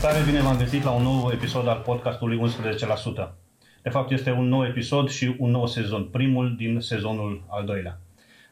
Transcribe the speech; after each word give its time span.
Salutare, 0.00 0.30
bine 0.30 0.42
v-am 0.42 0.56
găsit 0.56 0.82
la 0.82 0.90
un 0.90 1.02
nou 1.02 1.30
episod 1.32 1.68
al 1.68 1.82
podcastului 1.84 2.40
11%. 3.26 3.30
De 3.82 3.88
fapt, 3.88 4.10
este 4.10 4.30
un 4.30 4.48
nou 4.48 4.66
episod 4.66 5.08
și 5.08 5.34
un 5.38 5.50
nou 5.50 5.66
sezon, 5.66 6.04
primul 6.04 6.56
din 6.56 6.80
sezonul 6.80 7.42
al 7.48 7.64
doilea. 7.64 7.98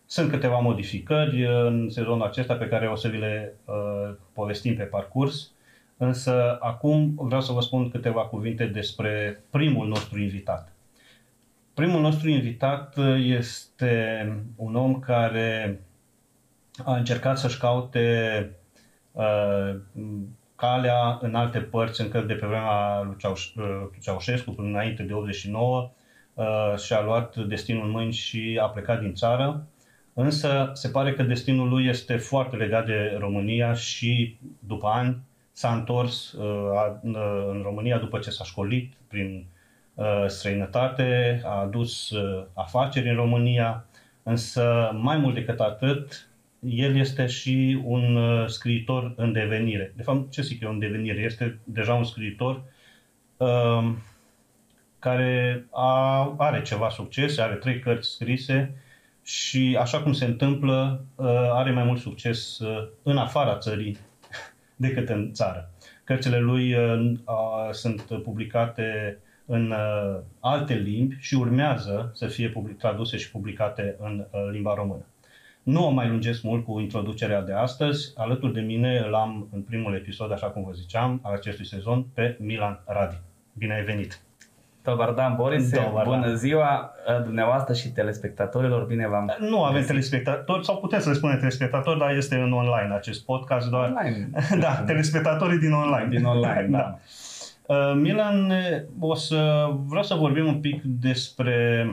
Sunt 0.06 0.30
câteva 0.30 0.58
modificări 0.58 1.46
în 1.46 1.88
sezonul 1.90 2.26
acesta 2.26 2.54
pe 2.54 2.68
care 2.68 2.88
o 2.88 2.94
să 2.94 3.08
vi 3.08 3.18
le 3.18 3.54
uh, 3.64 4.14
povestim 4.32 4.76
pe 4.76 4.82
parcurs, 4.82 5.50
însă 5.96 6.58
acum 6.60 7.14
vreau 7.16 7.40
să 7.40 7.52
vă 7.52 7.60
spun 7.60 7.90
câteva 7.90 8.20
cuvinte 8.20 8.66
despre 8.66 9.42
primul 9.50 9.88
nostru 9.88 10.18
invitat. 10.18 10.72
Primul 11.74 12.00
nostru 12.00 12.28
invitat 12.28 12.96
este 13.18 14.26
un 14.56 14.74
om 14.74 14.98
care 14.98 15.80
a 16.84 16.96
încercat 16.96 17.38
să-și 17.38 17.58
caute 17.58 18.50
uh, 19.12 19.74
calea 20.58 21.18
în 21.20 21.34
alte 21.34 21.58
părți 21.58 22.00
încă 22.00 22.20
de 22.20 22.34
pe 22.34 22.46
vremea 22.46 23.02
lui 23.02 23.16
uh, 23.56 23.86
Ceaușescu, 24.00 24.50
până 24.50 24.68
înainte 24.68 25.02
de 25.02 25.12
89, 25.12 25.90
uh, 26.34 26.44
și-a 26.78 27.02
luat 27.02 27.36
destinul 27.36 27.84
în 27.84 27.90
mâini 27.90 28.12
și 28.12 28.58
a 28.62 28.66
plecat 28.66 29.00
din 29.00 29.14
țară. 29.14 29.66
Însă 30.14 30.70
se 30.74 30.88
pare 30.88 31.12
că 31.12 31.22
destinul 31.22 31.68
lui 31.68 31.86
este 31.86 32.16
foarte 32.16 32.56
legat 32.56 32.86
de 32.86 33.16
România 33.18 33.74
și 33.74 34.38
după 34.58 34.86
ani 34.86 35.16
s-a 35.52 35.72
întors 35.72 36.32
uh, 36.32 36.92
în 37.02 37.60
România 37.62 37.98
după 37.98 38.18
ce 38.18 38.30
s-a 38.30 38.44
școlit 38.44 38.92
prin 39.08 39.46
străinătate, 40.26 41.40
a 41.44 41.60
adus 41.60 42.12
afaceri 42.54 43.08
în 43.08 43.14
România, 43.14 43.84
însă 44.22 44.90
mai 44.94 45.16
mult 45.16 45.34
decât 45.34 45.60
atât, 45.60 46.27
el 46.60 46.96
este 46.96 47.26
și 47.26 47.80
un 47.84 48.16
uh, 48.16 48.48
scriitor 48.48 49.12
în 49.16 49.32
devenire. 49.32 49.92
De 49.96 50.02
fapt, 50.02 50.30
ce 50.30 50.42
zic 50.42 50.62
eu 50.62 50.70
în 50.70 50.78
devenire? 50.78 51.20
Este 51.20 51.58
deja 51.64 51.94
un 51.94 52.04
scriitor 52.04 52.62
uh, 53.36 53.92
care 54.98 55.64
a, 55.70 56.34
are 56.38 56.62
ceva 56.62 56.88
succes, 56.88 57.38
are 57.38 57.54
trei 57.54 57.78
cărți 57.78 58.08
scrise 58.08 58.74
și 59.22 59.76
așa 59.80 60.02
cum 60.02 60.12
se 60.12 60.24
întâmplă, 60.24 61.04
uh, 61.14 61.26
are 61.52 61.70
mai 61.70 61.84
mult 61.84 62.00
succes 62.00 62.58
uh, 62.58 62.88
în 63.02 63.16
afara 63.16 63.58
țării 63.58 63.98
decât 64.76 65.08
în 65.08 65.32
țară. 65.32 65.70
Cărțile 66.04 66.38
lui 66.38 66.74
uh, 66.74 67.12
uh, 67.24 67.72
sunt 67.72 68.02
publicate 68.22 69.18
în 69.46 69.70
uh, 69.70 70.18
alte 70.40 70.74
limbi 70.74 71.16
și 71.20 71.34
urmează 71.34 72.10
să 72.14 72.26
fie 72.26 72.48
public, 72.48 72.78
traduse 72.78 73.16
și 73.16 73.30
publicate 73.30 73.96
în 73.98 74.26
uh, 74.30 74.48
limba 74.50 74.74
română. 74.74 75.06
Nu 75.68 75.86
o 75.86 75.90
mai 75.90 76.08
lungesc 76.08 76.42
mult 76.42 76.64
cu 76.64 76.80
introducerea 76.80 77.42
de 77.42 77.52
astăzi. 77.52 78.12
Alături 78.16 78.52
de 78.52 78.60
mine 78.60 78.98
îl 79.06 79.14
am 79.14 79.48
în 79.52 79.62
primul 79.62 79.94
episod, 79.94 80.32
așa 80.32 80.46
cum 80.46 80.64
vă 80.64 80.72
ziceam, 80.72 81.20
al 81.22 81.34
acestui 81.34 81.66
sezon, 81.66 82.06
pe 82.14 82.36
Milan 82.40 82.80
Radi. 82.86 83.16
Bine 83.52 83.74
ai 83.74 83.84
venit! 83.84 84.20
Tovardan 84.82 85.36
Boris, 85.36 85.70
bună 86.04 86.34
ziua 86.34 86.92
dumneavoastră 87.24 87.74
și 87.74 87.88
telespectatorilor, 87.88 88.84
bine 88.84 89.08
v-am 89.08 89.36
Nu 89.38 89.62
avem 89.62 89.74
găsit. 89.74 89.88
telespectatori, 89.88 90.64
sau 90.64 90.76
putem 90.76 91.00
să 91.00 91.08
le 91.08 91.14
spunem 91.14 91.38
telespectatori, 91.38 91.98
dar 91.98 92.10
este 92.10 92.34
în 92.34 92.52
online 92.52 92.94
acest 92.94 93.24
podcast 93.24 93.70
doar. 93.70 93.94
Online. 93.98 94.30
da, 94.64 94.82
telespectatorii 94.86 95.58
din 95.58 95.72
online. 95.72 96.08
Din 96.08 96.24
online, 96.24 96.68
da. 96.76 96.98
da. 97.66 97.74
Uh, 97.74 97.94
Milan, 97.94 98.52
o 98.98 99.14
să 99.14 99.70
vreau 99.86 100.02
să 100.02 100.14
vorbim 100.14 100.46
un 100.46 100.60
pic 100.60 100.82
despre 100.82 101.86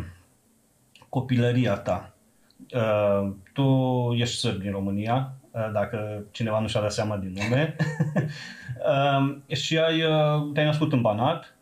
copilăria 1.10 1.74
ta. 1.74 2.14
Uh, 3.58 3.64
tu 3.64 4.14
ești 4.14 4.36
sârb 4.36 4.62
din 4.62 4.72
România, 4.72 5.34
uh, 5.52 5.70
dacă 5.74 6.24
cineva 6.32 6.60
nu 6.60 6.68
și-a 6.68 6.82
dat 6.82 6.92
seama 6.92 7.18
din 7.18 7.36
nume, 7.42 7.76
uh, 9.48 9.56
și 9.58 9.78
ai, 9.78 10.02
uh, 10.02 10.52
te-ai 10.54 10.66
născut 10.66 10.94
în 10.94 11.02
Banat, 11.02 11.56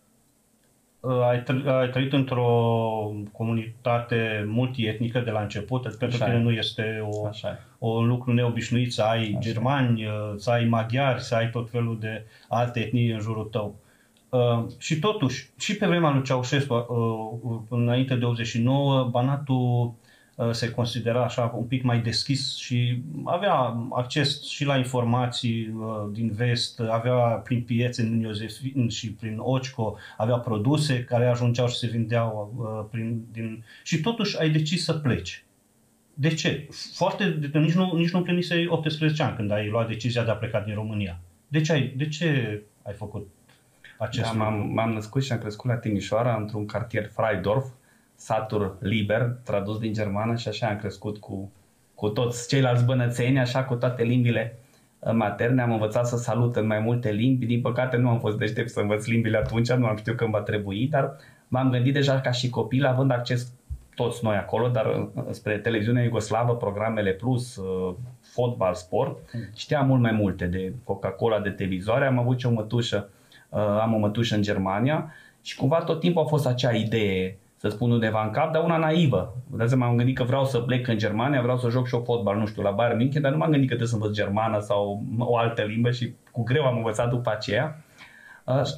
uh, 1.00 1.22
ai, 1.30 1.44
tr- 1.44 1.66
ai 1.66 1.90
trăit 1.90 2.14
într-o 2.14 3.12
comunitate 3.32 4.46
multietnică 4.48 5.20
de 5.20 5.32
la 5.32 5.42
început, 5.42 5.86
Așa 5.86 5.96
pentru 6.00 6.18
că 6.18 6.32
nu 6.32 6.52
este 6.52 7.08
o, 7.10 7.30
o, 7.80 7.88
un 7.88 8.08
lucru 8.08 8.34
neobișnuit 8.34 8.94
să 8.94 9.02
ai 9.02 9.28
Așa. 9.30 9.40
germani, 9.40 10.06
uh, 10.06 10.34
să 10.36 10.50
ai 10.50 10.66
maghiari, 10.66 11.22
să 11.22 11.36
ai 11.36 11.50
tot 11.50 11.70
felul 11.70 11.98
de 12.00 12.26
alte 12.50 12.80
etnii 12.80 13.12
în 13.12 13.20
jurul 13.20 13.46
tău. 13.46 13.76
Uh, 14.30 14.66
și 14.78 15.00
totuși, 15.00 15.50
și 15.60 15.78
pe 15.78 15.88
vremea 15.88 16.10
lui 16.10 16.24
Ceaușescu, 16.24 16.74
uh, 16.74 17.60
înainte 17.70 18.16
de 18.16 18.26
89, 18.26 19.04
Banatul 19.04 19.56
Uh, 19.56 19.92
se 20.52 20.72
considera 20.72 21.24
așa 21.24 21.54
un 21.56 21.64
pic 21.64 21.84
mai 21.84 22.00
deschis 22.00 22.56
și 22.58 23.02
avea 23.24 23.54
acces 23.92 24.44
și 24.50 24.66
la 24.66 24.78
informații 24.78 25.68
uh, 25.68 26.10
din 26.12 26.32
vest, 26.32 26.80
avea 26.80 27.18
prin 27.18 27.62
piețe 27.62 28.02
în 28.02 28.20
Iosefin 28.20 28.90
și 28.90 29.12
prin 29.12 29.38
Occo, 29.40 29.98
avea 30.18 30.36
produse 30.36 31.04
care 31.04 31.26
ajungeau 31.26 31.68
și 31.68 31.78
se 31.78 31.88
vindeau 31.88 32.54
uh, 32.58 32.86
prin, 32.92 33.26
din... 33.32 33.64
și 33.84 34.02
totuși 34.02 34.40
ai 34.40 34.50
decis 34.50 34.84
să 34.84 34.94
pleci. 34.94 35.46
De 36.14 36.34
ce? 36.34 36.68
Foarte, 36.94 37.50
nici 37.54 37.74
nu, 37.74 37.92
nici 37.96 38.12
nu 38.12 38.22
plinise 38.22 38.66
18 38.68 39.24
ani 39.24 39.36
când 39.36 39.52
ai 39.52 39.70
luat 39.70 39.88
decizia 39.88 40.24
de 40.24 40.32
a 40.32 40.36
pleca 40.36 40.60
din 40.60 40.74
România. 40.74 41.20
De 41.48 41.62
ce 41.62 41.72
ai, 41.72 41.94
de 41.98 42.08
ce 42.08 42.62
ai 42.82 42.94
făcut 42.94 43.28
acest 43.98 44.32
da, 44.32 44.38
m-am, 44.38 44.70
m-am 44.74 44.92
născut 44.92 45.24
și 45.24 45.32
am 45.32 45.38
crescut 45.38 45.70
la 45.70 45.76
Timișoara, 45.76 46.36
într-un 46.36 46.66
cartier 46.66 47.10
Freidorf, 47.14 47.66
satur 48.24 48.76
liber, 48.80 49.36
tradus 49.44 49.80
din 49.80 49.94
germană 49.94 50.36
și 50.36 50.48
așa 50.48 50.68
am 50.68 50.78
crescut 50.78 51.18
cu, 51.18 51.52
cu 51.96 52.10
toți 52.10 52.48
ceilalți 52.48 52.86
bănățeni, 52.86 53.40
așa 53.40 53.64
cu 53.64 53.76
toate 53.76 54.04
limbile 54.04 54.60
uh, 55.00 55.12
materne. 55.14 55.62
Am 55.62 55.72
învățat 55.72 56.08
să 56.08 56.18
salut 56.18 56.56
în 56.56 56.66
mai 56.66 56.80
multe 56.80 57.12
limbi. 57.12 57.46
Din 57.46 57.62
păcate 57.62 57.98
nu 57.98 58.10
am 58.10 58.20
fost 58.20 58.38
deștept 58.38 58.70
să 58.70 58.80
învăț 58.80 59.06
limbile 59.06 59.38
atunci, 59.38 59.72
nu 59.72 59.86
am 59.86 59.98
știut 59.98 60.18
când 60.18 60.32
va 60.32 60.42
trebui, 60.42 60.88
dar 60.88 61.16
m-am 61.48 61.70
gândit 61.70 61.94
deja 61.94 62.20
ca 62.20 62.32
și 62.32 62.50
copil, 62.50 62.86
având 62.86 63.12
acces 63.12 63.52
toți 63.96 64.24
noi 64.24 64.36
acolo, 64.36 64.68
dar 64.68 64.86
uh, 64.86 65.24
spre 65.30 65.58
televiziunea 65.58 66.04
iugoslavă, 66.04 66.56
programele 66.56 67.12
plus, 67.12 67.56
uh, 67.56 67.96
fotbal, 68.22 68.74
sport, 68.74 69.18
știam 69.56 69.88
mult 69.88 70.02
mai 70.02 70.12
multe 70.12 70.46
de 70.46 70.74
Coca-Cola, 70.84 71.40
de 71.40 71.50
televizoare. 71.50 72.06
Am 72.06 72.20
avut 72.20 72.40
și 72.40 72.46
o 72.46 72.52
mătușă, 72.52 73.10
am 73.82 73.94
o 73.94 73.98
mătușă 73.98 74.36
în 74.36 74.42
Germania 74.42 75.14
și 75.42 75.56
cumva 75.56 75.84
tot 75.84 76.00
timpul 76.00 76.22
a 76.22 76.26
fost 76.26 76.46
acea 76.46 76.72
idee 76.72 77.38
să 77.64 77.70
spun 77.70 77.92
undeva 77.92 78.24
în 78.24 78.32
cap, 78.32 78.52
dar 78.52 78.64
una 78.64 78.78
naivă. 78.78 79.36
Dați 79.58 79.76
m-am 79.76 79.96
gândit 79.96 80.16
că 80.16 80.24
vreau 80.24 80.46
să 80.46 80.60
plec 80.60 80.88
în 80.88 80.98
Germania, 80.98 81.42
vreau 81.42 81.58
să 81.58 81.70
joc 81.70 81.88
și 81.88 81.96
o 81.96 82.02
fotbal, 82.02 82.38
nu 82.38 82.46
știu, 82.46 82.62
la 82.62 82.72
Bayern 82.72 82.98
München, 82.98 83.22
dar 83.22 83.32
nu 83.32 83.38
m-am 83.38 83.50
gândit 83.50 83.70
că 83.70 83.76
trebuie 83.76 83.88
să 83.88 83.96
învăț 83.96 84.16
germană 84.16 84.60
sau 84.60 85.04
o 85.20 85.38
altă 85.38 85.62
limbă 85.62 85.92
și 85.92 86.14
cu 86.32 86.44
greu 86.44 86.64
am 86.64 86.78
învățat 86.78 87.10
după 87.10 87.32
aceea. 87.32 87.84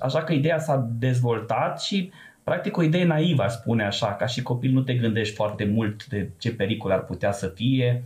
Așa 0.01 0.23
că 0.23 0.33
ideea 0.33 0.59
s-a 0.59 0.89
dezvoltat 0.99 1.81
și 1.81 2.11
practic 2.43 2.77
o 2.77 2.81
idee 2.81 3.05
naivă, 3.05 3.43
aș 3.43 3.51
spune 3.51 3.85
așa, 3.85 4.13
ca 4.13 4.25
și 4.25 4.41
copil 4.41 4.71
nu 4.71 4.81
te 4.81 4.93
gândești 4.93 5.35
foarte 5.35 5.65
mult 5.65 6.05
de 6.05 6.29
ce 6.37 6.53
pericol 6.53 6.91
ar 6.91 7.03
putea 7.03 7.31
să 7.31 7.47
fie. 7.47 8.03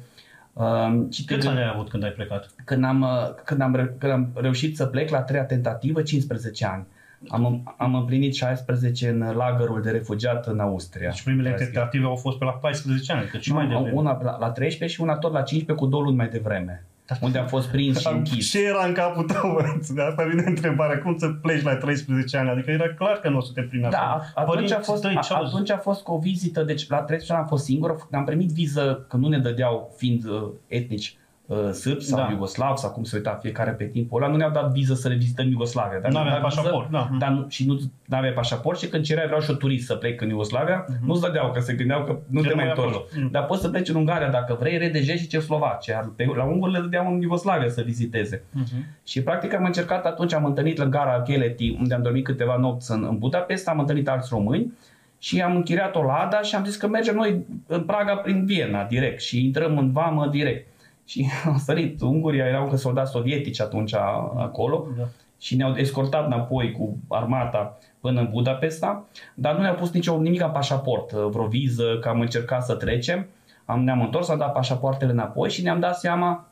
Și 1.11 1.25
Câți 1.25 1.47
ani 1.47 1.59
ai 1.59 1.71
avut 1.73 1.89
când 1.89 2.03
ai 2.03 2.11
plecat? 2.11 2.49
Când 2.65 2.83
am, 2.83 3.05
când, 3.45 3.61
am, 3.61 3.95
când 3.97 4.11
am 4.11 4.29
reușit 4.33 4.75
să 4.75 4.85
plec 4.85 5.09
la 5.09 5.21
treia 5.21 5.43
tentativă, 5.43 6.01
15 6.01 6.65
ani. 6.65 6.85
Am, 7.27 7.73
am 7.77 7.95
împlinit 7.95 8.35
16 8.35 9.09
în 9.09 9.33
lagărul 9.35 9.81
de 9.81 9.91
refugiat 9.91 10.47
în 10.47 10.59
Austria. 10.59 11.11
Și 11.11 11.23
primele 11.23 11.51
tentative 11.51 12.05
au 12.05 12.15
fost 12.15 12.37
pe 12.37 12.45
la 12.45 12.51
14 12.51 13.13
ani, 13.13 13.27
cât 13.27 13.41
și 13.41 13.53
mai 13.53 13.67
devreme. 13.67 13.91
Una 13.91 14.21
la, 14.23 14.37
la 14.39 14.51
13 14.51 14.97
și 14.97 15.03
una 15.03 15.17
tot 15.17 15.31
la 15.31 15.41
15 15.41 15.85
cu 15.85 15.89
două 15.91 16.03
luni 16.03 16.15
mai 16.15 16.27
devreme. 16.27 16.83
Da. 17.05 17.15
Unde 17.21 17.37
am 17.37 17.47
fost 17.47 17.67
prins 17.67 17.99
și 17.99 18.07
închis. 18.11 18.49
Ce 18.49 18.63
era 18.63 18.85
în 18.85 18.93
capul 18.93 19.23
tău? 19.23 19.61
De 19.95 20.01
asta 20.01 20.23
vine 20.23 20.43
întrebarea. 20.45 20.99
Cum 20.99 21.17
să 21.17 21.27
pleci 21.27 21.63
la 21.63 21.75
13 21.75 22.37
ani? 22.37 22.49
Adică 22.49 22.71
era 22.71 22.93
clar 22.93 23.15
că 23.15 23.29
nu 23.29 23.37
o 23.37 23.41
să 23.41 23.51
te 23.53 23.61
primească. 23.61 23.99
Da, 24.01 24.41
atunci 24.41 24.71
a, 24.71 24.79
fost, 24.79 25.05
a, 25.05 25.41
atunci 25.43 25.71
a 25.71 25.77
fost 25.77 26.03
cu 26.03 26.11
o 26.11 26.19
vizită. 26.19 26.63
Deci 26.63 26.89
la 26.89 26.97
13 26.97 27.33
ani 27.33 27.41
am 27.41 27.47
fost 27.47 27.63
singur. 27.63 28.07
Am 28.11 28.23
primit 28.23 28.49
viză 28.49 29.05
că 29.09 29.17
nu 29.17 29.27
ne 29.27 29.37
dădeau 29.37 29.93
fiind 29.97 30.25
uh, 30.25 30.49
etnici 30.67 31.17
uh, 31.49 31.69
sârbi 31.71 32.03
sau 32.03 32.19
da. 32.19 32.31
iugoslav 32.31 32.75
sau 32.75 32.91
cum 32.91 33.03
se 33.03 33.15
uita 33.15 33.39
fiecare 33.41 33.71
pe 33.71 33.83
timpul 33.83 34.21
ăla, 34.21 34.31
nu 34.31 34.37
ne-au 34.37 34.51
dat 34.51 34.71
viză 34.71 34.93
să 34.93 35.07
le 35.07 35.15
vizităm 35.15 35.49
Iugoslavia. 35.49 35.99
Dar 35.99 36.11
nu 36.11 36.17
avea 36.17 36.35
pașaport, 36.35 36.89
viză, 36.89 37.07
da. 37.11 37.17
Dar 37.17 37.29
nu, 37.29 37.45
și 37.49 37.65
nu 37.65 37.79
avea 38.09 38.31
pașaport 38.31 38.79
și 38.79 38.87
când 38.87 39.03
cereai 39.03 39.25
vreau 39.25 39.41
și 39.41 39.49
o 39.51 39.53
turist 39.53 39.85
să 39.85 39.95
plec 39.95 40.21
în 40.21 40.29
Iugoslavia, 40.29 40.85
uh-huh. 40.85 41.05
nu-ți 41.05 41.21
dădeau, 41.21 41.51
că 41.51 41.59
se 41.59 41.73
gândeau 41.73 42.03
că 42.03 42.17
nu 42.27 42.41
Ce 42.41 42.47
te 42.47 42.55
mai 42.55 42.67
întorci. 42.67 42.95
Uh-huh. 42.95 43.31
Dar 43.31 43.45
poți 43.45 43.61
să 43.61 43.69
pleci 43.69 43.89
în 43.89 43.95
Ungaria 43.95 44.29
dacă 44.29 44.57
vrei, 44.59 44.77
RDJ 44.77 45.07
și 45.07 45.27
Cehoslovacia. 45.27 46.13
La 46.35 46.43
unguri 46.43 46.71
le 46.71 46.79
dădeau 46.79 47.13
în 47.13 47.21
Iugoslavia 47.21 47.69
să 47.69 47.81
viziteze. 47.81 48.37
Uh-huh. 48.37 49.03
Și 49.03 49.23
practic 49.23 49.53
am 49.53 49.63
încercat 49.63 50.05
atunci, 50.05 50.33
am 50.33 50.45
întâlnit 50.45 50.77
la 50.77 50.85
gara 50.85 51.21
Cheleti, 51.21 51.75
unde 51.79 51.93
am 51.93 52.01
dormit 52.01 52.23
câteva 52.23 52.57
nopți 52.57 52.91
în, 52.91 53.05
în 53.09 53.17
Budapest, 53.17 53.67
am 53.67 53.79
întâlnit 53.79 54.07
alți 54.07 54.29
români 54.31 54.73
și 55.19 55.41
am 55.41 55.55
închiriat 55.55 55.95
o 55.95 56.03
lada 56.03 56.41
și 56.41 56.55
am 56.55 56.65
zis 56.65 56.75
că 56.75 56.87
mergem 56.87 57.15
noi 57.15 57.45
în 57.67 57.83
Praga 57.83 58.15
prin 58.15 58.45
Viena 58.45 58.83
direct 58.83 59.21
și 59.21 59.45
intrăm 59.45 59.77
în 59.77 59.91
vamă 59.91 60.27
direct. 60.27 60.67
Și 61.09 61.29
au 61.45 61.55
sărit 61.57 62.01
Unguria, 62.01 62.45
erau 62.45 62.63
încă 62.63 62.75
soldați 62.75 63.11
sovietici 63.11 63.61
atunci 63.61 63.93
acolo 63.93 64.87
da. 64.97 65.03
și 65.39 65.55
ne-au 65.55 65.75
escortat 65.75 66.25
înapoi 66.25 66.71
cu 66.71 66.97
armata 67.07 67.77
până 67.99 68.19
în 68.19 68.29
Budapesta, 68.31 69.05
dar 69.33 69.55
nu 69.55 69.61
ne-au 69.61 69.75
pus 69.75 69.91
nicio, 69.91 70.17
nimic 70.17 70.41
în 70.41 70.51
pașaport, 70.51 71.11
vreo 71.11 71.47
viză, 71.47 71.97
că 72.01 72.09
am 72.09 72.19
încercat 72.19 72.65
să 72.65 72.75
trecem. 72.75 73.27
Am, 73.65 73.83
ne-am 73.83 74.01
întors, 74.01 74.29
am 74.29 74.37
dat 74.37 74.53
pașapoartele 74.53 75.11
înapoi 75.11 75.49
și 75.49 75.61
ne-am 75.61 75.79
dat 75.79 75.97
seama 75.99 76.48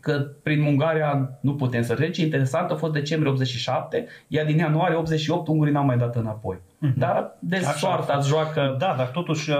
că 0.00 0.26
prin 0.42 0.62
Ungaria 0.62 1.30
nu 1.40 1.54
putem 1.54 1.82
să 1.82 1.94
trecem. 1.94 2.24
Interesant 2.24 2.70
a 2.70 2.74
fost 2.74 2.92
decembrie 2.92 3.32
87, 3.32 4.06
iar 4.28 4.46
din 4.46 4.58
ianuarie 4.58 4.96
88 4.96 5.48
ungurii 5.48 5.72
n-au 5.72 5.84
mai 5.84 5.96
dat 5.98 6.16
înapoi. 6.16 6.56
Mm-hmm. 6.56 6.94
Dar 6.96 7.36
de 7.38 7.56
Așa 7.56 7.70
soarta 7.72 8.12
a 8.12 8.16
îți 8.16 8.28
joacă... 8.28 8.74
Da, 8.78 8.94
dar 8.96 9.06
totuși 9.06 9.50
uh, 9.50 9.56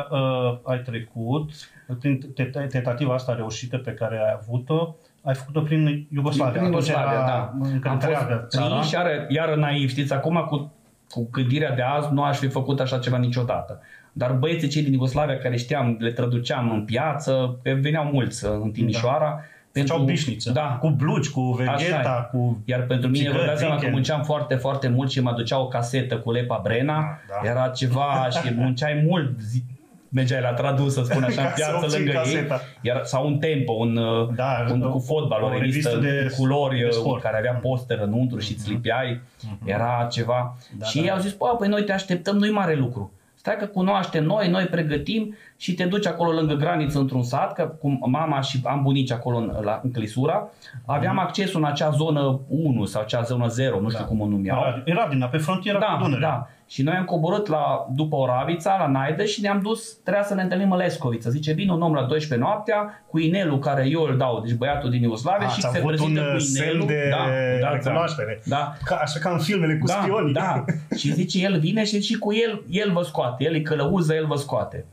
ai 0.63 0.79
trecut, 0.79 1.51
prin 1.99 2.21
te- 2.35 2.67
tentativa 2.69 3.15
asta 3.15 3.35
reușită 3.35 3.77
pe 3.79 3.91
care 3.91 4.17
ai 4.17 4.39
avut-o, 4.41 4.95
ai 5.23 5.35
făcut-o 5.35 5.61
prin 5.61 6.07
Iugoslavia. 6.15 6.53
Prin 6.53 6.65
Atunci 6.65 6.87
Iugoslavia, 6.87 7.19
era 7.19 7.27
da. 7.27 7.53
încă 7.73 7.89
Am 7.89 7.95
întreagă 7.95 8.35
fost 8.41 8.49
țara. 8.49 8.75
prins, 8.75 8.91
iar, 8.91 9.07
iar 9.29 9.55
naiv, 9.55 9.89
știți, 9.89 10.13
acum 10.13 10.47
cu, 10.49 10.73
cu 11.09 11.29
gândirea 11.33 11.75
de 11.75 11.83
azi 11.83 12.13
nu 12.13 12.23
aș 12.23 12.39
fi 12.39 12.49
făcut 12.49 12.81
așa 12.81 12.99
ceva 12.99 13.19
niciodată. 13.19 13.81
Dar 14.13 14.33
băieții 14.33 14.69
cei 14.69 14.83
din 14.83 14.93
Iugoslavia 14.93 15.39
care 15.39 15.57
știam, 15.57 15.97
le 15.99 16.11
traduceam 16.13 16.71
în 16.71 16.85
piață, 16.85 17.59
veneau 17.81 18.05
mulți 18.05 18.47
în 18.47 18.71
Timișoara. 18.71 19.45
Făceau 19.73 19.99
bișniță. 19.99 20.51
Da, 20.51 20.63
Cu 20.81 20.89
blugi, 20.89 21.31
cu 21.31 21.57
Așa 21.61 21.73
vegheta, 21.75 22.29
e. 22.33 22.37
cu... 22.37 22.63
Iar 22.65 22.81
pentru 22.83 23.09
mine, 23.09 23.25
vă 23.25 23.31
țigări, 23.31 23.47
dați 23.49 23.59
seama 23.59 23.75
că 23.75 23.81
weekend. 23.81 23.95
munceam 23.95 24.23
foarte, 24.23 24.55
foarte 24.55 24.89
mult 24.89 25.11
și 25.11 25.21
mă 25.21 25.31
aducea 25.31 25.59
o 25.61 25.69
casetă 25.69 26.17
cu 26.19 26.33
Lepa 26.33 26.61
Brena. 26.63 27.19
Da. 27.29 27.49
Era 27.51 27.69
ceva 27.69 28.29
și 28.31 28.55
munceai 28.57 29.03
mult. 29.09 29.41
Zi, 29.41 29.63
mergeai 30.09 30.41
la 30.41 30.53
tradus, 30.53 30.93
să 30.95 31.03
spun 31.05 31.23
așa, 31.23 31.41
în 31.41 31.47
Ca 31.49 31.53
să 31.57 31.63
piață 31.71 31.77
obții 31.85 31.99
lângă 31.99 32.13
caseta. 32.13 32.55
ei. 32.55 32.61
Iar, 32.81 33.01
sau 33.05 33.27
un 33.27 33.39
tempo, 33.39 33.73
un, 33.73 33.95
Da, 34.35 34.67
un, 34.71 34.83
o- 34.83 34.91
cu 34.91 34.99
fotbal, 34.99 35.43
o, 35.43 35.47
o 35.47 35.49
revistă, 35.59 35.89
revistă 35.89 36.13
de- 36.23 36.29
cu 36.29 36.43
culori 36.43 36.79
de 36.79 36.85
uh, 36.85 36.91
sport. 36.93 37.23
care 37.23 37.37
avea 37.39 37.53
poster 37.53 37.99
înăuntru 37.99 38.39
și 38.39 38.53
îți 38.53 38.71
lipeai. 38.71 39.21
Era 39.65 40.07
ceva. 40.11 40.57
Da, 40.79 40.87
și 40.87 40.97
da. 40.97 41.03
ei 41.03 41.11
au 41.11 41.19
zis, 41.19 41.33
bă, 41.33 41.55
păi 41.59 41.69
noi 41.69 41.85
te 41.85 41.93
așteptăm, 41.93 42.37
nu-i 42.37 42.51
mare 42.51 42.75
lucru. 42.75 43.13
Stai 43.43 43.57
că 43.57 43.67
cunoaștem 43.67 44.25
noi, 44.25 44.49
noi 44.49 44.65
pregătim 44.65 45.35
și 45.57 45.75
te 45.75 45.85
duci 45.85 46.07
acolo 46.07 46.31
lângă 46.33 46.55
graniță 46.55 46.99
într-un 46.99 47.23
sat, 47.23 47.53
că 47.53 47.63
cu 47.81 47.99
mama 48.09 48.41
și 48.41 48.61
am 48.65 48.83
bunici 48.83 49.13
acolo 49.13 49.37
în, 49.37 49.57
la, 49.63 49.81
în 49.83 49.91
Clisura, 49.93 50.49
aveam 50.87 51.19
accesul 51.19 51.61
în 51.61 51.67
acea 51.67 51.91
zonă 51.91 52.41
1 52.49 52.85
sau 52.85 53.03
acea 53.03 53.23
zonă 53.23 53.47
0, 53.47 53.81
nu 53.81 53.89
știu 53.89 54.03
Da. 54.03 54.09
cum 54.09 54.21
o 54.21 54.27
numeau. 54.27 54.59
Era, 54.59 54.83
era 54.85 55.07
din 55.09 55.29
pe 55.31 55.37
frontiera 55.37 55.79
Da, 55.79 55.87
cu 55.97 56.03
Dunărea. 56.05 56.29
da. 56.29 56.49
Și 56.73 56.83
noi 56.83 56.95
am 56.95 57.05
coborât 57.05 57.47
la, 57.47 57.87
după 57.95 58.17
Oravița, 58.17 58.77
la 58.79 58.87
Naide 58.87 59.25
și 59.27 59.41
ne-am 59.41 59.61
dus, 59.61 59.93
trebuia 60.05 60.23
să 60.23 60.35
ne 60.35 60.43
întâlnim 60.43 60.71
în 60.73 60.79
Lescoviță. 60.79 61.31
Zice, 61.31 61.53
vine 61.53 61.73
un 61.73 61.83
om 61.83 61.95
la 61.95 62.03
12 62.03 62.49
noaptea 62.49 63.05
cu 63.07 63.19
inelul 63.19 63.59
care 63.59 63.89
eu 63.89 64.03
îl 64.03 64.17
dau, 64.17 64.41
deci 64.41 64.55
băiatul 64.55 64.91
din 64.91 65.03
Iugoslavia 65.03 65.49
și 65.49 65.61
Ați 65.65 65.73
se 65.73 65.79
avut 65.79 65.89
prezintă 65.89 66.21
un 66.21 66.27
cu 66.27 66.35
uh, 66.35 66.41
semn 66.41 66.69
inelul. 66.69 66.87
de 66.87 67.09
da, 67.11 67.27
da, 67.61 67.73
recunoaștere. 67.73 68.43
Da, 68.45 68.73
Ca, 68.85 68.97
așa 68.97 69.19
ca 69.19 69.31
în 69.31 69.39
filmele 69.39 69.79
cu 69.79 69.87
da, 69.87 69.99
spionii. 70.03 70.33
da. 70.33 70.65
Și 70.99 71.13
zice, 71.13 71.39
el 71.39 71.59
vine 71.59 71.85
și 71.85 72.03
și 72.03 72.19
cu 72.19 72.35
el, 72.35 72.63
el 72.69 72.93
vă 72.93 73.03
scoate, 73.03 73.45
el 73.45 73.53
îi 73.53 73.63
călăuză, 73.63 74.15
el 74.15 74.27
vă 74.27 74.37
scoate. 74.37 74.85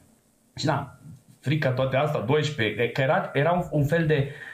Și 0.56 0.66
da, 0.66 0.96
frica 1.40 1.72
toate 1.72 1.96
astea, 1.96 2.20
12, 2.20 2.90
că 2.90 3.02
era, 3.02 3.30
era 3.34 3.52
un, 3.52 3.64
un 3.80 3.86
fel 3.86 4.06
de 4.06 4.28
uh, 4.28 4.49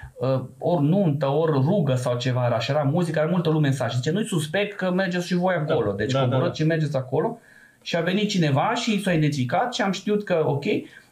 ori 0.57 0.83
nuntă, 0.83 1.27
ori 1.27 1.51
rugă 1.51 1.95
sau 1.95 2.17
ceva 2.17 2.45
era 2.45 2.59
și 2.59 2.71
era 2.71 2.81
muzică, 2.81 3.19
are 3.19 3.29
multă 3.29 3.49
lume 3.49 3.67
în 3.67 3.73
sat. 3.73 3.89
Și 3.89 3.95
zice, 3.95 4.11
nu-i 4.11 4.25
suspect 4.25 4.75
că 4.75 4.91
mergeți 4.91 5.27
și 5.27 5.35
voi 5.35 5.55
acolo. 5.55 5.89
Da, 5.89 5.95
deci 5.95 6.11
da, 6.11 6.19
da, 6.19 6.25
coborâți 6.25 6.47
da. 6.57 6.63
și 6.63 6.63
mergeți 6.63 6.95
acolo. 6.95 7.39
Și 7.81 7.95
a 7.95 8.01
venit 8.01 8.29
cineva 8.29 8.73
și 8.73 9.01
s-a 9.01 9.13
identificat 9.13 9.73
și 9.73 9.81
am 9.81 9.91
știut 9.91 10.23
că, 10.23 10.43
ok, 10.45 10.65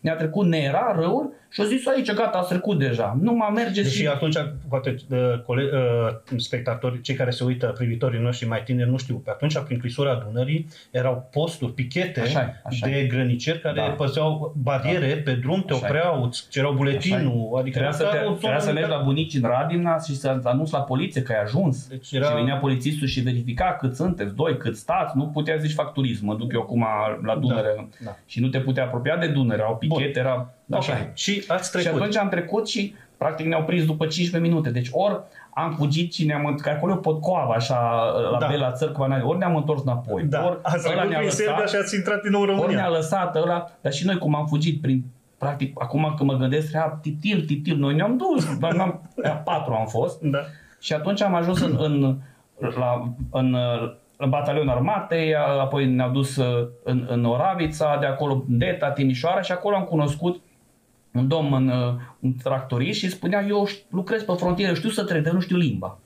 ne-a 0.03 0.15
trecut 0.15 0.45
Nera, 0.47 0.95
răul, 0.99 1.33
și 1.49 1.61
a 1.61 1.63
zis 1.63 1.87
aici, 1.87 2.11
gata, 2.13 2.37
a 2.37 2.41
trecut 2.41 2.79
deja. 2.79 3.17
Nu 3.21 3.33
mai 3.33 3.49
mergeți 3.53 3.87
Deși 3.87 4.01
și... 4.01 4.07
atunci, 4.07 4.35
poate, 4.69 4.95
uh, 5.09 5.17
cole, 5.45 5.63
uh, 5.73 6.37
spectatorii, 6.37 7.01
cei 7.01 7.15
care 7.15 7.29
se 7.29 7.43
uită, 7.43 7.65
privitorii 7.77 8.19
noștri 8.21 8.47
mai 8.47 8.61
tineri, 8.63 8.89
nu 8.89 8.97
știu, 8.97 9.15
pe 9.15 9.29
atunci, 9.29 9.57
prin 9.59 9.79
clisura 9.79 10.23
Dunării, 10.27 10.67
erau 10.91 11.29
posturi, 11.31 11.71
pichete 11.73 12.19
Așa-i, 12.21 12.61
așa-i. 12.65 12.91
de 12.91 13.03
grăniceri 13.09 13.59
care 13.59 13.75
Da. 13.75 13.81
păzeau 13.81 14.53
bariere 14.61 15.15
pe 15.25 15.31
drum, 15.33 15.63
te 15.63 15.73
Așa-i. 15.73 15.87
opreau, 15.89 16.23
îți 16.23 16.45
cereau 16.49 16.73
buletinul, 16.73 17.49
adică 17.57 17.69
Trebuia 17.79 17.91
să, 17.91 18.03
era 18.03 18.11
te, 18.11 18.17
o 18.17 18.23
zonă 18.25 18.37
trebuia 18.37 18.59
să 18.59 18.67
în 18.67 18.73
mergi 18.73 18.89
care- 18.89 18.99
la 19.01 19.05
bunici 19.05 19.33
în 19.33 19.41
Radimna 19.49 19.97
și 19.99 20.15
să 20.15 20.39
anunți 20.43 20.73
la 20.73 20.81
poliție 20.81 21.21
că 21.21 21.31
ai 21.31 21.41
ajuns. 21.41 21.87
Deci 21.87 22.11
Era... 22.11 22.25
era- 22.25 22.35
Și 22.35 22.41
venea 22.41 22.57
polițistul 22.57 23.07
și 23.07 23.19
verifica 23.21 23.77
cât 23.79 23.95
sunteți, 23.95 24.35
doi, 24.35 24.57
cât 24.57 24.75
stați, 24.77 25.17
nu 25.17 25.27
putea 25.27 25.55
zici 25.55 25.73
facturism, 25.73 26.25
mă 26.25 26.35
duc 26.35 26.53
eu 26.53 26.61
acum 26.61 26.85
la 27.23 27.35
Dunăre 27.35 27.87
da. 28.05 28.17
și 28.25 28.39
nu 28.39 28.47
te 28.47 28.59
putea 28.59 28.83
apropia 28.83 29.17
de 29.17 29.27
Dunăre, 29.27 29.61
au 29.61 29.75
pichete, 29.77 29.92
era... 30.01 30.49
Așa 30.71 30.91
Ok. 30.91 30.99
e. 30.99 31.11
Și 31.13 31.43
ați 31.47 31.65
Și 31.65 31.71
trecut. 31.71 31.99
atunci 31.99 32.17
am 32.17 32.29
trecut 32.29 32.67
și 32.67 32.93
practic 33.17 33.45
ne-au 33.45 33.63
prins 33.63 33.85
după 33.85 34.05
15 34.05 34.51
minute. 34.51 34.69
Deci 34.69 34.89
ori 34.91 35.19
am 35.53 35.73
fugit 35.77 36.13
și 36.13 36.25
ne-am 36.25 36.45
că 36.61 36.69
acolo 36.69 36.93
e 36.93 36.97
Podcoava, 36.97 37.53
așa, 37.53 38.03
la 38.31 38.31
Da. 38.31 38.37
da. 38.37 38.47
Bela 38.47 38.71
Țărcova, 38.71 39.25
ori 39.27 39.37
ne-am 39.37 39.55
întors 39.55 39.81
înapoi. 39.81 40.23
da, 40.23 40.45
Ori 40.45 40.59
ați 40.61 40.75
ăla 40.87 40.93
trecut 40.95 41.09
ne-a 41.09 41.17
prin 41.19 41.29
Serbia 41.29 41.55
lăsat, 41.59 41.69
și 41.69 41.83
ați 41.83 41.95
intrat 41.95 42.21
din 42.21 42.31
nou 42.31 42.41
în 42.41 42.47
ori 42.49 42.57
ne-a 42.57 42.65
România. 42.65 42.87
lăsat 42.89 43.35
ăla, 43.35 43.71
dar 43.81 43.93
și 43.93 44.05
noi 44.05 44.17
cum 44.17 44.35
am 44.35 44.45
fugit 44.45 44.81
prin 44.81 45.03
practic, 45.37 45.73
acum 45.81 46.13
când 46.17 46.29
mă 46.29 46.37
gândesc, 46.37 46.73
era 46.73 46.99
titil, 47.01 47.41
titil, 47.45 47.77
noi 47.77 47.95
ne-am 47.95 48.17
dus, 48.17 48.57
dar 48.57 48.73
n-am, 48.73 49.09
patru 49.43 49.73
am 49.73 49.85
fost, 49.85 50.21
Da. 50.21 50.39
și 50.79 50.93
atunci 50.93 51.21
am 51.21 51.35
ajuns 51.35 51.61
în, 51.61 51.77
în, 51.79 52.17
la, 52.77 53.13
în, 53.31 53.55
în 53.55 53.93
batalion 54.29 54.67
armatei, 54.69 55.35
apoi 55.35 55.85
ne-au 55.85 56.09
dus 56.11 56.35
uh, 56.35 56.67
în, 56.83 57.05
în 57.09 57.25
Oravița, 57.25 57.97
de 57.99 58.05
acolo 58.05 58.43
în 58.49 58.57
Deta, 58.57 58.91
Timișoara 58.91 59.41
și 59.41 59.51
acolo 59.51 59.75
am 59.75 59.83
cunoscut 59.83 60.41
un 61.13 61.27
domn, 61.27 61.53
în, 61.53 61.67
uh, 61.67 61.93
un 62.19 62.33
tractorist 62.43 62.99
și 62.99 63.09
spunea, 63.09 63.45
eu 63.47 63.67
ș- 63.67 63.83
lucrez 63.89 64.23
pe 64.23 64.33
frontieră, 64.37 64.73
știu 64.73 64.89
să 64.89 65.03
trec, 65.03 65.23
dar 65.23 65.33
nu 65.33 65.39
știu 65.39 65.57
limba. 65.57 65.97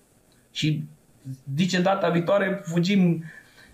Și 0.52 0.84
zice, 1.56 1.81
data 1.81 2.10
viitoare 2.10 2.62
fugim 2.64 3.24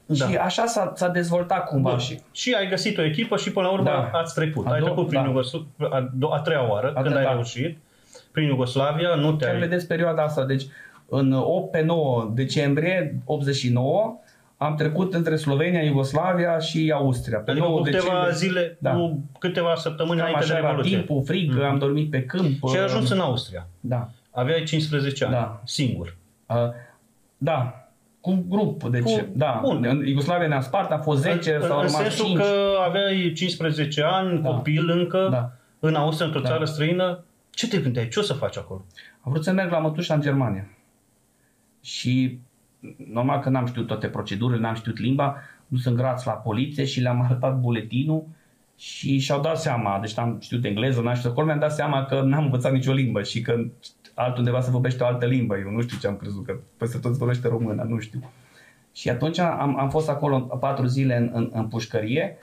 Da. 0.06 0.16
și 0.28 0.36
așa 0.36 0.66
s-a, 0.66 0.92
s-a 0.95 1.07
dezvoltat 1.07 1.66
cumva 1.68 1.90
Bun. 1.90 2.00
și 2.00 2.19
Și 2.31 2.54
ai 2.54 2.68
găsit 2.69 2.98
o 2.98 3.04
echipă 3.04 3.38
și 3.38 3.51
până 3.51 3.66
la 3.68 3.74
urmă 3.74 3.86
Da. 3.86 4.10
ați 4.19 4.34
trecut. 4.34 4.66
A 4.68 4.72
ai 4.72 4.80
doua- 4.80 4.92
trecut 4.92 5.07
prin 5.10 5.22
da. 5.22 5.28
Iugoslavia, 5.28 5.68
a, 5.92 6.10
do- 6.18 6.31
a 6.31 6.40
treia 6.40 6.69
oară, 6.69 6.88
A 6.88 6.92
când 6.94 7.06
treia, 7.06 7.19
ai 7.19 7.24
da. 7.25 7.31
reușit, 7.34 7.78
prin 8.31 8.48
Iugoslavia, 8.48 9.16
nu 9.16 9.28
Chiar 9.28 9.36
te-ai... 9.38 9.60
vedeți 9.60 9.88
perioada 9.88 10.24
asta. 10.24 10.45
Deci, 10.45 10.63
în 11.10 11.31
8 11.34 11.72
pe 11.72 11.81
9 11.81 12.31
decembrie 12.34 13.16
89, 13.25 14.19
am 14.63 14.75
trecut 14.75 15.13
între 15.13 15.36
Slovenia, 15.36 15.81
Iugoslavia 15.83 16.60
și 16.60 16.92
Austria. 16.95 17.38
Pe 17.39 17.51
Adică 17.51 17.65
9 17.65 17.77
cu 17.77 17.83
câteva 17.83 18.04
decembrie, 18.04 18.33
zile, 18.33 18.77
Da. 18.80 18.92
cu 18.92 19.24
câteva 19.39 19.75
săptămâni 19.75 20.19
cam 20.19 20.27
înainte 20.27 20.48
de 20.48 20.51
așa 20.54 20.60
era 20.62 20.68
Revoluție. 20.69 20.98
timpul, 20.98 21.24
frig, 21.25 21.60
am 21.62 21.77
dormit 21.77 22.10
pe 22.10 22.24
câmp. 22.24 22.68
Și 22.69 22.77
ai 22.77 22.83
ajuns 22.83 23.06
uh, 23.10 23.15
în 23.15 23.19
Austria. 23.21 23.68
Da. 23.80 24.10
Aveai 24.31 24.63
15 24.63 25.24
ani, 25.25 25.33
Da. 25.33 25.62
singur. 25.65 26.15
Uh, 26.48 26.56
da. 27.38 27.88
Cu 28.21 28.30
un 28.30 28.50
grup, 28.50 28.83
deci, 28.83 29.04
Cu- 29.04 29.27
da. 29.33 29.60
bun. 29.63 29.86
În 29.89 30.06
Iugoslavia 30.06 30.48
ne-am 30.48 30.62
spart, 30.62 30.92
am 30.92 31.01
fost 31.01 31.21
10, 31.21 31.54
în, 31.56 31.62
sau 31.62 31.69
în 31.80 31.86
rămas 31.86 32.01
sensul 32.01 32.25
5. 32.25 32.38
că 32.38 32.45
aveai 32.88 33.31
15 33.36 34.01
ani, 34.06 34.42
Da. 34.42 34.50
copil 34.50 34.89
încă, 34.89 35.27
Da. 35.31 35.52
în 35.80 35.95
Austria, 35.95 36.26
într-o 36.26 36.42
Da. 36.42 36.49
țară 36.49 36.66
străină. 36.66 37.23
Ce 37.49 37.68
te 37.68 37.78
gândeai? 37.78 38.07
Ce 38.07 38.19
o 38.19 38.21
să 38.21 38.33
faci 38.33 38.57
acolo? 38.57 38.85
Am 39.21 39.31
vrut 39.31 39.44
să 39.44 39.52
merg 39.52 39.71
la 39.71 39.78
mătușa 39.78 40.14
în 40.14 40.21
Germania. 40.21 40.68
Și 41.81 42.40
normal 43.11 43.40
că 43.40 43.49
n-am 43.49 43.66
știut 43.66 43.87
toate 43.87 44.07
procedurile, 44.07 44.59
n-am 44.59 44.75
știut 44.75 44.99
limba, 44.99 45.35
nu 45.68 45.78
sunt 45.78 45.95
graț 45.95 46.23
la 46.23 46.31
poliție 46.31 46.85
și 46.85 47.02
le-am 47.02 47.21
arătat 47.21 47.59
buletinul 47.59 48.23
și 48.78 49.19
și-au 49.19 49.42
dat 49.42 49.59
seama, 49.59 49.99
deci 49.99 50.18
am 50.18 50.37
știut 50.42 50.66
engleză, 50.66 51.02
n-am 51.02 51.16
știut 51.16 51.31
acolo, 51.31 51.45
mi-am 51.45 51.59
dat 51.59 51.73
seama 51.73 52.06
că 52.06 52.21
n-am 52.21 52.44
învățat 52.44 52.71
nicio 52.71 52.94
limbă 52.94 53.23
și 53.23 53.42
că 53.42 53.66
altundeva 54.13 54.61
se 54.61 54.71
vorbește 54.71 55.04
o 55.04 55.06
altă 55.06 55.25
limbă. 55.25 55.57
Eu 55.57 55.71
nu 55.71 55.81
știu 55.81 55.97
ce 55.97 56.07
am 56.07 56.18
crezut, 56.18 56.45
că 56.45 56.59
peste 56.78 56.97
tot 56.97 57.11
se 57.11 57.18
vorbește 57.18 57.47
română, 57.47 57.83
nu 57.83 57.99
știu. 57.99 58.31
Și 58.94 59.09
atunci 59.09 59.40
am, 59.40 59.80
am 59.80 59.90
fost 59.90 60.09
acolo 60.09 60.40
patru 60.40 60.85
zile 60.85 61.18
în, 61.18 61.30
în, 61.33 61.49
în 61.54 61.68
pușcărie 61.68 62.37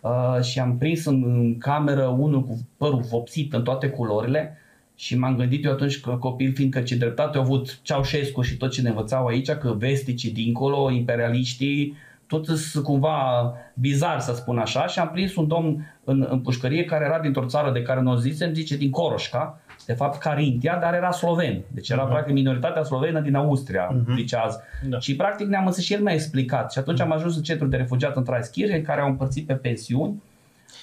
uh, 0.00 0.40
și 0.42 0.60
am 0.60 0.78
prins 0.78 1.04
în, 1.04 1.22
în 1.22 1.58
cameră 1.58 2.06
unul 2.06 2.44
cu 2.44 2.58
părul 2.76 3.00
vopsit 3.00 3.52
în 3.52 3.62
toate 3.62 3.88
culorile 3.88 4.56
și 4.96 5.18
m-am 5.18 5.36
gândit 5.36 5.64
eu 5.64 5.72
atunci 5.72 6.00
că 6.00 6.10
copil, 6.10 6.52
fiindcă 6.54 6.80
ce 6.80 6.96
dreptate 6.96 7.36
au 7.36 7.42
avut 7.42 7.78
Ceaușescu 7.82 8.42
și 8.42 8.56
tot 8.56 8.70
ce 8.70 8.82
ne 8.82 8.88
învățau 8.88 9.26
aici, 9.26 9.50
că 9.50 9.74
vesticii 9.78 10.30
dincolo, 10.30 10.90
imperialiștii, 10.90 11.96
tot 12.26 12.46
sunt 12.46 12.84
cumva 12.84 13.52
bizar 13.74 14.20
să 14.20 14.32
spun 14.34 14.58
așa 14.58 14.86
și 14.86 14.98
am 14.98 15.10
prins 15.12 15.36
un 15.36 15.48
domn 15.48 15.98
în, 16.04 16.26
în 16.30 16.40
pușcărie 16.40 16.84
care 16.84 17.04
era 17.04 17.20
dintr-o 17.20 17.46
țară 17.46 17.72
de 17.72 17.82
care 17.82 18.00
nu 18.00 18.10
o 18.10 18.16
zisem, 18.16 18.54
zice 18.54 18.76
din 18.76 18.90
Coroșca, 18.90 19.60
de 19.86 19.92
fapt 19.92 20.18
Carintia, 20.18 20.78
dar 20.78 20.94
era 20.94 21.10
sloven. 21.10 21.62
Deci 21.68 21.88
era 21.88 22.06
uh-huh. 22.06 22.10
practic 22.10 22.34
minoritatea 22.34 22.82
slovenă 22.82 23.20
din 23.20 23.34
Austria, 23.34 23.92
uh-huh. 23.92 24.14
zice 24.16 24.36
azi. 24.36 24.58
Da. 24.88 24.98
Și 24.98 25.16
practic 25.16 25.46
ne-am 25.46 25.66
însă 25.66 25.80
și 25.80 25.92
el 25.92 26.02
mi-a 26.02 26.12
explicat. 26.12 26.72
Și 26.72 26.78
atunci 26.78 27.00
am 27.00 27.12
ajuns 27.12 27.36
în 27.36 27.42
centrul 27.42 27.70
de 27.70 27.76
refugiat 27.76 28.16
în 28.16 28.24
Traischire, 28.24 28.76
în 28.76 28.82
care 28.82 29.00
au 29.00 29.08
împărțit 29.08 29.46
pe 29.46 29.54
pensiuni. 29.54 30.22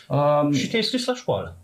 Um, 0.08 0.52
Și 0.52 0.70
te-ai 0.70 0.84
scris 0.84 1.06
la 1.06 1.14
școală. 1.14 1.56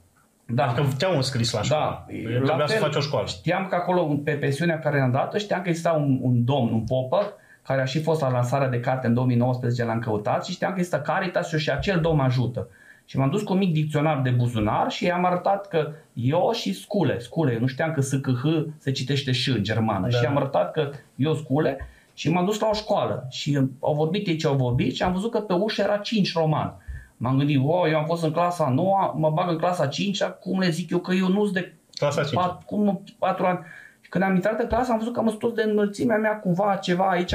Da. 0.53 0.73
Că 0.75 0.83
te-au 0.97 1.15
înscris 1.15 1.51
la 1.51 1.61
școală. 1.61 2.05
Da, 2.07 2.13
Trebuia 2.13 2.55
la 2.55 2.67
să 2.67 2.73
fel, 2.73 2.81
faci 2.81 2.95
o 2.95 2.99
școală. 2.99 3.27
Știam 3.27 3.67
că 3.67 3.75
acolo, 3.75 4.03
pe 4.03 4.31
pensiunea 4.31 4.79
care 4.79 5.01
am 5.01 5.11
dat 5.11 5.33
știam 5.33 5.61
că 5.61 5.69
exista 5.69 5.91
un, 5.91 6.19
un 6.21 6.45
domn, 6.45 6.73
un 6.73 6.83
popă, 6.83 7.33
care 7.61 7.81
a 7.81 7.85
și 7.85 8.01
fost 8.01 8.21
la 8.21 8.29
lansarea 8.29 8.69
de 8.69 8.79
carte 8.79 9.07
în 9.07 9.13
2019, 9.13 9.83
l-am 9.83 9.99
căutat 9.99 10.45
și 10.45 10.51
știam 10.51 10.71
că 10.71 10.77
există 10.77 11.01
Caritas 11.01 11.55
și 11.55 11.71
acel 11.71 11.99
domn 11.99 12.19
ajută. 12.19 12.67
Și 13.05 13.17
m-am 13.17 13.29
dus 13.29 13.41
cu 13.41 13.53
un 13.53 13.59
mic 13.59 13.73
dicționar 13.73 14.21
de 14.21 14.29
buzunar 14.29 14.91
și 14.91 15.05
i-am 15.05 15.25
arătat 15.25 15.67
că 15.67 15.91
eu 16.13 16.51
și 16.53 16.73
scule, 16.73 17.19
scule, 17.19 17.53
eu 17.53 17.59
nu 17.59 17.67
știam 17.67 17.91
că 17.91 18.01
SKH 18.01 18.43
se 18.77 18.91
citește 18.91 19.31
și 19.31 19.49
în 19.49 19.63
germană. 19.63 20.07
Da. 20.09 20.17
Și 20.17 20.23
i-am 20.23 20.37
arătat 20.37 20.71
că 20.71 20.91
eu 21.15 21.33
scule 21.33 21.77
și 22.13 22.29
m-am 22.29 22.45
dus 22.45 22.59
la 22.59 22.69
o 22.71 22.73
școală 22.73 23.27
și 23.29 23.59
au 23.79 23.93
vorbit 23.93 24.27
ei 24.27 24.35
ce 24.35 24.47
au 24.47 24.55
vorbit 24.55 24.95
și 24.95 25.03
am 25.03 25.13
văzut 25.13 25.31
că 25.31 25.39
pe 25.39 25.53
ușă 25.53 25.81
era 25.81 25.97
5 25.97 26.33
roman. 26.33 26.75
M-am 27.17 27.37
gândit, 27.37 27.57
wow, 27.63 27.87
eu 27.89 27.97
am 27.97 28.05
fost 28.05 28.23
în 28.23 28.31
clasa 28.31 28.69
9, 28.69 29.13
mă 29.17 29.29
bag 29.29 29.49
în 29.49 29.57
clasa 29.57 29.87
5 29.87 30.23
cum 30.23 30.59
le 30.59 30.69
zic 30.69 30.89
eu 30.89 30.99
că 30.99 31.13
eu 31.13 31.27
nu 31.27 31.43
sunt 31.43 31.53
de 31.53 31.77
Clasa 31.97 32.21
5. 32.23 32.33
Pat, 32.33 32.63
cum 32.63 33.03
patru 33.19 33.45
ani. 33.45 33.59
Și 34.01 34.09
când 34.09 34.23
am 34.23 34.35
intrat 34.35 34.59
în 34.59 34.67
clasă 34.67 34.91
am 34.91 34.97
văzut 34.97 35.13
că 35.13 35.19
am 35.19 35.35
toți 35.39 35.55
de 35.55 35.61
înălțimea 35.61 36.17
mea 36.17 36.39
cumva 36.39 36.75
ceva 36.75 37.09
aici. 37.09 37.33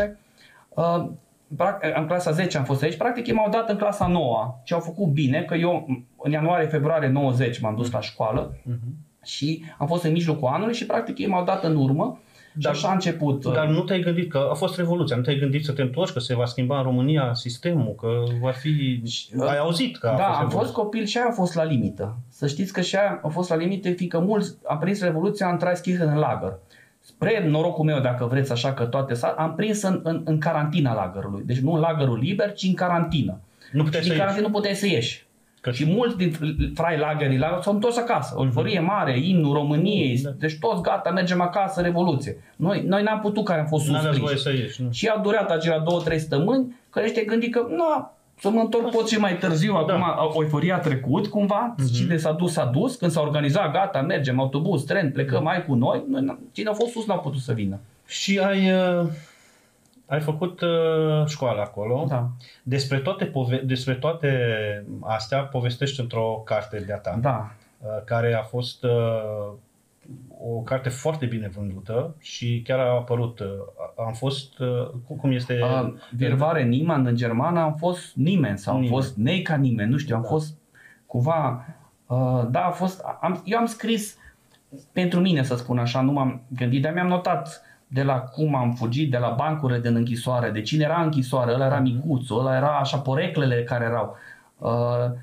Uh, 0.68 1.06
în 1.96 2.06
clasa 2.06 2.30
10 2.30 2.58
am 2.58 2.64
fost 2.64 2.82
aici, 2.82 2.96
practic 2.96 3.26
ei 3.26 3.34
m-au 3.34 3.50
dat 3.50 3.68
în 3.68 3.76
clasa 3.76 4.06
9 4.06 4.54
și 4.62 4.72
au 4.72 4.80
făcut 4.80 5.06
bine, 5.06 5.42
că 5.42 5.54
eu 5.54 5.86
în 6.16 6.30
ianuarie-februarie 6.30 7.08
90 7.08 7.60
m-am 7.60 7.74
dus 7.74 7.90
la 7.90 8.00
școală 8.00 8.56
uh-huh. 8.56 9.24
și 9.24 9.64
am 9.78 9.86
fost 9.86 10.04
în 10.04 10.12
mijlocul 10.12 10.48
anului 10.48 10.74
și 10.74 10.86
practic 10.86 11.18
ei 11.18 11.26
m-au 11.26 11.44
dat 11.44 11.64
în 11.64 11.76
urmă 11.76 12.18
dar, 12.52 12.74
și 12.74 12.78
așa 12.78 12.88
a 12.88 12.92
început. 12.94 13.44
Dar 13.52 13.66
nu 13.66 13.80
te-ai 13.80 14.00
gândit 14.00 14.30
că 14.30 14.48
a 14.50 14.54
fost 14.54 14.76
revoluția, 14.76 15.16
nu 15.16 15.22
te-ai 15.22 15.38
gândit 15.38 15.64
să 15.64 15.72
te 15.72 15.82
întorci, 15.82 16.12
că 16.12 16.18
se 16.18 16.34
va 16.34 16.44
schimba 16.44 16.76
în 16.76 16.82
România 16.82 17.34
sistemul, 17.34 17.94
că 17.94 18.08
va 18.40 18.50
fi... 18.50 19.02
Ai 19.38 19.58
auzit 19.58 19.96
că 19.96 20.06
a 20.06 20.16
Da, 20.16 20.24
fost 20.24 20.40
am 20.40 20.48
fost 20.48 20.72
copil 20.72 21.04
și 21.04 21.18
aia 21.18 21.26
a 21.30 21.32
fost 21.32 21.54
la 21.54 21.64
limită. 21.64 22.16
Să 22.28 22.46
știți 22.46 22.72
că 22.72 22.80
și 22.80 22.96
aia 22.96 23.20
a 23.22 23.28
fost 23.28 23.50
la 23.50 23.56
limită, 23.56 23.90
fiindcă 23.90 24.18
mulți 24.18 24.54
am 24.66 24.78
prins 24.78 25.02
revoluția 25.02 25.50
în 25.50 25.58
trai 25.58 25.80
în 25.98 26.18
lagăr. 26.18 26.58
Spre 27.00 27.46
norocul 27.48 27.84
meu, 27.84 28.00
dacă 28.00 28.24
vreți 28.24 28.52
așa 28.52 28.72
că 28.72 28.84
toate 28.84 29.14
s 29.14 29.22
am 29.22 29.54
prins 29.54 29.82
în, 29.82 30.00
în, 30.02 30.22
în 30.24 30.38
carantina 30.38 30.94
lagărului. 30.94 31.42
Deci 31.46 31.58
nu 31.58 31.72
în 31.72 31.80
lagărul 31.80 32.18
liber, 32.18 32.52
ci 32.52 32.62
în 32.62 32.74
carantină. 32.74 33.40
Nu 33.72 33.82
puteai 33.82 34.02
și 34.02 34.08
din 34.08 34.18
carantină 34.18 34.46
nu 34.46 34.52
puteai 34.52 34.74
să 34.74 34.86
ieși. 34.86 35.26
Că 35.62 35.70
și 35.70 35.86
mulți 35.86 36.16
din 36.16 36.32
frai 36.74 36.98
lagării 36.98 37.38
la 37.38 37.58
s-au 37.62 37.72
întors 37.72 37.96
acasă. 37.96 38.34
O 38.36 38.44
euforie 38.44 38.80
mare, 38.80 39.18
imnul 39.18 39.52
României, 39.52 40.18
da. 40.22 40.30
deci 40.38 40.58
toți 40.58 40.82
gata, 40.82 41.10
mergem 41.10 41.40
acasă, 41.40 41.80
revoluție. 41.80 42.36
Noi, 42.56 42.84
noi 42.86 43.02
n-am 43.02 43.20
putut 43.20 43.44
care 43.44 43.60
am 43.60 43.66
fost 43.66 43.84
suspriși. 43.84 44.42
să 44.42 44.50
ieși, 44.50 44.82
nu? 44.82 44.88
Și 44.92 45.06
a 45.06 45.18
durat 45.18 45.50
acelea 45.50 45.78
două, 45.78 46.00
trei 46.00 46.18
săptămâni, 46.18 46.76
că 46.90 47.00
te 47.00 47.24
gândi 47.24 47.48
că, 47.48 47.66
nu, 47.70 48.10
să 48.40 48.50
mă 48.50 48.60
întorc 48.60 48.90
pot 48.90 49.08
și 49.08 49.18
mai 49.18 49.36
târziu, 49.36 49.84
da. 49.86 49.94
acum 49.94 50.42
euforia 50.42 50.74
a 50.74 50.78
trecut 50.78 51.26
cumva, 51.26 51.74
uh-huh. 51.74 51.94
cine 51.94 52.16
s-a 52.16 52.32
dus, 52.32 52.52
s-a 52.52 52.64
dus, 52.64 52.96
când 52.96 53.10
s-a 53.10 53.20
organizat, 53.20 53.72
gata, 53.72 54.00
mergem, 54.00 54.40
autobuz, 54.40 54.84
tren, 54.84 55.12
plecăm, 55.12 55.42
mai 55.42 55.64
cu 55.64 55.74
noi, 55.74 56.04
noi 56.08 56.38
cine 56.52 56.68
a 56.68 56.72
fost 56.72 56.90
sus 56.90 57.06
n-a 57.06 57.16
putut 57.16 57.40
să 57.40 57.52
vină. 57.52 57.78
Și 58.06 58.38
ai, 58.38 58.72
uh, 58.72 59.06
ai 60.06 60.20
făcut 60.20 60.60
uh, 60.60 61.26
școală 61.26 61.60
acolo. 61.60 62.04
Da. 62.08 62.28
Despre 62.62 62.98
toate, 62.98 63.24
pove- 63.24 63.62
despre 63.64 63.94
toate 63.94 64.30
astea 65.00 65.42
povestești 65.42 66.00
într-o 66.00 66.42
carte 66.44 66.78
de-a 66.86 66.98
ta. 66.98 67.18
Da. 67.20 67.52
Uh, 67.80 67.88
care 68.04 68.34
a 68.34 68.42
fost 68.42 68.84
uh, 68.84 69.52
o 70.44 70.60
carte 70.60 70.88
foarte 70.88 71.26
bine 71.26 71.48
vândută 71.48 72.14
și 72.18 72.62
chiar 72.64 72.78
a 72.78 72.90
apărut. 72.90 73.40
Uh, 73.40 73.46
am 74.06 74.12
fost, 74.12 74.58
uh, 74.58 74.90
cum 75.18 75.32
este... 75.32 75.58
Uh, 75.62 75.92
Virvare 76.10 76.62
Niemand 76.62 77.06
în 77.06 77.16
germană 77.16 77.60
am 77.60 77.74
fost 77.74 78.14
nimeni 78.14 78.58
sau 78.58 78.76
am 78.76 78.84
fost 78.84 79.16
nei 79.16 79.42
ca 79.42 79.56
nimeni, 79.56 79.90
nu 79.90 79.96
știu, 79.96 80.16
am 80.16 80.22
da. 80.22 80.28
fost 80.28 80.56
cumva... 81.06 81.66
Uh, 82.06 82.46
da, 82.50 82.64
a 82.64 82.70
fost... 82.70 83.02
Am, 83.20 83.42
eu 83.44 83.58
am 83.58 83.66
scris 83.66 84.16
pentru 84.92 85.20
mine, 85.20 85.42
să 85.42 85.56
spun 85.56 85.78
așa, 85.78 86.00
nu 86.00 86.12
m-am 86.12 86.42
gândit, 86.48 86.82
dar 86.82 86.92
mi-am 86.92 87.06
notat 87.06 87.62
de 87.92 88.02
la 88.02 88.20
cum 88.20 88.54
am 88.54 88.72
fugit, 88.72 89.10
de 89.10 89.18
la 89.18 89.28
bancurile 89.28 89.80
din 89.80 89.94
închisoare, 89.94 90.50
de 90.50 90.62
cine 90.62 90.84
era 90.84 91.02
închisoare, 91.02 91.52
ăla 91.52 91.66
era 91.66 91.78
mhm. 91.78 91.92
micuțul, 91.92 92.38
ăla 92.38 92.56
era 92.56 92.78
așa 92.78 92.98
poreclele 92.98 93.62
care 93.62 93.84
erau. 93.84 94.16
Uh, 94.58 95.18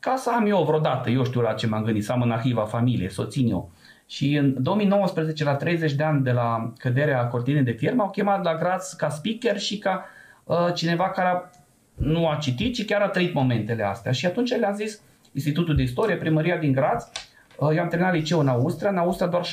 ca 0.00 0.16
să 0.16 0.30
am 0.30 0.46
eu 0.46 0.62
vreodată, 0.62 1.10
eu 1.10 1.24
știu 1.24 1.40
la 1.40 1.52
ce 1.52 1.66
m-am 1.66 1.84
gândit, 1.84 2.04
să 2.04 2.12
am 2.12 2.22
în 2.22 2.30
arhiva 2.30 2.64
familie, 2.64 3.08
să 3.08 3.20
o 3.20 3.24
țin 3.24 3.50
eu. 3.50 3.70
Și 4.06 4.34
în 4.36 4.62
2019, 4.62 5.44
la 5.44 5.54
30 5.54 5.92
de 5.92 6.02
ani 6.02 6.22
de 6.22 6.32
la 6.32 6.72
căderea 6.78 7.26
cortinei 7.26 7.62
de 7.62 7.70
fier, 7.70 7.94
m-au 7.94 8.10
chemat 8.10 8.44
la 8.44 8.56
Graz 8.56 8.92
ca 8.92 9.08
speaker 9.08 9.58
și 9.58 9.78
ca 9.78 10.04
uh, 10.44 10.68
cineva 10.74 11.10
care 11.10 11.28
a, 11.28 11.50
nu 11.94 12.28
a 12.28 12.36
citit, 12.36 12.74
ci 12.74 12.84
chiar 12.84 13.00
a 13.00 13.08
trăit 13.08 13.34
momentele 13.34 13.82
astea. 13.82 14.12
Și 14.12 14.26
atunci 14.26 14.56
le-am 14.56 14.74
zis 14.74 15.00
Institutul 15.32 15.76
de 15.76 15.82
Istorie, 15.82 16.16
Primăria 16.16 16.56
din 16.56 16.72
Graz, 16.72 17.02
uh, 17.04 17.31
eu 17.74 17.82
am 17.82 17.88
terminat 17.88 18.14
liceu 18.14 18.38
în 18.38 18.48
Austria, 18.48 18.90
în 18.90 18.96
Austria 18.96 19.26
doar 19.26 19.44
16% 19.44 19.48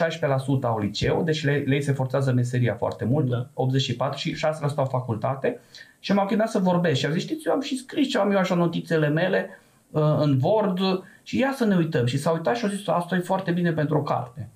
au 0.61 0.79
liceu, 0.79 1.23
deci 1.23 1.43
le, 1.43 1.63
le 1.65 1.79
se 1.79 1.91
forțează 1.91 2.31
meseria 2.31 2.75
foarte 2.75 3.05
mult, 3.05 3.29
da. 3.29 3.47
84 3.53 4.17
și 4.17 4.35
6% 4.35 4.39
au 4.75 4.85
facultate. 4.85 5.59
Și 5.99 6.13
m-au 6.13 6.25
chemat 6.25 6.49
să 6.49 6.59
vorbesc 6.59 6.99
și 6.99 7.05
am 7.05 7.11
zis, 7.11 7.21
știți, 7.21 7.47
eu 7.47 7.53
am 7.53 7.61
și 7.61 7.77
scris 7.77 8.09
ce 8.09 8.17
am 8.17 8.31
eu 8.31 8.37
așa 8.37 8.55
notițele 8.55 9.07
mele, 9.07 9.49
Uh, 9.91 10.01
în 10.19 10.39
Word 10.41 10.79
și 11.23 11.39
ia 11.39 11.53
să 11.55 11.65
ne 11.65 11.75
uităm. 11.75 12.05
Și 12.05 12.17
s-a 12.17 12.31
uitat 12.31 12.55
și 12.55 12.65
a 12.65 12.67
zis, 12.67 12.87
asta 12.87 13.15
e 13.15 13.19
foarte 13.19 13.51
bine 13.51 13.71
pentru 13.71 13.97
o 13.97 14.03
carte. 14.03 14.49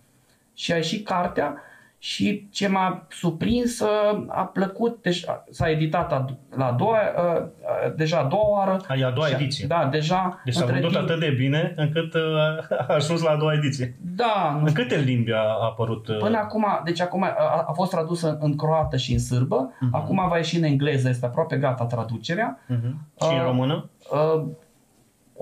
Și 0.54 0.72
a 0.72 0.76
ieșit 0.76 1.06
cartea 1.06 1.62
și 2.04 2.48
ce 2.52 2.68
m-a 2.68 3.06
surprins 3.10 3.80
uh, 3.80 4.24
a 4.28 4.42
plăcut, 4.42 5.02
deci 5.02 5.26
s-a 5.50 5.70
editat 5.70 6.36
la 6.56 6.66
a 6.66 6.72
doua, 6.72 6.98
uh, 6.98 7.94
deja 7.96 8.18
a 8.18 8.24
doua 8.24 8.50
oară. 8.50 8.82
A, 8.88 9.06
a 9.06 9.12
doua 9.12 9.28
ediție. 9.30 9.68
Da, 9.68 9.88
deja. 9.92 10.42
Deci 10.46 10.54
s-a 10.54 10.66
vândut 10.66 10.92
timp... 10.92 11.04
atât 11.04 11.20
de 11.20 11.34
bine 11.38 11.74
încât 11.76 12.14
a 12.88 12.94
ajuns 12.94 13.22
la 13.22 13.30
a 13.30 13.36
doua 13.36 13.54
ediție. 13.54 13.96
Da. 14.02 14.58
Nu 14.60 14.66
în 14.66 14.74
câte 14.74 14.98
limbi 14.98 15.32
a 15.32 15.44
apărut? 15.62 16.18
Până 16.20 16.38
acum, 16.38 16.66
deci 16.84 17.02
acum 17.02 17.24
a, 17.24 17.66
a 17.68 17.72
fost 17.74 17.92
tradusă 17.92 18.38
în 18.40 18.56
croată 18.56 18.98
și 18.98 19.12
în 19.12 19.20
sârbă, 19.20 19.72
uh-huh. 19.72 19.92
acum 19.92 20.26
va 20.30 20.38
ieși 20.38 20.58
în 20.58 20.64
engleză, 20.64 21.10
este 21.10 21.26
aproape 21.26 21.56
gata 21.56 21.86
traducerea. 21.86 22.60
Uh-huh. 22.66 22.94
Și 23.22 23.28
uh, 23.28 23.38
în 23.38 23.44
română? 23.44 23.90
Uh, 24.12 24.44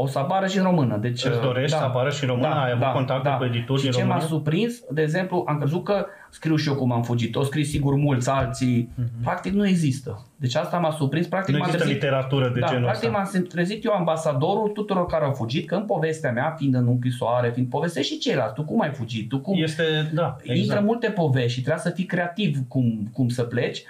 o 0.01 0.07
să 0.07 0.19
apară 0.19 0.47
și 0.47 0.57
în 0.57 0.63
română. 0.63 0.97
Deci, 0.97 1.25
Îți 1.25 1.41
dorești 1.41 1.71
da, 1.71 1.77
să 1.77 1.83
apară 1.83 2.09
și 2.09 2.23
în 2.23 2.29
română? 2.29 2.47
Da, 2.47 2.61
Ai 2.61 2.69
avut 2.71 2.83
da, 2.83 2.91
contact 2.91 3.23
da. 3.23 3.35
cu 3.35 3.43
editori 3.43 3.79
și 3.79 3.85
în 3.85 3.91
ce 3.91 3.99
România? 3.99 4.21
m-a 4.21 4.27
surprins, 4.27 4.73
de 4.89 5.01
exemplu, 5.01 5.43
am 5.47 5.57
crezut 5.57 5.83
că 5.83 6.05
scriu 6.29 6.55
și 6.55 6.67
eu 6.67 6.75
cum 6.75 6.91
am 6.91 7.03
fugit. 7.03 7.35
O 7.35 7.43
scris 7.43 7.69
sigur 7.69 7.95
mulți 7.95 8.29
alții. 8.29 8.89
Uh-huh. 8.93 9.23
Practic 9.23 9.53
nu 9.53 9.67
există. 9.67 10.25
Deci 10.35 10.55
asta 10.55 10.77
m-a 10.77 10.91
surprins. 10.91 11.27
Practic 11.27 11.53
nu 11.53 11.59
există 11.59 11.77
trezit, 11.83 12.01
literatură 12.01 12.49
de 12.53 12.59
da, 12.59 12.67
genul 12.67 12.83
practic 12.83 13.09
ăsta. 13.09 13.31
m-am 13.33 13.45
trezit 13.47 13.83
eu 13.85 13.93
ambasadorul 13.93 14.69
tuturor 14.69 15.05
care 15.05 15.25
au 15.25 15.31
fugit, 15.33 15.67
că 15.67 15.75
în 15.75 15.85
povestea 15.85 16.31
mea, 16.31 16.55
fiind 16.57 16.75
în 16.75 16.87
închisoare, 16.87 17.51
fiind 17.53 17.69
povestești 17.69 18.13
și 18.13 18.19
ceilalți. 18.19 18.53
Tu 18.53 18.63
cum 18.63 18.81
ai 18.81 18.91
fugit? 18.91 19.29
Tu 19.29 19.39
cum... 19.39 19.61
Este, 19.61 19.83
da, 20.13 20.35
exact. 20.41 20.59
Intră 20.59 20.79
multe 20.79 21.09
povești 21.09 21.53
și 21.53 21.61
trebuie 21.61 21.83
să 21.83 21.89
fii 21.89 22.05
creativ 22.05 22.57
cum, 22.67 23.09
cum 23.13 23.29
să 23.29 23.43
pleci. 23.43 23.83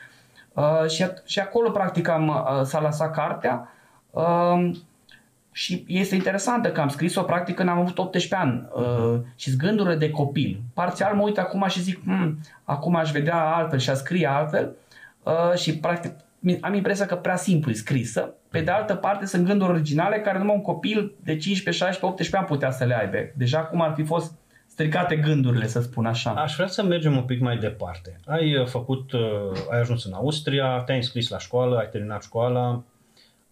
Uh, 0.53 0.89
și, 0.89 1.05
și 1.25 1.39
acolo, 1.39 1.69
practic, 1.69 2.07
am, 2.07 2.27
uh, 2.27 2.61
s-a 2.63 2.81
lăsat 2.81 3.13
cartea. 3.13 3.67
Uh, 4.09 4.71
și 5.51 5.83
este 5.87 6.15
interesantă 6.15 6.71
că 6.71 6.81
am 6.81 6.87
scris-o 6.87 7.21
practic 7.21 7.55
când 7.55 7.69
am 7.69 7.79
avut 7.79 7.97
18 7.97 8.35
ani 8.35 8.67
uh, 8.73 9.19
și 9.35 9.55
gândurile 9.55 9.95
de 9.95 10.09
copil. 10.09 10.61
Parțial 10.73 11.15
mă 11.15 11.21
uit 11.21 11.37
acum 11.37 11.65
și 11.67 11.81
zic, 11.81 12.03
hm, 12.03 12.39
acum 12.63 12.95
aș 12.95 13.11
vedea 13.11 13.55
altfel 13.55 13.79
și 13.79 13.89
aș 13.89 13.97
scrie 13.97 14.27
altfel 14.27 14.75
uh, 15.23 15.53
și 15.55 15.77
practic 15.77 16.11
am 16.61 16.73
impresia 16.73 17.05
că 17.05 17.15
prea 17.15 17.35
simplu 17.35 17.71
e 17.71 17.73
scrisă. 17.73 18.33
Pe 18.49 18.61
de 18.61 18.71
altă 18.71 18.95
parte 18.95 19.25
sunt 19.25 19.45
gânduri 19.45 19.71
originale 19.71 20.19
care 20.19 20.37
numai 20.37 20.55
un 20.55 20.61
copil 20.61 21.13
de 21.23 21.37
15, 21.37 21.83
16, 21.83 22.05
18 22.05 22.37
ani 22.37 22.45
putea 22.45 22.71
să 22.71 22.83
le 22.83 22.99
aibă. 22.99 23.17
Deja 23.35 23.59
cum 23.59 23.81
ar 23.81 23.93
fi 23.95 24.03
fost 24.03 24.33
stricate 24.67 25.15
gândurile, 25.15 25.67
să 25.67 25.81
spun 25.81 26.05
așa. 26.05 26.31
Aș 26.31 26.55
vrea 26.55 26.67
să 26.67 26.83
mergem 26.83 27.15
un 27.15 27.23
pic 27.23 27.39
mai 27.39 27.57
departe. 27.57 28.19
Ai 28.25 28.55
uh, 28.55 28.65
făcut, 28.65 29.11
uh, 29.11 29.21
ai 29.71 29.79
ajuns 29.79 30.05
în 30.05 30.13
Austria, 30.13 30.81
te-ai 30.85 30.97
înscris 30.97 31.29
la 31.29 31.37
școală, 31.37 31.77
ai 31.77 31.89
terminat 31.89 32.23
școala, 32.23 32.83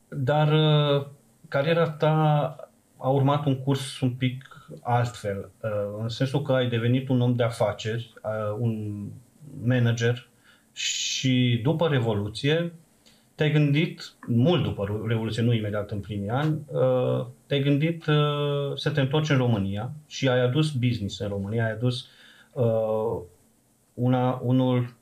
dar 0.07 0.51
uh, 0.51 1.05
cariera 1.49 1.89
ta 1.89 2.55
a 2.97 3.09
urmat 3.09 3.45
un 3.45 3.55
curs 3.55 3.99
un 3.99 4.09
pic 4.09 4.67
altfel, 4.81 5.49
uh, 5.61 5.69
în 6.01 6.09
sensul 6.09 6.41
că 6.41 6.53
ai 6.53 6.69
devenit 6.69 7.09
un 7.09 7.21
om 7.21 7.35
de 7.35 7.43
afaceri, 7.43 8.13
uh, 8.23 8.57
un 8.59 9.03
manager 9.63 10.27
și 10.73 11.59
după 11.63 11.87
Revoluție 11.87 12.73
te-ai 13.35 13.51
gândit, 13.51 14.13
mult 14.27 14.63
după 14.63 15.03
Revoluție, 15.07 15.43
nu 15.43 15.53
imediat 15.53 15.91
în 15.91 15.99
primii 15.99 16.29
ani, 16.29 16.59
uh, 16.67 17.25
te-ai 17.45 17.61
gândit 17.61 18.03
să 18.75 18.91
te 18.93 19.01
întorci 19.01 19.29
în 19.29 19.37
România 19.37 19.91
și 20.07 20.29
ai 20.29 20.39
adus 20.41 20.71
business 20.71 21.19
în 21.19 21.27
România, 21.27 21.65
ai 21.65 21.71
adus 21.71 22.07
una, 23.93 24.41
unul 24.43 24.93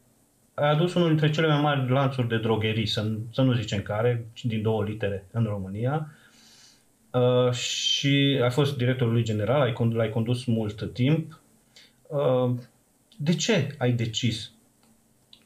ai 0.54 0.70
adus 0.70 0.94
unul 0.94 1.08
dintre 1.08 1.30
cele 1.30 1.48
mai 1.48 1.62
mari 1.62 1.92
lanțuri 1.92 2.28
de 2.28 2.38
drogherii, 2.38 2.86
să, 2.86 3.12
să 3.34 3.42
nu 3.42 3.54
zicem 3.54 3.82
care, 3.82 4.26
din 4.44 4.62
două 4.62 4.84
litere 4.84 5.26
în 5.32 5.44
România, 5.44 6.12
Uh, 7.12 7.52
și 7.52 8.40
ai 8.44 8.52
fost 8.52 8.78
directorul 8.78 9.14
lui 9.14 9.24
general, 9.24 9.62
ai, 9.62 9.74
l-ai 9.92 10.10
condus 10.10 10.46
mult 10.46 10.94
timp. 10.94 11.42
Uh, 12.08 12.52
de 13.18 13.36
ce 13.36 13.76
ai 13.78 13.92
decis? 13.92 14.52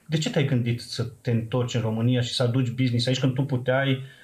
De 0.05 0.17
ce 0.17 0.29
te-ai 0.29 0.45
gândit 0.45 0.81
să 0.81 1.03
te 1.21 1.31
întorci 1.31 1.73
în 1.73 1.81
România 1.81 2.21
și 2.21 2.33
să 2.33 2.43
aduci 2.43 2.69
business 2.69 3.07
aici 3.07 3.19
când 3.19 3.33
tu 3.33 3.43
puteai, 3.43 3.91
uh, 3.91 3.97
uh, 3.97 4.20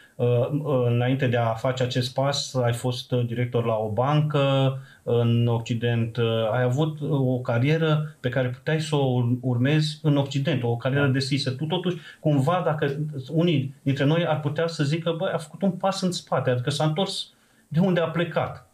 înainte 0.85 1.27
de 1.27 1.37
a 1.37 1.53
face 1.53 1.83
acest 1.83 2.13
pas, 2.13 2.53
ai 2.53 2.73
fost 2.73 3.11
director 3.11 3.65
la 3.65 3.73
o 3.73 3.89
bancă 3.89 4.77
în 5.03 5.47
Occident, 5.47 6.17
uh, 6.17 6.51
ai 6.51 6.63
avut 6.63 6.97
o 7.09 7.39
carieră 7.39 8.15
pe 8.19 8.29
care 8.29 8.47
puteai 8.47 8.81
să 8.81 8.95
o 8.95 9.23
urmezi 9.41 9.99
în 10.01 10.17
Occident, 10.17 10.63
o 10.63 10.77
carieră 10.77 11.05
da. 11.05 11.11
deschisă. 11.11 11.51
Tu 11.51 11.65
totuși, 11.65 11.97
cumva, 12.19 12.61
dacă 12.65 12.95
unii 13.31 13.73
dintre 13.81 14.03
noi 14.03 14.25
ar 14.25 14.39
putea 14.39 14.67
să 14.67 14.83
zică, 14.83 15.15
băi, 15.17 15.31
a 15.33 15.37
făcut 15.37 15.61
un 15.61 15.71
pas 15.71 16.01
în 16.01 16.11
spate, 16.11 16.49
adică 16.49 16.69
s-a 16.69 16.83
întors 16.83 17.33
de 17.67 17.79
unde 17.79 17.99
a 17.99 18.07
plecat. 18.07 18.69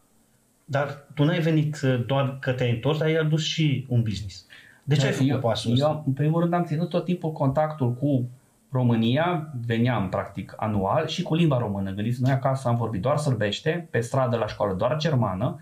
Dar 0.66 1.06
tu 1.16 1.24
n-ai 1.24 1.40
venit 1.40 1.82
uh, 1.84 2.04
doar 2.06 2.38
că 2.40 2.52
te-ai 2.52 2.72
întors, 2.72 2.98
dar 2.98 3.08
ai 3.08 3.16
adus 3.16 3.44
și 3.44 3.86
un 3.90 4.02
business. 4.02 4.46
De 4.84 4.96
ce 4.96 5.02
da, 5.02 5.08
ai 5.08 5.14
făcut 5.14 5.30
eu, 5.30 5.40
pasul 5.40 5.70
eu, 5.70 5.76
ăsta? 5.76 6.04
în 6.06 6.14
primul 6.14 6.40
rând, 6.40 6.54
am 6.54 6.66
ținut 6.66 6.90
tot 6.90 7.06
timpul 7.06 7.32
contactul 7.32 7.94
cu 7.94 8.30
România, 8.74 9.50
veneam 9.66 10.10
practic 10.10 10.54
anual 10.58 11.08
și 11.08 11.22
cu 11.22 11.36
limba 11.36 11.58
română. 11.58 11.92
Gândiți, 11.92 12.22
noi 12.22 12.32
acasă 12.32 12.68
am 12.68 12.76
vorbit 12.76 13.02
doar 13.02 13.18
sârbește, 13.18 13.88
pe 13.92 14.00
stradă 14.00 14.38
la 14.38 14.48
școală 14.48 14.74
doar 14.74 14.98
germană 14.98 15.60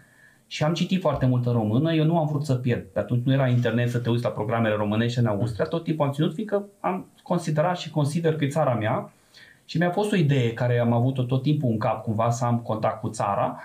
și 0.48 0.64
am 0.64 0.74
citit 0.74 1.02
foarte 1.02 1.26
mult 1.26 1.46
în 1.46 1.54
română, 1.54 1.94
eu 1.94 2.06
nu 2.06 2.18
am 2.18 2.28
vrut 2.28 2.46
să 2.46 2.56
pierd. 2.56 2.84
Pe 2.84 3.00
atunci 3.00 3.26
nu 3.26 3.34
era 3.34 3.48
internet 3.48 3.90
să 3.90 4.00
te 4.00 4.10
uiți 4.10 4.24
la 4.24 4.30
programele 4.30 4.76
românești 4.76 5.20
în 5.20 5.26
Austria, 5.26 5.66
tot 5.66 5.84
timpul 5.84 6.06
am 6.06 6.12
ținut, 6.12 6.34
fiindcă 6.34 6.66
am 6.80 7.06
considerat 7.24 7.78
și 7.78 7.90
consider 7.90 8.36
că 8.36 8.44
e 8.44 8.48
țara 8.48 8.74
mea 8.74 9.12
și 9.66 9.78
mi-a 9.78 9.90
fost 9.90 10.12
o 10.12 10.16
idee 10.16 10.54
care 10.54 10.80
am 10.80 10.94
avut-o 10.94 11.24
tot 11.24 11.42
timpul 11.42 11.70
în 11.70 11.78
cap, 11.78 12.04
cumva 12.04 12.30
să 12.30 12.46
am 12.46 12.60
contact 12.60 13.00
cu 13.00 13.10
țara. 13.10 13.60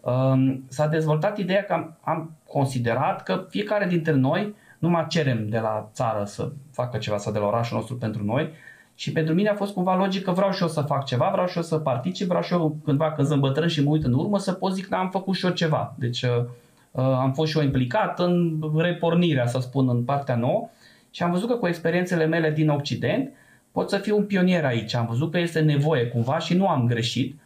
Um, 0.00 0.64
s-a 0.68 0.86
dezvoltat 0.86 1.38
ideea 1.38 1.64
că 1.64 1.72
am, 1.72 1.96
am 2.00 2.30
considerat 2.46 3.22
că 3.22 3.46
fiecare 3.48 3.86
dintre 3.86 4.12
noi 4.12 4.54
nu 4.78 4.88
mai 4.88 5.06
cerem 5.08 5.48
de 5.48 5.58
la 5.58 5.88
țară 5.92 6.24
să 6.24 6.50
facă 6.70 6.98
ceva 6.98 7.16
sau 7.16 7.32
de 7.32 7.38
la 7.38 7.46
orașul 7.46 7.76
nostru 7.76 7.96
pentru 7.96 8.24
noi, 8.24 8.50
și 8.94 9.12
pentru 9.12 9.34
mine 9.34 9.48
a 9.48 9.54
fost 9.54 9.72
cumva 9.72 9.96
logic 9.96 10.24
că 10.24 10.30
vreau 10.30 10.50
și 10.50 10.62
eu 10.62 10.68
să 10.68 10.80
fac 10.80 11.04
ceva, 11.04 11.28
vreau 11.32 11.46
și 11.46 11.56
eu 11.56 11.62
să 11.62 11.78
particip, 11.78 12.26
vreau 12.26 12.42
și 12.42 12.52
eu 12.52 12.76
cândva 12.84 13.12
când 13.12 13.26
sunt 13.26 13.40
bătrân 13.40 13.68
și 13.68 13.82
mă 13.82 13.90
uit 13.90 14.04
în 14.04 14.12
urmă 14.12 14.38
să 14.38 14.52
pot 14.52 14.74
zic 14.74 14.88
că 14.88 14.94
am 14.94 15.10
făcut 15.10 15.34
și 15.34 15.44
eu 15.46 15.52
ceva. 15.52 15.94
Deci 15.98 16.22
uh, 16.22 16.44
uh, 16.90 17.02
am 17.02 17.32
fost 17.32 17.50
și 17.50 17.58
eu 17.58 17.64
implicat 17.64 18.20
în 18.20 18.60
repornirea, 18.76 19.46
să 19.46 19.58
spun, 19.60 19.88
în 19.88 20.02
partea 20.02 20.36
nouă 20.36 20.68
și 21.10 21.22
am 21.22 21.30
văzut 21.30 21.48
că 21.48 21.54
cu 21.54 21.66
experiențele 21.66 22.26
mele 22.26 22.50
din 22.50 22.68
Occident 22.68 23.32
pot 23.72 23.90
să 23.90 23.96
fiu 23.96 24.16
un 24.16 24.24
pionier 24.24 24.64
aici. 24.64 24.94
Am 24.94 25.06
văzut 25.06 25.30
că 25.30 25.38
este 25.38 25.60
nevoie 25.60 26.06
cumva 26.06 26.38
și 26.38 26.54
nu 26.54 26.68
am 26.68 26.86
greșit. 26.86 27.40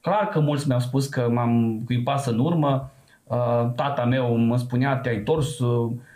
Clar 0.00 0.28
că 0.28 0.40
mulți 0.40 0.66
mi-au 0.66 0.80
spus 0.80 1.06
că 1.06 1.28
m-am 1.30 1.82
cuipat 1.84 2.26
în 2.26 2.38
urmă, 2.38 2.90
uh, 3.24 3.70
tata 3.74 4.04
meu 4.04 4.36
mă 4.36 4.56
spunea 4.56 4.96
te-ai 4.96 5.16
întors 5.16 5.58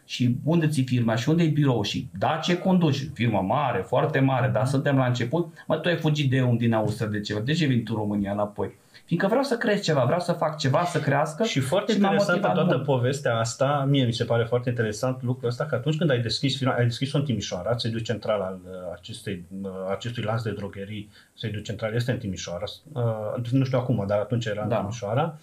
și 0.04 0.36
unde 0.44 0.68
ți 0.68 0.82
firma 0.82 1.16
și 1.16 1.28
unde 1.28 1.42
e 1.42 1.48
birou 1.48 1.82
și 1.82 2.08
da, 2.18 2.40
ce 2.42 2.58
conduci? 2.58 3.10
Firma 3.14 3.40
mare, 3.40 3.84
foarte 3.86 4.20
mare, 4.20 4.48
dar 4.48 4.66
suntem 4.66 4.96
la 4.96 5.06
început. 5.06 5.52
Mă, 5.66 5.76
tu 5.76 5.88
ai 5.88 5.96
fugit 5.96 6.30
de 6.30 6.42
un 6.42 6.56
din 6.56 6.72
Austria, 6.72 7.06
de 7.06 7.20
ceva. 7.20 7.40
De 7.40 7.52
ce 7.52 7.66
vin 7.66 7.84
tu 7.84 7.94
România 7.94 8.32
înapoi? 8.32 8.80
Fiindcă 9.04 9.26
vreau 9.26 9.42
să 9.42 9.56
cresc 9.56 9.82
ceva, 9.82 10.04
vreau 10.04 10.20
să 10.20 10.32
fac 10.32 10.58
ceva, 10.58 10.84
să 10.84 11.00
crească. 11.00 11.44
Și 11.44 11.60
foarte 11.60 11.92
și 11.92 11.98
interesantă 11.98 12.50
toată 12.54 12.74
mult. 12.74 12.84
povestea 12.84 13.38
asta, 13.38 13.86
mie 13.88 14.04
mi 14.04 14.12
se 14.12 14.24
pare 14.24 14.44
foarte 14.44 14.68
interesant 14.68 15.22
lucrul 15.22 15.48
ăsta, 15.48 15.64
că 15.64 15.74
atunci 15.74 15.96
când 15.96 16.10
ai 16.10 16.20
deschis 16.20 16.56
firma, 16.56 16.72
ai 16.72 16.84
deschis-o 16.84 17.18
în 17.18 17.24
Timișoara, 17.24 17.74
ți 17.74 17.88
duci 17.88 18.04
central 18.04 18.40
al 18.40 18.58
uh, 18.64 18.72
acestei, 18.92 19.44
uh, 19.62 19.70
acestui 19.90 20.22
lanț 20.22 20.42
de 20.42 20.50
drogherii, 20.50 21.10
se 21.34 21.48
duce 21.48 21.62
central, 21.62 21.94
este 21.94 22.12
în 22.12 22.18
Timișoara, 22.18 22.64
uh, 22.92 23.50
nu 23.50 23.64
știu 23.64 23.78
acum, 23.78 24.04
dar 24.06 24.18
atunci 24.18 24.46
era 24.46 24.62
în 24.62 24.68
da. 24.68 24.76
Timișoara, 24.76 25.38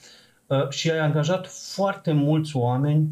și 0.69 0.91
ai 0.91 0.99
angajat 0.99 1.47
foarte 1.47 2.11
mulți 2.11 2.55
oameni 2.55 3.09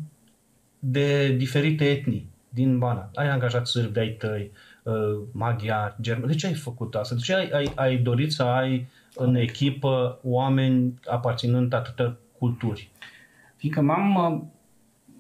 de 0.80 1.32
diferite 1.32 1.90
etnii 1.90 2.30
din 2.50 2.78
Bana. 2.78 3.10
Ai 3.14 3.30
angajat 3.30 3.68
sârbi 3.68 3.94
de-ai 3.94 4.10
tăi, 4.10 4.52
uh, 4.84 4.94
maghiari, 5.32 5.96
germani. 6.02 6.32
De 6.32 6.38
ce 6.38 6.48
ai 6.48 6.54
făcut 6.54 6.96
asta? 6.96 7.16
De 7.16 7.22
ce 7.22 7.34
ai, 7.34 7.50
ai, 7.50 7.72
ai 7.76 7.98
dorit 7.98 8.32
să 8.32 8.44
ai 8.44 8.88
în 9.16 9.36
echipă 9.36 10.20
oameni 10.24 10.94
aparținând 11.06 11.74
atâtea 11.74 12.18
culturi? 12.38 12.90
Fiindcă 13.56 13.82
m-am 13.82 14.16
uh, 14.16 14.42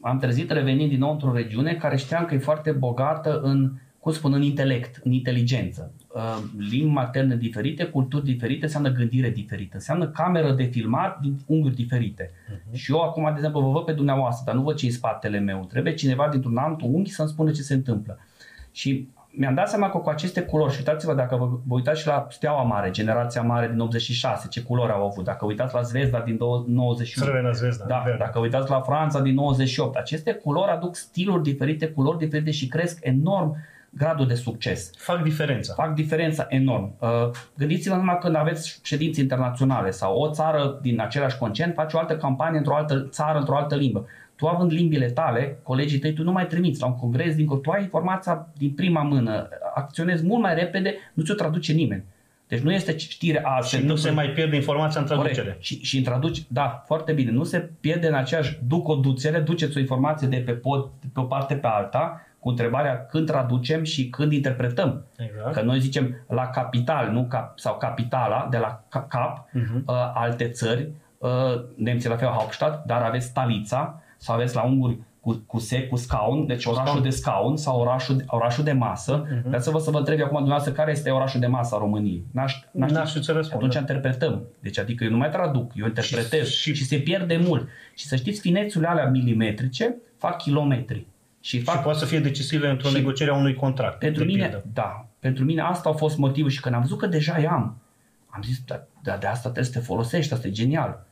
am 0.01 0.19
trezit 0.19 0.51
revenind 0.51 0.89
din 0.89 0.99
nou 0.99 1.11
într-o 1.11 1.33
regiune 1.33 1.75
care 1.75 1.97
știam 1.97 2.25
că 2.25 2.33
e 2.33 2.37
foarte 2.37 2.71
bogată 2.71 3.39
în 3.39 3.71
cum 4.07 4.15
spun, 4.15 4.33
în 4.33 4.41
intelect, 4.41 4.99
în 5.03 5.11
inteligență. 5.11 5.91
Uh, 6.07 6.37
limbi 6.57 6.93
materne 6.93 7.35
diferite, 7.35 7.83
culturi 7.83 8.23
diferite, 8.23 8.65
înseamnă 8.65 8.89
gândire 8.89 9.29
diferită, 9.29 9.75
înseamnă 9.75 10.07
cameră 10.07 10.51
de 10.51 10.63
filmat 10.63 11.19
din 11.19 11.39
unghiuri 11.45 11.75
diferite. 11.75 12.31
Uh-huh. 12.31 12.73
Și 12.73 12.91
eu 12.91 13.01
acum, 13.01 13.23
de 13.23 13.31
exemplu, 13.35 13.59
vă 13.61 13.71
văd 13.71 13.83
pe 13.83 13.91
dumneavoastră, 13.91 14.43
dar 14.45 14.55
nu 14.55 14.61
văd 14.61 14.75
ce 14.75 14.85
în 14.85 14.91
spatele 14.91 15.39
meu. 15.39 15.65
Trebuie 15.69 15.93
cineva 15.93 16.27
dintr-un 16.29 16.57
alt 16.57 16.81
unghi 16.81 17.09
să-mi 17.09 17.27
spună 17.27 17.51
ce 17.51 17.61
se 17.61 17.73
întâmplă. 17.73 18.19
Și 18.71 19.07
mi-am 19.29 19.53
dat 19.53 19.69
seama 19.69 19.89
că 19.89 19.97
cu 19.97 20.09
aceste 20.09 20.41
culori, 20.41 20.71
și 20.71 20.77
uitați-vă 20.77 21.13
dacă 21.13 21.35
vă, 21.35 21.45
vă 21.65 21.73
uitați 21.73 22.01
și 22.01 22.07
la 22.07 22.27
Steaua 22.29 22.63
Mare, 22.63 22.91
generația 22.91 23.41
mare 23.41 23.67
din 23.67 23.79
86, 23.79 24.47
ce 24.47 24.61
culori 24.61 24.91
au 24.91 25.05
avut, 25.05 25.23
dacă 25.23 25.45
uitați 25.45 25.73
la 25.73 25.81
Zvezda 25.81 26.19
din 26.19 26.37
91, 26.67 27.31
Crvena 27.31 27.51
Zvezda, 27.51 27.85
da, 27.87 28.01
verde. 28.05 28.23
dacă 28.23 28.39
uitați 28.39 28.69
la 28.69 28.81
Franța 28.81 29.21
din 29.21 29.33
98, 29.33 29.95
aceste 29.95 30.33
culori 30.33 30.71
aduc 30.71 30.95
stiluri 30.95 31.43
diferite, 31.43 31.87
culori 31.87 32.17
diferite 32.17 32.51
și 32.51 32.67
cresc 32.67 32.99
enorm 33.01 33.55
gradul 33.89 34.27
de 34.27 34.33
succes. 34.33 34.91
Fac 34.97 35.23
diferența. 35.23 35.73
Fac 35.73 35.93
diferența 35.93 36.45
enorm. 36.49 36.95
Uh, 36.99 37.29
gândiți-vă 37.57 37.95
numai 37.95 38.17
când 38.17 38.35
aveți 38.35 38.79
ședințe 38.83 39.21
internaționale 39.21 39.91
sau 39.91 40.17
o 40.17 40.31
țară 40.31 40.79
din 40.81 41.01
același 41.01 41.37
concent 41.37 41.73
face 41.73 41.95
o 41.95 41.99
altă 41.99 42.17
campanie 42.17 42.57
într-o 42.57 42.75
altă 42.75 43.07
țară, 43.09 43.37
într-o 43.37 43.57
altă 43.57 43.75
limbă. 43.75 44.05
Tu 44.35 44.47
având 44.47 44.71
limbile 44.71 45.09
tale, 45.09 45.57
colegii 45.63 45.99
tăi, 45.99 46.13
tu 46.13 46.23
nu 46.23 46.31
mai 46.31 46.47
trimiți 46.47 46.81
la 46.81 46.87
un 46.87 46.95
congres, 46.95 47.35
din 47.35 47.47
tu 47.61 47.69
ai 47.69 47.81
informația 47.81 48.47
din 48.57 48.71
prima 48.71 49.01
mână, 49.01 49.49
acționezi 49.75 50.25
mult 50.25 50.41
mai 50.41 50.55
repede, 50.55 50.95
nu 51.13 51.23
ți-o 51.23 51.33
traduce 51.33 51.73
nimeni. 51.73 52.03
Deci 52.47 52.59
nu 52.59 52.71
este 52.71 52.97
știre 52.97 53.41
a 53.45 53.59
Și 53.61 53.85
nu 53.85 53.95
se 53.95 54.09
mai 54.09 54.29
pierde 54.29 54.55
informația 54.55 54.99
în 54.99 55.05
traducere. 55.05 55.41
Corect. 55.41 55.63
Și, 55.63 55.83
și 55.83 55.97
în 55.97 56.03
traduci, 56.03 56.43
da, 56.47 56.83
foarte 56.85 57.11
bine. 57.11 57.31
Nu 57.31 57.43
se 57.43 57.69
pierde 57.79 58.07
în 58.07 58.13
aceeași 58.13 58.59
duc 58.67 58.87
o 58.87 58.95
ducere, 58.95 59.39
duceți 59.39 59.77
o 59.77 59.79
informație 59.79 60.27
de 60.27 60.37
pe 60.37 60.51
pod, 60.51 60.89
de 60.99 61.07
pe 61.13 61.19
o 61.19 61.23
parte 61.23 61.55
pe 61.55 61.67
alta, 61.67 62.26
cu 62.47 62.53
întrebarea 62.53 63.05
când 63.05 63.25
traducem 63.25 63.83
și 63.83 64.09
când 64.09 64.31
interpretăm. 64.31 65.05
Exact. 65.17 65.53
Că 65.53 65.61
noi 65.61 65.79
zicem 65.79 66.25
la 66.27 66.47
capital, 66.47 67.11
nu 67.11 67.25
cap, 67.25 67.59
sau 67.59 67.77
capitala, 67.77 68.47
de 68.51 68.57
la 68.57 68.83
cap, 69.07 69.47
uh-huh. 69.49 69.85
uh, 69.85 70.11
alte 70.13 70.49
țări, 70.49 70.89
uh, 71.17 71.29
nemții 71.75 72.09
la 72.09 72.15
fel 72.15 72.27
Hauptstadt, 72.27 72.85
dar 72.85 73.01
aveți 73.01 73.25
stalița 73.25 74.01
sau 74.17 74.35
aveți 74.35 74.55
la 74.55 74.63
unguri 74.63 74.97
cu, 75.19 75.43
cu 75.47 75.59
sec, 75.59 75.89
cu 75.89 75.95
scaun, 75.95 76.45
deci 76.45 76.63
cu 76.63 76.69
orașul 76.69 76.87
scaun. 76.87 77.03
de 77.03 77.09
scaun 77.09 77.57
sau 77.57 77.79
orașul, 77.79 78.23
orașul 78.27 78.63
de 78.63 78.71
masă. 78.71 79.23
Uh-huh. 79.23 79.31
Mhm. 79.31 79.43
Vreau 79.45 79.61
să 79.61 79.69
vă, 79.69 79.79
să 79.79 79.91
vă 79.91 79.97
întreb 79.97 80.19
acum 80.19 80.37
dumneavoastră 80.37 80.71
care 80.71 80.91
este 80.91 81.09
orașul 81.09 81.39
de 81.39 81.47
masă 81.47 81.75
a 81.75 81.77
României. 81.77 82.23
N-aș, 82.31 82.59
n-aș, 82.71 82.91
n-aș 82.91 83.13
ce 83.19 83.31
răspund. 83.31 83.63
Atunci 83.63 83.75
interpretăm. 83.75 84.43
Deci 84.59 84.79
adică 84.79 85.03
eu 85.03 85.09
nu 85.09 85.17
mai 85.17 85.29
traduc, 85.29 85.71
eu 85.75 85.85
interpretez 85.85 86.47
și, 86.47 86.57
și, 86.57 86.75
și 86.75 86.83
se 86.83 86.97
pierde 86.97 87.39
mult. 87.45 87.67
Și 87.95 88.07
să 88.07 88.15
știți, 88.15 88.39
finețurile 88.39 88.89
alea 88.89 89.09
milimetrice 89.09 89.95
fac 90.17 90.37
kilometri. 90.37 91.07
Și, 91.47 91.59
fac... 91.59 91.75
și 91.75 91.81
poate 91.81 91.99
să 91.99 92.05
fie 92.05 92.19
decisive 92.19 92.69
într-o 92.69 92.87
și 92.87 92.93
negociere 92.93 93.31
a 93.31 93.35
unui 93.35 93.53
contract. 93.53 93.99
Pentru 93.99 94.23
mine, 94.23 94.43
pildă. 94.43 94.63
da. 94.73 95.07
Pentru 95.19 95.43
mine 95.43 95.61
asta 95.61 95.89
a 95.89 95.93
fost 95.93 96.17
motivul 96.17 96.49
și 96.49 96.61
când 96.61 96.75
am 96.75 96.81
văzut 96.81 96.97
că 96.97 97.07
deja 97.07 97.39
i-am, 97.39 97.77
am 98.27 98.41
zis, 98.41 98.63
da, 98.65 98.87
da, 99.03 99.17
de 99.17 99.25
asta 99.25 99.41
trebuie 99.41 99.63
să 99.63 99.79
te 99.79 99.85
folosești, 99.85 100.33
asta 100.33 100.47
e 100.47 100.51
genial. 100.51 101.05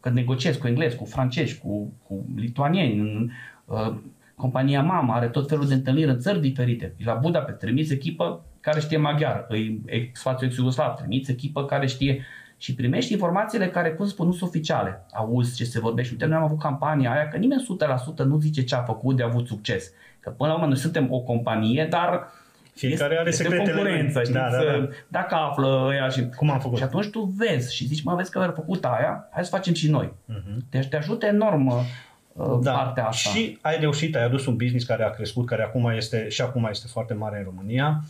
Că 0.00 0.10
negociezi 0.10 0.58
cu 0.58 0.66
englezi, 0.66 0.96
cu 0.96 1.04
francezi, 1.04 1.58
cu, 1.58 1.92
cu 2.06 2.24
lituanieni, 2.36 3.32
uh, 3.64 3.94
compania 4.36 4.82
mama 4.82 5.14
are 5.14 5.28
tot 5.28 5.48
felul 5.48 5.66
de 5.66 5.74
întâlniri 5.74 6.10
în 6.10 6.18
țări 6.18 6.40
diferite. 6.40 6.94
La 7.04 7.14
Budapest 7.14 7.58
trimiți 7.58 7.92
echipă 7.92 8.44
care 8.60 8.80
știe 8.80 8.96
maghiar, 8.96 9.46
îi 9.48 9.80
spațiul 10.12 10.48
ex-Iugoslav, 10.48 10.94
trimiți 10.94 11.30
echipă 11.30 11.64
care 11.64 11.86
știe 11.86 12.24
și 12.60 12.74
primești 12.74 13.12
informațiile 13.12 13.68
care, 13.68 13.92
cum 13.92 14.06
spun, 14.06 14.26
nu 14.26 14.32
sunt 14.32 14.48
oficiale. 14.48 15.06
Auzi 15.12 15.56
ce 15.56 15.64
se 15.64 15.80
vorbește. 15.80 16.12
Uite, 16.12 16.26
noi 16.26 16.36
am 16.36 16.42
avut 16.42 16.58
campania 16.58 17.12
aia, 17.12 17.28
că 17.28 17.36
nimeni 17.36 17.66
100% 18.14 18.24
nu 18.24 18.38
zice 18.38 18.64
ce 18.64 18.74
a 18.74 18.82
făcut 18.82 19.16
de 19.16 19.22
a 19.22 19.26
avut 19.26 19.46
succes. 19.46 19.92
Că 20.20 20.30
până 20.30 20.48
la 20.48 20.54
urmă 20.54 20.66
noi 20.66 20.76
suntem 20.76 21.12
o 21.12 21.18
companie, 21.18 21.86
dar 21.90 22.32
fiecare 22.74 23.18
are 23.18 23.28
este 23.28 23.42
secretele. 23.42 23.72
concurență, 23.72 24.18
știți? 24.18 24.32
Da, 24.32 24.50
da, 24.50 24.78
da. 24.78 24.88
Dacă 25.08 25.34
află 25.34 25.86
ăia 25.88 26.08
și... 26.08 26.28
Cum 26.36 26.50
am 26.50 26.60
făcut? 26.60 26.78
Și 26.78 26.82
atunci 26.82 27.10
tu 27.10 27.20
vezi 27.36 27.74
și 27.74 27.86
zici, 27.86 28.02
mă, 28.02 28.14
vezi 28.14 28.30
că 28.30 28.38
ai 28.38 28.52
făcut 28.54 28.84
aia, 28.84 29.28
hai 29.30 29.44
să 29.44 29.50
facem 29.50 29.74
și 29.74 29.90
noi. 29.90 30.12
Uh-huh. 30.12 30.56
Deci 30.70 30.88
te 30.88 30.96
ajută 30.96 31.26
enorm 31.26 31.66
uh, 31.66 32.58
da. 32.62 32.72
partea 32.72 33.06
asta. 33.06 33.30
Și 33.30 33.58
ai 33.60 33.80
reușit, 33.80 34.16
ai 34.16 34.24
adus 34.24 34.46
un 34.46 34.56
business 34.56 34.86
care 34.86 35.04
a 35.04 35.10
crescut, 35.10 35.46
care 35.46 35.62
acum 35.62 35.92
este 35.96 36.28
și 36.28 36.40
acum 36.40 36.68
este 36.70 36.86
foarte 36.86 37.14
mare 37.14 37.38
în 37.38 37.44
România. 37.44 38.04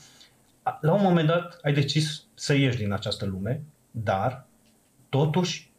La 0.80 0.92
un 0.92 1.02
moment 1.02 1.26
dat 1.26 1.58
ai 1.62 1.72
decis 1.72 2.24
să 2.34 2.54
ieși 2.54 2.76
din 2.76 2.92
această 2.92 3.26
lume, 3.26 3.62
dar 3.90 4.46
totuși 5.08 5.72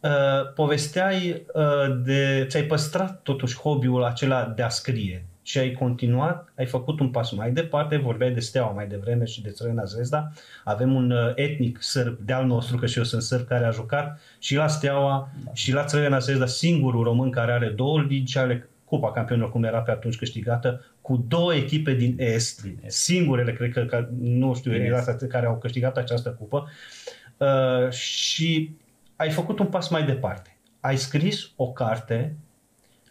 uh, 0.00 0.52
povesteai 0.54 1.46
uh, 1.54 2.02
de, 2.04 2.46
ți-ai 2.48 2.62
păstrat 2.62 3.22
totuși 3.22 3.58
hobby-ul 3.58 4.04
acela 4.04 4.44
de 4.44 4.62
a 4.62 4.68
scrie 4.68 5.24
și 5.42 5.58
ai 5.58 5.72
continuat, 5.72 6.52
ai 6.56 6.66
făcut 6.66 7.00
un 7.00 7.10
pas 7.10 7.30
mai 7.32 7.50
departe, 7.50 7.96
vorbeai 7.96 8.30
de 8.30 8.40
Steaua 8.40 8.70
mai 8.70 8.86
devreme 8.86 9.24
și 9.24 9.42
de 9.42 9.50
Țărâna 9.50 9.84
Zvezda, 9.84 10.32
avem 10.64 10.94
un 10.94 11.10
uh, 11.10 11.32
etnic 11.34 11.82
sârb 11.82 12.18
de-al 12.18 12.46
nostru, 12.46 12.76
că 12.76 12.86
și 12.86 12.98
eu 12.98 13.04
sunt 13.04 13.22
sârb, 13.22 13.46
care 13.46 13.64
a 13.64 13.70
jucat 13.70 14.20
și 14.38 14.54
la 14.54 14.66
Steaua 14.66 15.30
da. 15.44 15.50
și 15.54 15.72
la 15.72 15.84
Țărâna 15.84 16.18
Zvezda, 16.18 16.46
singurul 16.46 17.02
român 17.02 17.30
care 17.30 17.52
are 17.52 17.68
două 17.68 18.00
ligi 18.00 18.38
ale 18.38 18.68
Cupa 18.84 19.12
Campionilor, 19.12 19.50
cum 19.50 19.64
era 19.64 19.80
pe 19.80 19.90
atunci 19.90 20.16
câștigată, 20.16 20.84
cu 21.00 21.24
două 21.28 21.54
echipe 21.54 21.94
din 21.94 22.14
Est, 22.18 22.62
din 22.62 22.78
Est. 22.84 22.96
singurele, 22.96 23.52
cred 23.52 23.72
că, 23.72 23.80
că 23.80 24.08
nu 24.20 24.54
știu, 24.54 24.72
care 25.28 25.46
au 25.46 25.58
câștigat 25.58 25.96
această 25.96 26.30
cupă. 26.38 26.64
Uh, 26.66 26.70
și 27.90 28.76
ai 29.16 29.30
făcut 29.30 29.58
un 29.58 29.66
pas 29.66 29.88
mai 29.88 30.04
departe. 30.04 30.58
Ai 30.80 30.96
scris 30.96 31.50
o 31.56 31.72
carte 31.72 32.36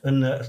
în 0.02 0.22
uh, 0.22 0.40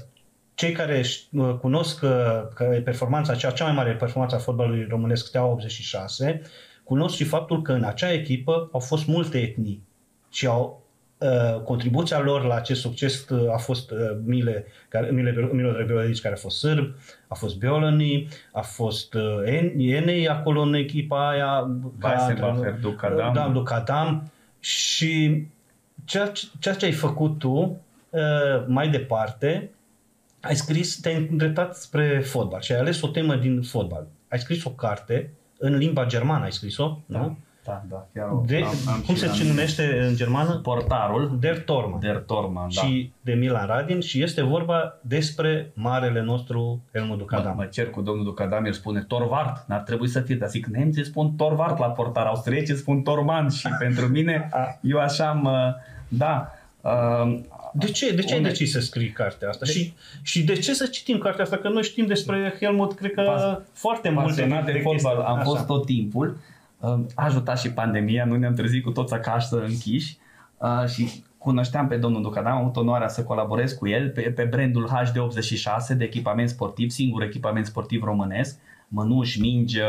cei 0.53 0.71
care 0.71 1.03
uh, 1.31 1.53
cunosc 1.59 1.99
că, 1.99 2.47
că 2.55 2.81
performanța, 2.83 3.35
cea, 3.35 3.51
cea 3.51 3.65
mai 3.65 3.73
mare 3.73 3.95
performanță 3.95 4.35
a 4.35 4.39
fotbalului 4.39 4.85
românesc, 4.89 5.25
Steaua 5.25 5.51
86, 5.51 6.41
cunosc 6.83 7.15
și 7.15 7.23
faptul 7.23 7.61
că 7.61 7.73
în 7.73 7.83
acea 7.83 8.11
echipă 8.11 8.69
au 8.71 8.79
fost 8.79 9.05
multe 9.05 9.39
etnii 9.39 9.83
și 10.29 10.47
au 10.47 10.80
Uh, 10.80 10.80
contribuția 11.63 12.19
lor 12.19 12.45
la 12.45 12.55
acest 12.55 12.81
succes 12.81 13.29
uh, 13.29 13.53
a 13.53 13.57
fost 13.57 13.91
uh, 13.91 13.97
Mile, 14.25 14.65
care, 14.89 15.09
Mile, 15.11 15.49
Mile 15.51 15.71
Rebeladici, 15.71 16.21
care 16.21 16.33
a 16.33 16.37
fost 16.37 16.57
sârb, 16.57 16.95
a 17.27 17.35
fost 17.35 17.57
Biolani, 17.57 18.27
a 18.51 18.61
fost 18.61 19.13
uh, 19.13 19.41
Enei 19.77 20.29
acolo 20.29 20.61
în 20.61 20.73
echipa 20.73 21.29
aia. 21.29 21.69
Weissenbacher, 22.03 22.73
Ducadam. 22.73 23.33
Da, 23.33 23.47
Ducadam. 23.47 24.31
Și 24.59 25.45
ceea, 26.05 26.31
ceea 26.59 26.75
ce 26.75 26.85
ai 26.85 26.91
făcut 26.91 27.39
tu 27.39 27.81
uh, 28.09 28.65
mai 28.67 28.89
departe, 28.89 29.71
ai 30.41 30.55
scris, 30.55 30.99
te-ai 30.99 31.27
îndreptat 31.29 31.75
spre 31.75 32.19
fotbal 32.19 32.61
și 32.61 32.71
ai 32.71 32.79
ales 32.79 33.01
o 33.01 33.07
temă 33.07 33.35
din 33.35 33.61
fotbal. 33.61 34.07
Ai 34.27 34.39
scris 34.39 34.63
o 34.63 34.69
carte 34.69 35.31
în 35.57 35.77
limba 35.77 36.05
germană, 36.05 36.43
ai 36.43 36.51
scris-o, 36.51 36.99
Da, 37.05 37.19
nu? 37.19 37.37
Da, 37.65 37.83
da. 37.89 38.07
Chiar 38.13 38.29
o, 38.31 38.43
De, 38.45 38.55
am, 38.57 38.93
am 38.93 39.01
cum 39.05 39.15
și 39.15 39.21
se 39.21 39.27
am- 39.41 39.47
numește 39.47 39.99
în 40.07 40.15
germană? 40.15 40.59
Portarul 40.63 41.37
Der 41.39 41.59
Torma. 41.63 41.97
Der 41.99 42.15
Torman, 42.17 42.69
da. 42.75 42.81
și 42.81 43.11
de 43.21 43.33
Milan 43.33 43.65
Radin 43.67 43.99
și 43.99 44.21
este 44.23 44.41
vorba 44.43 44.97
despre 45.01 45.71
marele 45.73 46.21
nostru 46.21 46.81
Helmut 46.93 47.09
Mă, 47.11 47.17
Ducadam. 47.17 47.55
mă 47.55 47.65
cer 47.65 47.89
cu 47.89 48.01
domnul 48.01 48.23
Ducadam, 48.23 48.65
el 48.65 48.73
spune 48.73 49.01
Torvart, 49.07 49.63
n-ar 49.67 49.79
trebui 49.79 50.07
să 50.07 50.19
fie, 50.21 50.35
dar 50.35 50.49
zic, 50.49 50.65
nemții 50.65 51.05
spun 51.05 51.31
Torvart 51.35 51.79
la 51.79 51.87
portar, 51.89 52.25
austriecii 52.25 52.75
spun 52.75 53.01
Torman 53.01 53.49
și 53.49 53.67
pentru 53.79 54.05
mine, 54.07 54.49
A. 54.51 54.77
eu 54.81 54.99
așa 54.99 55.29
am, 55.29 55.43
uh, 55.43 55.73
da, 56.07 56.51
uh, 56.81 57.39
De 57.73 57.85
ce? 57.85 58.15
De 58.15 58.21
ce 58.21 58.33
ai 58.33 58.39
Une- 58.39 58.47
decis 58.47 58.71
să 58.71 58.79
scrii 58.79 59.09
cartea 59.09 59.49
asta? 59.49 59.65
De- 59.65 59.71
Și, 59.71 59.93
și 60.21 60.43
de 60.43 60.53
ce 60.53 60.73
să 60.73 60.85
citim 60.85 61.17
cartea 61.17 61.43
asta? 61.43 61.57
Că 61.57 61.69
noi 61.69 61.83
știm 61.83 62.05
despre 62.05 62.53
Helmut, 62.59 62.93
cred 62.93 63.11
că 63.13 63.21
Pas- 63.21 63.61
foarte 63.73 64.09
multe. 64.09 64.27
pasionat 64.27 64.65
de 64.65 64.71
dintre 64.71 64.81
fotbal 64.91 65.13
chestii. 65.15 65.31
am 65.33 65.35
Așa. 65.39 65.43
fost 65.49 65.65
tot 65.65 65.85
timpul. 65.85 66.37
Uh, 66.81 67.05
A 67.15 67.25
ajutat 67.25 67.59
și 67.59 67.71
pandemia, 67.71 68.25
nu 68.25 68.35
ne-am 68.35 68.53
trezit 68.53 68.83
cu 68.83 68.91
toți 68.91 69.13
acasă 69.13 69.61
închiși 69.61 70.17
uh, 70.57 70.87
și 70.87 71.23
cunoșteam 71.37 71.87
pe 71.87 71.97
domnul 71.97 72.21
Ducadam, 72.21 72.51
am 72.51 72.61
avut 72.61 72.75
onoarea 72.75 73.07
să 73.07 73.23
colaborez 73.23 73.71
cu 73.71 73.87
el 73.87 74.09
pe, 74.09 74.21
pe 74.21 74.43
brandul 74.43 74.89
HD86 74.89 75.97
de 75.97 76.03
echipament 76.03 76.49
sportiv, 76.49 76.89
singur 76.89 77.21
echipament 77.21 77.65
sportiv 77.65 78.03
românesc, 78.03 78.59
mănuși, 78.87 79.41
minge, 79.41 79.83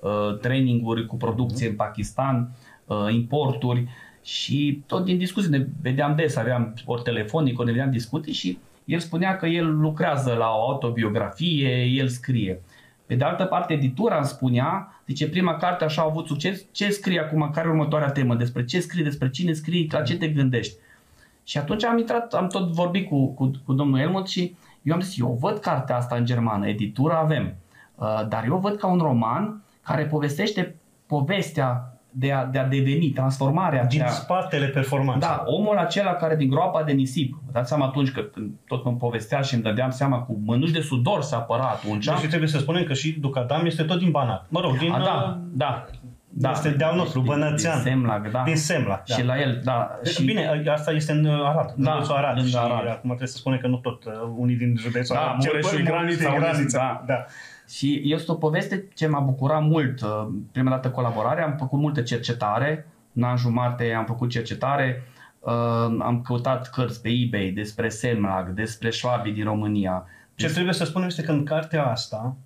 uh, 0.00 0.38
traininguri 0.40 1.06
cu 1.06 1.16
producție 1.16 1.68
în 1.68 1.74
Pakistan, 1.74 2.50
uh, 2.86 3.06
importuri 3.10 3.88
și 4.22 4.82
tot 4.86 5.04
din 5.04 5.18
discuții 5.18 5.50
ne 5.50 5.66
vedeam 5.82 6.16
des, 6.16 6.36
aveam 6.36 6.74
ori 6.84 7.02
telefonic, 7.02 7.58
ori 7.58 7.66
ne 7.66 7.72
vedeam 7.72 7.90
discuții 7.90 8.32
și 8.32 8.58
el 8.84 8.98
spunea 8.98 9.36
că 9.36 9.46
el 9.46 9.78
lucrează 9.78 10.32
la 10.32 10.46
o 10.46 10.70
autobiografie, 10.70 11.84
el 11.84 12.08
scrie. 12.08 12.60
Pe 13.08 13.14
de 13.14 13.24
altă 13.24 13.44
parte, 13.44 13.72
editura 13.72 14.16
îmi 14.16 14.26
spunea, 14.26 15.00
zice, 15.06 15.28
prima 15.28 15.56
carte 15.56 15.84
așa 15.84 16.02
a 16.02 16.04
avut 16.04 16.26
succes, 16.26 16.64
ce 16.72 16.90
scrie 16.90 17.20
acum, 17.20 17.50
care 17.54 17.66
e 17.66 17.70
următoarea 17.70 18.10
temă, 18.10 18.34
despre 18.34 18.64
ce 18.64 18.80
scrii, 18.80 19.04
despre 19.04 19.30
cine 19.30 19.52
scrii, 19.52 19.88
la 19.90 20.02
ce 20.02 20.16
te 20.16 20.28
gândești. 20.28 20.76
Și 21.44 21.58
atunci 21.58 21.84
am 21.84 21.98
intrat, 21.98 22.34
am 22.34 22.46
tot 22.46 22.68
vorbit 22.68 23.08
cu, 23.08 23.26
cu, 23.26 23.50
cu 23.64 23.72
domnul 23.72 23.98
Helmut 23.98 24.28
și 24.28 24.56
eu 24.82 24.94
am 24.94 25.00
zis, 25.00 25.18
eu 25.18 25.36
văd 25.40 25.58
cartea 25.58 25.96
asta 25.96 26.16
în 26.16 26.24
germană, 26.24 26.68
editura 26.68 27.18
avem, 27.18 27.54
uh, 27.94 28.26
dar 28.28 28.44
eu 28.44 28.56
văd 28.56 28.76
ca 28.76 28.86
un 28.86 28.98
roman 28.98 29.62
care 29.82 30.06
povestește 30.06 30.74
povestea 31.06 31.97
de 32.18 32.32
a, 32.32 32.44
de 32.44 32.58
a 32.58 32.64
deveni, 32.66 33.08
transformarea 33.10 33.84
Din 33.84 34.00
aceea. 34.00 34.08
spatele 34.08 34.66
performanței. 34.66 35.28
Da, 35.28 35.42
omul 35.46 35.76
acela 35.76 36.12
care 36.14 36.36
din 36.36 36.48
groapa 36.48 36.82
de 36.82 36.92
nisip, 36.92 37.34
vă 37.44 37.50
dați 37.52 37.68
seama 37.68 37.84
atunci 37.86 38.10
că 38.10 38.20
când 38.20 38.50
tot 38.66 38.86
îmi 38.86 38.96
povestea 38.96 39.40
și 39.40 39.54
îmi 39.54 39.62
dădeam 39.62 39.90
seama 39.90 40.18
cu 40.18 40.40
mânuși 40.44 40.72
de 40.72 40.80
sudor 40.80 41.22
se 41.22 41.34
apăra 41.34 41.62
atunci. 41.68 42.04
Deci 42.06 42.28
trebuie 42.28 42.48
să 42.48 42.58
spunem 42.58 42.84
că 42.84 42.92
și 42.94 43.10
Ducadam 43.20 43.66
este 43.66 43.82
tot 43.82 43.98
din 43.98 44.10
Banat. 44.10 44.46
Mă 44.48 44.60
rog, 44.60 44.78
din, 44.78 44.92
A, 44.92 44.98
da, 44.98 45.26
uh, 45.28 45.36
da. 45.52 45.84
da. 46.28 46.50
Este 46.50 46.70
de-al 46.70 46.96
nostru, 46.96 47.20
Din- 47.20 47.28
bănățean. 47.32 47.82
Din 47.82 47.90
Semlac, 47.92 48.30
da. 48.30 48.42
din 48.44 48.56
Semla. 48.56 49.02
Și 49.04 49.24
la 49.24 49.40
el, 49.40 49.60
da. 49.64 49.90
Și... 50.04 50.12
Și, 50.12 50.24
Bine, 50.24 50.62
asta 50.72 50.90
este 50.90 51.12
în 51.12 51.26
Arad, 51.26 51.72
în 51.76 51.84
Da, 51.84 51.92
județul 51.92 52.14
Arad. 52.14 52.34
lângă 52.34 52.48
și 52.50 52.56
Arad. 52.58 52.86
acum 52.88 53.08
trebuie 53.08 53.28
să 53.28 53.36
spunem 53.36 53.58
că 53.58 53.66
nu 53.66 53.76
tot 53.76 54.04
uh, 54.04 54.12
unii 54.36 54.56
din 54.56 54.74
județul 54.78 55.14
Da, 55.16 55.22
Arad. 55.22 55.40
cel 55.40 55.50
Mureșul 55.50 55.70
puțin 55.70 55.86
e 55.86 55.90
granița, 55.90 56.28
Mureșul 56.28 56.32
e 56.34 56.36
unde- 56.36 56.48
granița. 56.50 57.02
da. 57.06 57.14
Da. 57.14 57.24
Și 57.68 58.02
este 58.04 58.30
o 58.30 58.34
poveste 58.34 58.88
ce 58.94 59.06
m-a 59.06 59.20
bucurat 59.20 59.62
mult. 59.62 60.00
uh, 60.00 60.28
Prima 60.52 60.70
dată 60.70 60.90
colaborare, 60.90 61.42
am 61.42 61.56
făcut 61.58 61.78
multă 61.78 62.02
cercetare. 62.02 62.86
În 63.12 63.22
an 63.22 63.36
jumate 63.36 63.92
am 63.92 64.04
făcut 64.04 64.30
cercetare. 64.30 65.02
uh, 65.38 65.52
Am 65.98 66.22
căutat 66.24 66.70
cărți 66.70 67.02
pe 67.02 67.08
eBay 67.08 67.52
despre 67.54 67.88
Semlac, 67.88 68.48
despre 68.48 68.90
șvabii 68.90 69.32
din 69.32 69.44
România. 69.44 70.06
Ce 70.34 70.48
trebuie 70.48 70.74
să 70.74 70.84
spunem 70.84 71.08
este 71.08 71.22
că 71.22 71.32
în 71.32 71.44
cartea 71.44 71.86
asta, 71.86 72.36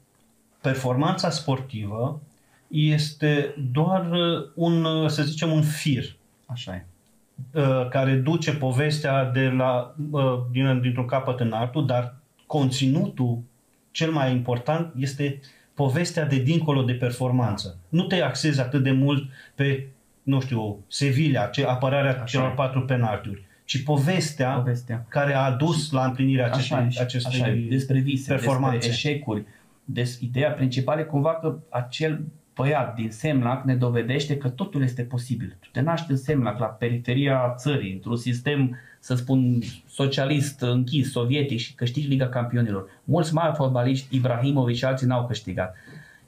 performanța 0.61 1.31
sportivă 1.31 2.21
este 2.69 3.55
doar 3.73 4.11
uh, 4.11 4.51
un, 4.55 4.85
uh, 4.85 5.09
să 5.09 5.23
zicem, 5.23 5.53
un 5.53 5.63
fir 5.63 6.17
Așa 6.47 6.75
e. 6.75 6.85
uh, 7.61 7.89
care 7.89 8.15
duce 8.15 8.55
povestea 8.55 9.25
de 9.25 9.49
la, 9.49 9.95
uh, 10.11 10.39
din, 10.51 10.81
dintr-un 10.81 11.07
capăt 11.07 11.41
în 11.41 11.53
altul, 11.53 11.87
dar 11.87 12.15
conținutul 12.47 13.39
cel 13.93 14.11
mai 14.11 14.33
important 14.33 14.93
este 14.99 15.41
povestea 15.75 16.25
de 16.25 16.37
dincolo 16.37 16.83
de 16.83 16.93
performanță. 16.93 17.77
Nu 17.89 18.03
te 18.03 18.21
axezi 18.23 18.61
atât 18.61 18.83
de 18.83 18.91
mult 18.91 19.31
pe, 19.55 19.87
nu 20.23 20.41
știu, 20.41 20.79
Sevilla, 20.89 21.45
ce, 21.47 21.65
apărarea 21.65 22.11
Așa 22.15 22.25
celor 22.25 22.51
e. 22.51 22.55
patru 22.55 22.83
penaltiuri, 22.85 23.45
ci 23.65 23.83
povestea, 23.83 24.51
Povestea. 24.51 25.05
care 25.09 25.35
a 25.35 25.41
adus 25.45 25.91
la 25.91 26.05
împlinirea 26.05 26.47
acestei, 26.47 26.77
Așa, 26.77 27.01
e, 27.01 27.05
acestei 27.05 27.41
așa 27.41 27.51
e, 27.51 27.67
despre 27.69 27.99
vise, 27.99 28.29
performanțe. 28.33 28.77
despre 28.77 28.95
eșecuri. 29.11 29.45
Des, 29.85 30.21
ideea 30.21 30.51
principală 30.51 31.01
e 31.01 31.05
cumva 31.05 31.35
că 31.35 31.57
acel 31.69 32.21
băiat 32.55 32.95
din 32.95 33.11
Semlac 33.11 33.65
ne 33.65 33.75
dovedește 33.75 34.37
că 34.37 34.49
totul 34.49 34.83
este 34.83 35.03
posibil. 35.03 35.57
Tu 35.61 35.69
te 35.73 35.81
naști 35.81 36.11
în 36.11 36.17
Semlac, 36.17 36.59
la 36.59 36.67
periferia 36.67 37.55
țării, 37.57 37.93
într-un 37.93 38.17
sistem, 38.17 38.77
să 39.01 39.15
spun, 39.15 39.59
socialist, 39.89 40.61
închis, 40.61 41.11
sovietic 41.11 41.59
și 41.59 41.75
câștigi 41.75 42.09
Liga 42.09 42.29
Campionilor. 42.29 42.89
Mulți 43.05 43.35
mari 43.35 43.55
fotbaliști, 43.55 44.17
Ibrahimovic 44.17 44.77
și 44.77 44.85
alții 44.85 45.07
n-au 45.07 45.27
câștigat. 45.27 45.75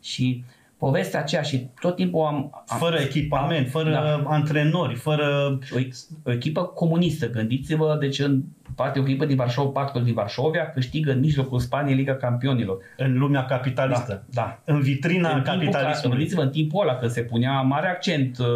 Și 0.01 0.45
povestea 0.85 1.21
aceea 1.21 1.43
și 1.43 1.67
tot 1.81 1.97
timpul 1.97 2.25
am... 2.25 2.65
am 2.67 2.79
Fără 2.79 2.97
echipament, 2.97 3.69
fără 3.69 3.91
Da. 3.91 4.23
antrenori, 4.27 4.95
fără... 4.95 5.59
o, 5.75 5.79
ex- 5.79 6.09
o 6.25 6.33
echipă 6.33 6.63
comunistă, 6.65 7.31
gândiți-vă, 7.31 7.97
deci 8.01 8.19
în 8.19 8.43
parte 8.75 8.99
o 8.99 9.03
echipă 9.03 9.25
din 9.25 9.37
Varșovia, 9.37 9.71
Pactul 9.71 10.05
din 10.05 10.15
Varșovia, 10.15 10.71
câștigă 10.71 11.13
în 11.13 11.19
mijlocul 11.19 11.59
Spaniei 11.59 11.97
Liga 11.97 12.15
Campionilor. 12.15 12.79
în 12.97 13.19
lumea 13.19 13.45
capitalistă. 13.45 14.25
da. 14.31 14.59
În 14.65 14.81
vitrina 14.81 15.29
În 15.29 15.35
timpul 15.35 15.53
ca- 15.53 15.59
capitalismului. 15.59 16.17
Gândiți-vă 16.17 16.43
în 16.43 16.51
timpul 16.51 16.89
ăla 16.89 16.99
când 16.99 17.11
se 17.11 17.21
punea 17.21 17.61
mare 17.61 17.89
accent, 17.89 18.39
uh, 18.39 18.47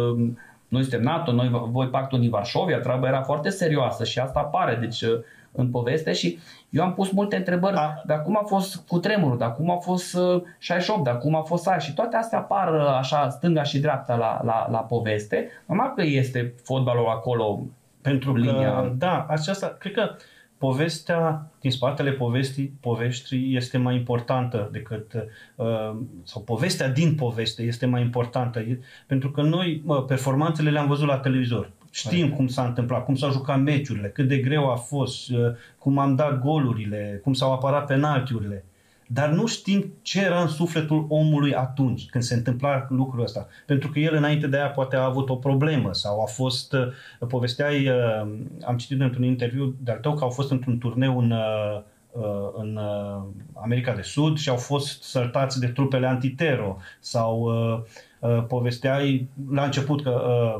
noi 0.67 0.81
suntem 0.81 1.01
NATO, 1.01 1.31
noi, 1.31 1.49
voi 1.51 1.87
Pactul 1.87 2.19
din 2.19 2.29
Varșovia, 2.29 2.79
treaba 2.79 3.07
era 3.07 3.21
foarte 3.21 3.49
serioasă 3.49 4.03
și 4.03 4.19
asta 4.19 4.39
apare 4.39 4.77
deci, 4.81 5.01
uh, 5.01 5.19
în 5.51 5.69
poveste 5.69 6.13
și 6.13 6.37
eu 6.69 6.83
am 6.83 6.93
pus 6.93 7.11
multe 7.11 7.35
întrebări, 7.35 7.75
A. 7.75 8.01
dar 8.05 8.21
cum 8.21 8.37
a 8.37 8.43
fost 8.45 8.75
cu 8.87 8.99
tremurul, 8.99 9.37
dar 9.37 9.55
cum 9.55 9.71
a 9.71 9.75
fost 9.77 10.15
uh, 10.15 10.41
68, 10.57 11.03
dar 11.03 11.17
cum 11.17 11.35
a 11.35 11.41
fost 11.41 11.67
aia 11.67 11.77
și 11.77 11.93
toate 11.93 12.15
astea 12.15 12.37
apar 12.37 12.73
uh, 12.73 12.85
așa 12.85 13.29
stânga 13.29 13.63
și 13.63 13.79
dreapta 13.79 14.15
la, 14.15 14.41
la, 14.43 14.67
la 14.71 14.77
poveste. 14.79 15.49
Normal 15.65 15.93
că 15.95 16.03
este 16.03 16.53
fotbalul 16.63 17.07
acolo 17.07 17.61
Pentru 18.01 18.33
că, 18.33 18.39
linia. 18.39 18.93
da, 18.97 19.25
aceasta, 19.29 19.75
cred 19.79 19.93
că 19.93 20.09
povestea 20.57 21.47
din 21.59 21.71
spatele 21.71 22.11
povestii, 22.11 22.73
poveștii 22.79 23.55
este 23.55 23.77
mai 23.77 23.95
importantă 23.95 24.69
decât, 24.71 25.13
uh, 25.55 25.95
sau 26.23 26.41
povestea 26.41 26.89
din 26.89 27.15
poveste 27.15 27.63
este 27.63 27.85
mai 27.85 28.01
importantă, 28.01 28.59
E- 28.59 28.79
pentru 29.07 29.31
că 29.31 29.41
noi 29.41 29.81
mă, 29.85 30.03
performanțele 30.03 30.69
le-am 30.69 30.87
văzut 30.87 31.07
la 31.07 31.17
televizor. 31.17 31.71
Știm 31.91 32.29
cum 32.29 32.47
s-a 32.47 32.65
întâmplat, 32.65 33.05
cum 33.05 33.15
s-au 33.15 33.31
jucat 33.31 33.61
meciurile, 33.61 34.07
cât 34.07 34.27
de 34.27 34.37
greu 34.37 34.71
a 34.71 34.75
fost, 34.75 35.29
uh, 35.29 35.37
cum 35.77 35.97
am 35.97 36.15
dat 36.15 36.39
golurile, 36.39 37.19
cum 37.23 37.33
s-au 37.33 37.51
apărat 37.51 37.85
penaltiurile. 37.85 38.63
Dar 39.11 39.29
nu 39.29 39.45
știm 39.45 39.93
ce 40.01 40.21
era 40.21 40.41
în 40.41 40.47
sufletul 40.47 41.05
omului 41.09 41.53
atunci 41.53 42.05
când 42.05 42.23
se 42.23 42.33
întâmpla 42.33 42.85
lucrul 42.89 43.23
ăsta. 43.23 43.47
Pentru 43.65 43.89
că 43.89 43.99
el 43.99 44.15
înainte 44.15 44.47
de 44.47 44.57
aia 44.57 44.69
poate 44.69 44.95
a 44.95 45.03
avut 45.03 45.29
o 45.29 45.35
problemă 45.35 45.93
sau 45.93 46.21
a 46.21 46.25
fost, 46.25 46.73
uh, 46.73 47.27
povesteai, 47.27 47.87
uh, 47.87 48.27
am 48.65 48.77
citit 48.77 49.01
într-un 49.01 49.23
interviu 49.23 49.75
de-al 49.83 49.97
tău 49.97 50.13
că 50.13 50.23
au 50.23 50.29
fost 50.29 50.51
într-un 50.51 50.77
turneu 50.77 51.19
în, 51.19 51.31
uh, 51.31 51.81
uh, 52.11 52.49
în 52.57 52.75
uh, 52.75 53.21
America 53.53 53.93
de 53.93 54.01
Sud 54.01 54.37
și 54.37 54.49
au 54.49 54.57
fost 54.57 55.03
sărtați 55.03 55.59
de 55.59 55.67
trupele 55.67 56.07
antitero 56.07 56.77
sau 56.99 57.41
uh, 57.41 57.81
uh, 58.19 58.43
povesteai 58.47 59.27
la 59.51 59.63
început 59.63 60.03
că 60.03 60.09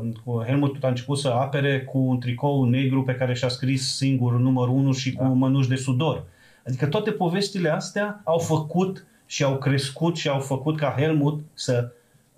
uh, 0.02 0.10
cu 0.26 0.44
Helmut 0.46 0.84
a 0.84 0.88
început 0.88 1.18
să 1.18 1.28
apere 1.28 1.82
cu 1.82 1.98
un 1.98 2.20
tricou 2.20 2.64
negru 2.64 3.04
pe 3.04 3.16
care 3.16 3.34
și-a 3.34 3.48
scris 3.48 3.96
singur 3.96 4.40
numărul 4.40 4.74
1 4.76 4.92
și 4.92 5.14
cu 5.14 5.24
Da. 5.24 5.30
mănuși 5.30 5.70
de 5.70 5.76
sudor. 5.76 6.24
Adică 6.68 6.86
toate 6.88 7.12
povestile 7.12 7.70
astea 7.70 8.22
au 8.24 8.38
făcut 8.38 9.06
și 9.26 9.44
au 9.44 9.58
crescut 9.58 10.18
și 10.18 10.30
au 10.30 10.40
făcut 10.40 10.78
ca 10.78 10.96
Helmut 10.98 11.40
să, 11.54 11.92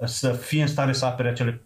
să 0.03 0.29
fie 0.31 0.61
în 0.61 0.67
stare 0.67 0.93
să 0.93 1.05
apere 1.05 1.29
acele 1.29 1.61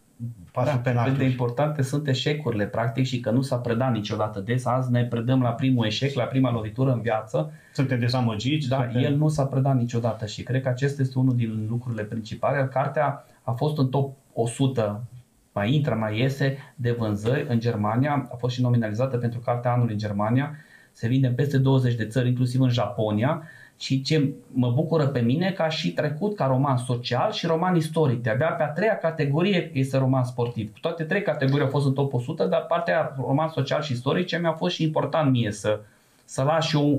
patru 0.51 0.69
Da, 0.71 0.75
cât 0.75 0.83
de 0.83 0.89
penalturi. 0.89 1.25
importante 1.25 1.81
sunt 1.81 2.07
eșecurile, 2.07 2.65
practic, 2.65 3.05
și 3.05 3.19
că 3.19 3.29
nu 3.31 3.41
s-a 3.41 3.55
predat 3.55 3.91
niciodată 3.91 4.39
des. 4.39 4.65
Azi 4.65 4.91
ne 4.91 5.03
predăm 5.05 5.41
la 5.41 5.49
primul 5.49 5.85
eșec, 5.85 6.13
la 6.15 6.23
prima 6.23 6.51
lovitură 6.51 6.91
în 6.91 7.01
viață, 7.01 7.51
Suntem 7.73 7.99
dezamăgiți. 7.99 8.67
dar 8.67 8.83
suntem... 8.91 9.11
el 9.11 9.17
nu 9.17 9.27
s-a 9.27 9.45
predat 9.45 9.77
niciodată 9.77 10.25
și 10.25 10.43
cred 10.43 10.61
că 10.61 10.69
acesta 10.69 11.01
este 11.01 11.19
unul 11.19 11.35
din 11.35 11.65
lucrurile 11.69 12.03
principale. 12.03 12.67
Cartea 12.73 13.25
a 13.45 13.51
fost 13.51 13.77
în 13.77 13.89
top 13.89 14.13
100, 14.33 15.03
mai 15.51 15.73
intră, 15.73 15.95
mai 15.95 16.19
iese, 16.19 16.57
de 16.75 16.91
vânzări 16.91 17.45
în 17.49 17.59
Germania, 17.59 18.27
a 18.31 18.35
fost 18.35 18.55
și 18.55 18.61
nominalizată 18.61 19.17
pentru 19.17 19.39
Cartea 19.39 19.71
Anului 19.71 19.93
în 19.93 19.99
Germania 19.99 20.55
se 20.95 21.07
vinde 21.07 21.27
în 21.27 21.35
peste 21.35 21.57
20 21.57 21.95
de 21.95 22.05
țări, 22.05 22.27
inclusiv 22.27 22.61
în 22.61 22.69
Japonia, 22.69 23.43
și 23.77 24.01
ce 24.01 24.33
mă 24.51 24.71
bucură 24.71 25.07
pe 25.07 25.19
mine 25.19 25.51
că 25.51 25.61
a 25.61 25.69
și 25.69 25.93
trecut 25.93 26.35
ca 26.35 26.45
roman 26.45 26.77
social 26.77 27.31
și 27.31 27.45
roman 27.45 27.75
istoric. 27.75 28.23
De-abia 28.23 28.47
pe 28.47 28.63
a 28.63 28.67
treia 28.67 28.97
categorie 28.97 29.71
este 29.73 29.97
roman 29.97 30.23
sportiv. 30.23 30.73
Toate 30.81 31.03
trei 31.03 31.21
categorii 31.21 31.63
au 31.63 31.69
fost 31.69 31.85
în 31.85 31.93
top 31.93 32.13
100, 32.13 32.45
dar 32.45 32.61
partea 32.61 33.15
roman 33.17 33.49
social 33.49 33.81
și 33.81 33.91
istoric 33.91 34.25
ce 34.25 34.37
mi-a 34.37 34.51
fost 34.51 34.75
și 34.75 34.83
important 34.83 35.31
mie 35.31 35.51
să, 35.51 35.79
să 36.25 36.43
las 36.43 36.65
și 36.65 36.75
o, 36.75 36.97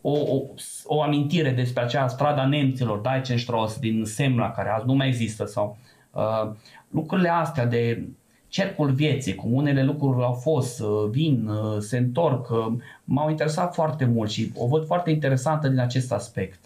o, 0.00 0.12
o, 0.12 0.42
o 0.84 1.02
amintire 1.02 1.50
despre 1.50 1.82
acea 1.82 2.08
strada 2.08 2.46
nemților, 2.46 3.00
Deichenstrasse 3.00 3.78
din 3.80 4.04
Semla, 4.04 4.50
care 4.50 4.68
azi 4.68 4.86
nu 4.86 4.94
mai 4.94 5.06
există, 5.06 5.44
sau 5.44 5.78
uh, 6.10 6.50
lucrurile 6.90 7.28
astea 7.28 7.66
de 7.66 8.08
cercul 8.50 8.90
vieții, 8.90 9.34
cum 9.34 9.52
unele 9.52 9.84
lucruri 9.84 10.24
au 10.24 10.32
fost, 10.32 10.80
uh, 10.80 11.08
vin, 11.10 11.46
uh, 11.46 11.78
se 11.78 11.98
întorc, 11.98 12.50
uh, 12.50 12.66
m-au 13.04 13.30
interesat 13.30 13.74
foarte 13.74 14.04
mult 14.04 14.30
și 14.30 14.52
o 14.54 14.66
văd 14.66 14.86
foarte 14.86 15.10
interesantă 15.10 15.68
din 15.68 15.78
acest 15.78 16.12
aspect. 16.12 16.58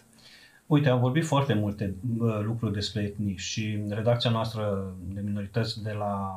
Uite, 0.67 0.89
am 0.89 1.01
vorbit 1.01 1.25
foarte 1.25 1.55
multe 1.55 1.95
lucruri 2.43 2.73
despre 2.73 3.03
etnii 3.03 3.37
și 3.37 3.83
redacția 3.89 4.31
noastră 4.31 4.95
de 5.13 5.21
minorități 5.21 5.83
de 5.83 5.93
la 5.93 6.33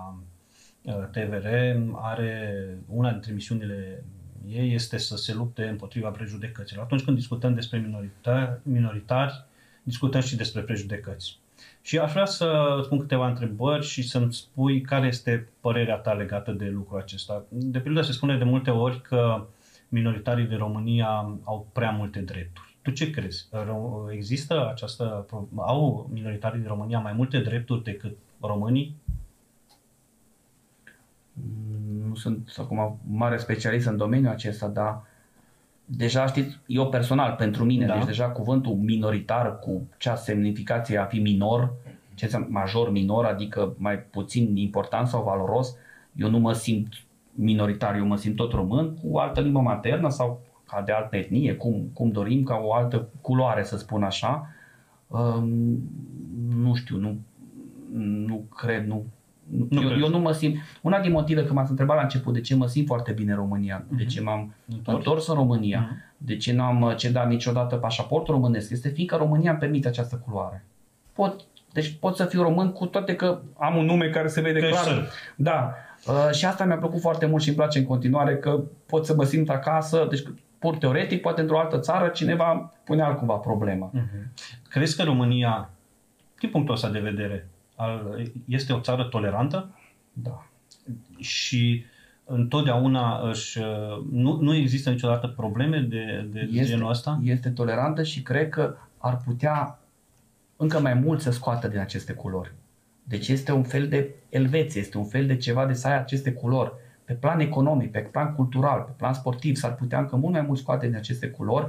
TVR 1.11 1.47
are 1.93 2.63
una 2.87 3.11
dintre 3.11 3.33
misiunile 3.33 4.03
ei 4.47 4.73
este 4.73 4.97
să 4.97 5.17
se 5.17 5.33
lupte 5.33 5.67
împotriva 5.67 6.09
prejudecăților. 6.09 6.83
Atunci 6.83 7.03
când 7.03 7.17
discutăm 7.17 7.53
despre 7.53 7.79
minoritari, 7.79 8.59
minoritari 8.63 9.45
discutăm 9.83 10.21
și 10.21 10.35
despre 10.35 10.61
prejudecăți. 10.61 11.39
Și 11.81 11.99
aș 11.99 12.11
vrea 12.11 12.25
să 12.25 12.79
spun 12.83 12.99
câteva 12.99 13.27
întrebări 13.27 13.85
și 13.85 14.01
să-mi 14.01 14.33
spui 14.33 14.81
care 14.81 15.07
este 15.07 15.49
părerea 15.61 15.95
ta 15.95 16.13
legată 16.13 16.51
de 16.51 16.65
lucrul 16.65 16.99
acesta. 16.99 17.43
De 17.49 17.79
pildă 17.79 18.01
se 18.01 18.11
spune 18.11 18.37
de 18.37 18.43
multe 18.43 18.69
ori 18.69 19.01
că 19.01 19.45
minoritarii 19.89 20.45
de 20.45 20.55
România 20.55 21.07
au 21.43 21.67
prea 21.73 21.91
multe 21.91 22.19
drepturi. 22.19 22.75
Tu 22.81 22.91
ce 22.91 23.09
crezi? 23.09 23.47
Există 24.11 24.69
această... 24.69 25.25
Au 25.55 26.09
minoritarii 26.13 26.61
de 26.61 26.67
România 26.67 26.99
mai 26.99 27.13
multe 27.13 27.39
drepturi 27.39 27.83
decât 27.83 28.17
românii? 28.41 28.95
Nu 32.07 32.15
sunt 32.15 32.55
acum 32.57 32.99
mare 33.11 33.37
specialist 33.37 33.87
în 33.87 33.97
domeniul 33.97 34.31
acesta, 34.31 34.67
dar 34.67 35.01
deja 35.85 36.25
știți, 36.25 36.59
eu 36.65 36.89
personal, 36.89 37.35
pentru 37.37 37.63
mine, 37.63 37.85
da. 37.85 37.93
deci 37.93 38.05
deja 38.05 38.29
cuvântul 38.29 38.73
minoritar 38.73 39.59
cu 39.59 39.87
cea 39.97 40.15
semnificație 40.15 40.97
a 40.97 41.05
fi 41.05 41.19
minor, 41.19 41.73
ce 42.15 42.25
înseamnă 42.25 42.47
major, 42.51 42.91
minor, 42.91 43.25
adică 43.25 43.73
mai 43.77 43.99
puțin 43.99 44.55
important 44.55 45.07
sau 45.07 45.23
valoros, 45.23 45.75
eu 46.15 46.29
nu 46.29 46.39
mă 46.39 46.53
simt 46.53 46.87
minoritar, 47.31 47.95
eu 47.95 48.05
mă 48.05 48.15
simt 48.15 48.35
tot 48.35 48.51
român 48.51 48.93
cu 48.93 49.07
o 49.11 49.19
altă 49.19 49.41
limbă 49.41 49.59
maternă 49.59 50.09
sau 50.09 50.41
ca 50.67 50.81
de 50.81 50.91
altă 50.91 51.15
etnie, 51.15 51.55
cum, 51.55 51.89
cum 51.93 52.11
dorim, 52.11 52.43
ca 52.43 52.61
o 52.63 52.73
altă 52.73 53.07
culoare, 53.21 53.63
să 53.63 53.77
spun 53.77 54.03
așa. 54.03 54.49
Um, 55.07 55.49
nu 56.49 56.75
știu, 56.75 56.97
nu, 56.97 57.17
nu 57.99 58.45
cred, 58.55 58.85
nu 58.85 59.05
nu 59.69 59.81
eu, 59.81 59.97
eu 59.99 60.09
nu 60.09 60.19
mă 60.19 60.31
simt... 60.31 60.57
Una 60.81 60.99
din 60.99 61.11
motive 61.11 61.45
că 61.45 61.53
m-ați 61.53 61.69
întrebat 61.69 61.95
la 61.95 62.01
început 62.01 62.33
de 62.33 62.41
ce 62.41 62.55
mă 62.55 62.67
simt 62.67 62.87
foarte 62.87 63.11
bine 63.11 63.31
în 63.31 63.37
România, 63.37 63.83
uh-huh. 63.83 63.97
de 63.97 64.05
ce 64.05 64.21
m-am 64.21 64.53
întors, 64.75 64.97
întors 64.97 65.27
în 65.27 65.35
România, 65.35 65.89
uh-huh. 65.89 66.15
de 66.17 66.37
ce 66.37 66.53
n-am 66.53 66.81
uh, 66.81 66.95
cedat 66.95 67.29
niciodată 67.29 67.75
pașaportul 67.75 68.33
românesc, 68.33 68.71
este 68.71 68.89
fiindcă 68.89 69.15
România 69.15 69.51
îmi 69.51 69.59
permite 69.59 69.87
această 69.87 70.23
culoare. 70.25 70.65
Pot, 71.13 71.41
deci 71.73 71.97
pot 71.99 72.15
să 72.15 72.25
fiu 72.25 72.41
român 72.41 72.71
cu 72.71 72.85
toate 72.85 73.15
că 73.15 73.39
am 73.57 73.75
un 73.75 73.85
nume 73.85 74.09
care 74.09 74.27
se 74.27 74.41
vede 74.41 74.59
clar. 74.59 74.83
Să. 74.83 75.03
Da. 75.35 75.73
Uh, 76.07 76.29
și 76.31 76.45
asta 76.45 76.65
mi-a 76.65 76.77
plăcut 76.77 77.01
foarte 77.01 77.25
mult 77.25 77.41
și 77.41 77.47
îmi 77.47 77.57
place 77.57 77.79
în 77.79 77.85
continuare 77.85 78.37
că 78.37 78.63
pot 78.85 79.05
să 79.05 79.15
mă 79.15 79.23
simt 79.23 79.49
acasă, 79.49 80.07
deci 80.09 80.23
pur 80.59 80.77
teoretic, 80.77 81.21
poate 81.21 81.41
într-o 81.41 81.59
altă 81.59 81.79
țară 81.79 82.07
cineva 82.07 82.73
pune 82.83 83.01
altcumva 83.01 83.33
problema. 83.33 83.91
Uh-huh. 83.93 84.33
Crezi 84.69 84.95
că 84.95 85.03
România, 85.03 85.69
din 86.39 86.49
punctul 86.49 86.73
ăsta 86.73 86.89
de 86.89 86.99
vedere, 86.99 87.47
este 88.47 88.73
o 88.73 88.79
țară 88.79 89.03
tolerantă. 89.03 89.69
Da. 90.13 90.45
Și 91.19 91.85
întotdeauna 92.25 93.29
își, 93.29 93.59
nu, 94.11 94.41
nu 94.41 94.55
există 94.55 94.89
niciodată 94.89 95.27
probleme 95.27 95.79
de, 95.79 96.27
de 96.31 96.39
este, 96.39 96.63
genul 96.63 96.89
ăsta? 96.89 97.19
Este 97.23 97.49
tolerantă 97.49 98.03
și 98.03 98.21
cred 98.21 98.49
că 98.49 98.75
ar 98.97 99.17
putea 99.25 99.79
încă 100.55 100.79
mai 100.79 100.93
mult 100.93 101.21
să 101.21 101.31
scoată 101.31 101.67
din 101.67 101.79
aceste 101.79 102.13
culori. 102.13 102.53
Deci 103.03 103.27
este 103.27 103.51
un 103.51 103.63
fel 103.63 103.87
de 103.87 104.15
Elveție, 104.29 104.81
este 104.81 104.97
un 104.97 105.05
fel 105.05 105.27
de 105.27 105.37
ceva 105.37 105.65
de 105.65 105.73
să 105.73 105.87
ai 105.87 105.97
aceste 105.97 106.31
culori. 106.31 106.71
Pe 107.05 107.13
plan 107.13 107.39
economic, 107.39 107.91
pe 107.91 107.99
plan 107.99 108.33
cultural, 108.35 108.81
pe 108.81 108.91
plan 108.97 109.13
sportiv, 109.13 109.55
s-ar 109.55 109.75
putea 109.75 109.99
încă 109.99 110.15
mult 110.15 110.33
mai 110.33 110.41
mult 110.41 110.59
scoate 110.59 110.87
din 110.87 110.95
aceste 110.95 111.27
culori 111.27 111.67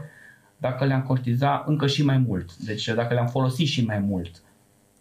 dacă 0.57 0.85
le-am 0.85 1.03
conștientiza 1.03 1.65
încă 1.67 1.87
și 1.87 2.05
mai 2.05 2.19
mult. 2.19 2.57
Deci 2.57 2.89
dacă 2.89 3.15
le-am 3.15 3.27
folosit 3.27 3.67
și 3.67 3.85
mai 3.85 3.99
mult 3.99 4.43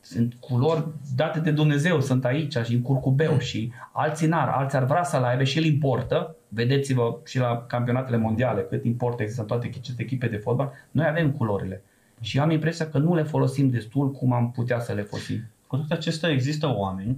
sunt 0.10 0.34
culori 0.40 0.88
date 1.16 1.40
de 1.40 1.52
Dumnezeu, 1.52 2.02
sunt 2.02 2.26
aici 2.26 2.58
și 2.58 2.74
în 2.74 2.82
curcubeu 2.82 3.32
mm. 3.32 3.40
și 3.40 3.72
alții 3.92 4.28
n-ar, 4.28 4.48
alții 4.48 4.78
ar 4.78 4.84
vrea 4.84 5.04
să-l 5.04 5.24
aibă 5.24 5.44
și 5.44 5.58
el 5.58 5.64
importă, 5.64 6.36
vedeți-vă 6.48 7.18
și 7.26 7.40
la 7.40 7.66
campionatele 7.68 8.18
mondiale 8.18 8.62
cât 8.62 8.86
import 8.86 9.20
există 9.20 9.42
în 9.42 9.48
toate 9.48 9.72
aceste 9.78 10.02
echipe 10.02 10.28
de 10.28 10.38
fotbal, 10.38 10.72
noi 10.92 11.06
avem 11.08 11.32
culorile. 11.32 11.84
Și 12.22 12.38
eu 12.38 12.44
am 12.44 12.52
impresia 12.52 12.90
că 12.90 12.98
nu 12.98 13.16
le 13.16 13.24
folosim 13.24 13.70
destul 13.70 14.12
cum 14.12 14.34
am 14.34 14.52
putea 14.52 14.80
să 14.80 14.94
le 14.94 15.02
folosim. 15.02 15.44
Cu 15.68 15.76
toate 15.76 15.94
acestea 15.94 16.30
există 16.30 16.74
oameni 16.76 17.18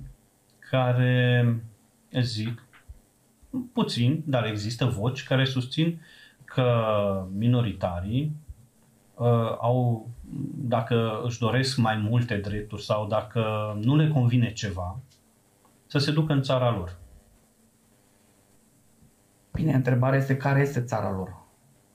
care 0.69 1.55
zic, 2.21 2.63
puțin, 3.73 4.23
dar 4.25 4.45
există 4.45 4.85
voci 4.85 5.23
care 5.23 5.45
susțin 5.45 6.01
că 6.43 6.67
minoritarii 7.37 8.35
uh, 9.15 9.27
au 9.59 10.09
dacă 10.55 11.21
își 11.23 11.39
doresc 11.39 11.77
mai 11.77 11.97
multe 11.97 12.37
drepturi 12.37 12.83
sau 12.83 13.07
dacă 13.07 13.73
nu 13.81 13.95
le 13.95 14.07
convine 14.07 14.51
ceva, 14.51 14.99
să 15.85 15.97
se 15.97 16.11
ducă 16.11 16.33
în 16.33 16.41
țara 16.41 16.71
lor. 16.71 16.97
Bine, 19.51 19.73
întrebarea 19.73 20.19
este 20.19 20.37
care 20.37 20.61
este 20.61 20.81
țara 20.81 21.11
lor. 21.11 21.37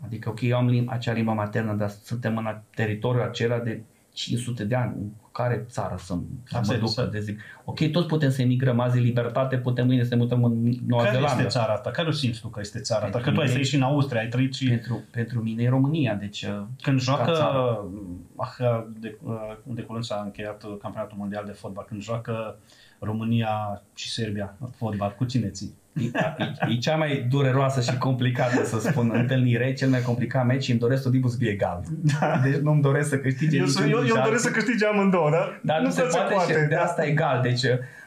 Adică, 0.01 0.29
ok, 0.29 0.41
eu 0.41 0.57
am 0.57 0.71
lim- 0.71 0.87
acea 0.87 1.13
limbă 1.13 1.33
maternă, 1.33 1.75
dar 1.75 1.89
suntem 1.89 2.37
în 2.37 2.61
teritoriul 2.75 3.23
acela 3.23 3.59
de 3.59 3.83
500 4.13 4.65
de 4.65 4.75
ani. 4.75 5.13
Care 5.35 5.65
țară 5.69 5.95
să, 5.99 6.15
să 6.45 6.61
mă 6.67 6.75
duc? 6.75 6.89
Să... 6.89 7.09
De 7.13 7.21
zic, 7.21 7.41
ok, 7.65 7.91
toți 7.91 8.07
putem 8.07 8.31
să 8.31 8.43
emigrăm 8.43 8.81
azi 8.81 8.99
libertate, 8.99 9.57
putem 9.57 9.87
mâine 9.87 10.03
să 10.03 10.15
ne 10.15 10.21
mutăm 10.21 10.45
în 10.45 10.73
Noua 10.87 11.03
Care 11.03 11.15
Zeelandă. 11.15 11.43
este 11.43 11.59
țara 11.59 11.75
ta? 11.75 11.91
Care 11.91 12.09
o 12.09 12.11
simți 12.11 12.41
tu 12.41 12.49
că 12.49 12.61
este 12.61 12.81
țara 12.81 13.01
pentru 13.01 13.19
ta? 13.19 13.25
Că 13.25 13.33
tu 13.33 13.41
ai 13.41 13.49
trăit 13.49 13.67
și 13.67 13.75
în 13.75 13.83
Austria, 13.83 14.21
ai 14.21 14.29
trăit 14.29 14.55
și... 14.55 14.69
Pentru, 14.69 15.03
pentru 15.11 15.43
mine 15.43 15.63
e 15.63 15.69
România, 15.69 16.15
deci... 16.15 16.43
Uh, 16.43 16.63
când 16.83 17.01
joacă... 17.01 17.33
Ah, 18.37 18.83
de, 18.99 19.19
uh, 19.23 19.57
de 19.65 19.83
curând 19.83 20.05
s-a 20.05 20.23
încheiat 20.25 20.65
campionatul 20.81 21.17
mondial 21.19 21.45
de 21.47 21.53
fotbal, 21.53 21.85
când 21.89 22.03
joacă 22.03 22.59
România 22.99 23.83
și 23.95 24.11
Serbia 24.11 24.55
fotbal, 24.77 25.15
cu 25.17 25.25
cine 25.25 25.49
ții? 25.49 25.75
E, 25.95 26.11
e 26.69 26.77
cea 26.77 26.97
mai 26.97 27.27
dureroasă 27.31 27.81
și 27.81 27.99
complicată, 27.99 28.65
să 28.65 28.79
spun, 28.79 29.11
întâlnire, 29.15 29.73
cel 29.73 29.89
mai 29.89 30.01
complicat 30.01 30.47
meci 30.47 30.65
și 30.65 30.71
îmi 30.71 30.81
doresc 30.81 31.03
tot 31.03 31.13
timpul 31.13 31.31
să 31.31 31.37
fie 31.37 31.51
egal. 31.51 31.83
Da. 32.21 32.41
Deci 32.43 32.57
nu-mi 32.57 32.83
doresc 32.83 33.09
să 33.09 33.19
câștige 33.19 33.57
Eu, 33.57 33.67
eu, 33.89 34.05
eu 34.07 34.23
doresc 34.25 34.43
să 34.43 34.51
câștige 34.51 34.87
amândouă, 34.87 35.31
da? 35.31 35.59
Dar 35.63 35.79
nu, 35.79 35.85
nu 35.85 35.91
se, 35.91 36.01
se 36.01 36.17
poate, 36.17 36.35
poate 36.35 36.53
și 36.53 36.69
de 36.69 36.77
asta 36.77 37.05
egal. 37.05 37.41
Deci, 37.43 37.63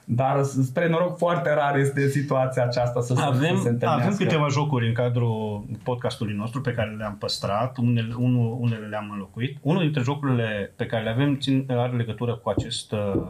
dar 0.06 0.44
spre 0.44 0.90
noroc 0.90 1.18
foarte 1.18 1.54
rar 1.54 1.78
este 1.78 2.08
situația 2.08 2.64
aceasta 2.64 3.02
să 3.02 3.14
avem, 3.20 3.56
se, 3.56 3.62
să 3.62 3.76
se 3.80 3.86
Avem 3.86 4.16
câteva 4.16 4.48
jocuri 4.48 4.88
în 4.88 4.94
cadrul 4.94 5.66
podcastului 5.84 6.36
nostru 6.36 6.62
pe 6.62 6.72
care 6.72 6.96
le-am 6.98 7.16
păstrat, 7.20 7.78
unele, 7.78 8.14
unul, 8.18 8.58
unele 8.60 8.86
le-am 8.86 9.10
înlocuit. 9.12 9.58
Unul 9.62 9.82
dintre 9.82 10.02
jocurile 10.02 10.74
pe 10.76 10.86
care 10.86 11.04
le 11.04 11.10
avem 11.10 11.38
țin, 11.38 11.66
are 11.70 11.96
legătură 11.96 12.36
cu 12.36 12.50
acest 12.50 12.92
uh, 12.92 13.24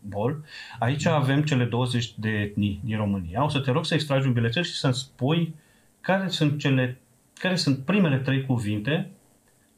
bol. 0.00 0.44
Aici 0.78 1.06
avem 1.06 1.42
cele 1.42 1.64
20 1.64 2.12
de 2.18 2.28
etnii 2.28 2.80
din 2.84 2.96
România. 2.96 3.44
O 3.44 3.48
să 3.48 3.60
te 3.60 3.70
rog 3.70 3.84
să 3.84 3.94
extragi 3.94 4.26
un 4.26 4.32
bilețel 4.32 4.62
și 4.62 4.72
să-mi 4.72 4.94
spui 4.94 5.54
care 6.00 6.28
sunt, 6.28 6.58
cele, 6.58 6.98
care 7.38 7.54
sunt 7.54 7.78
primele 7.78 8.18
trei 8.18 8.46
cuvinte 8.46 9.10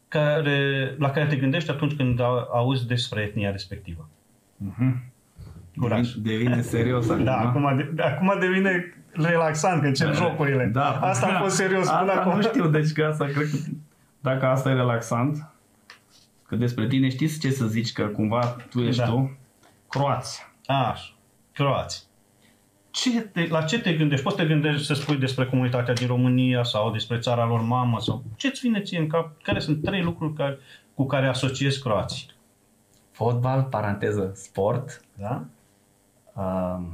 care, 0.09 0.95
la 0.99 1.11
care 1.11 1.27
te 1.27 1.37
gândești 1.37 1.71
atunci 1.71 1.97
când 1.97 2.21
auzi 2.53 2.87
despre 2.87 3.21
etnia 3.21 3.51
respectivă. 3.51 4.09
Uh-huh. 4.65 5.11
Curaj. 5.77 6.13
Devine 6.13 6.61
serios 6.61 7.11
acum. 7.11 7.25
Da, 7.25 7.37
acum, 7.37 7.91
de, 7.95 8.03
acum 8.03 8.37
devine 8.41 8.95
relaxant 9.13 9.81
că 9.81 9.87
încep 9.87 10.07
da, 10.07 10.13
jocurile. 10.13 10.71
Da, 10.73 10.99
asta 11.01 11.27
a 11.27 11.41
fost 11.41 11.55
serios 11.55 11.89
până 11.89 12.13
acum. 12.13 12.35
nu 12.35 12.43
știu, 12.43 12.69
deci 12.69 12.93
că 12.93 13.05
asta 13.05 13.25
cred 13.25 13.51
că 13.51 13.57
dacă 14.21 14.47
asta 14.47 14.71
e 14.71 14.75
relaxant, 14.75 15.51
că 16.47 16.57
despre 16.57 16.87
tine 16.87 17.09
știți 17.09 17.41
ce 17.41 17.51
să 17.51 17.67
zici, 17.67 17.93
că 17.93 18.03
cumva 18.03 18.57
tu 18.71 18.81
ești 18.81 19.01
da. 19.01 19.07
tu, 19.07 19.39
Croați. 19.91 20.41
Așa, 20.67 21.15
croați. 21.53 22.09
Ce 22.91 23.21
te, 23.21 23.47
la 23.47 23.63
ce 23.63 23.81
te 23.81 23.93
gândești? 23.95 24.25
Poți 24.25 24.37
să 24.37 24.43
te 24.43 24.49
gândești 24.49 24.85
să 24.87 24.95
spui 24.95 25.17
despre 25.17 25.47
comunitatea 25.47 25.95
din 25.95 26.07
România 26.07 26.63
sau 26.65 26.91
despre 26.91 27.19
țara 27.19 27.45
lor 27.47 27.61
mamă 27.61 28.01
sau 28.01 28.25
ce-ți 28.37 28.61
vine 28.61 28.81
ție 28.81 28.99
în 28.99 29.09
cap? 29.09 29.43
Care 29.43 29.59
sunt 29.59 29.83
trei 29.83 30.03
lucruri 30.03 30.33
care, 30.35 30.59
cu 30.95 31.07
care 31.07 31.29
asociezi 31.29 31.81
croații? 31.81 32.27
Fotbal, 33.11 33.63
paranteză, 33.63 34.33
sport. 34.35 35.05
Da? 35.19 35.45
Uh, 36.35 36.87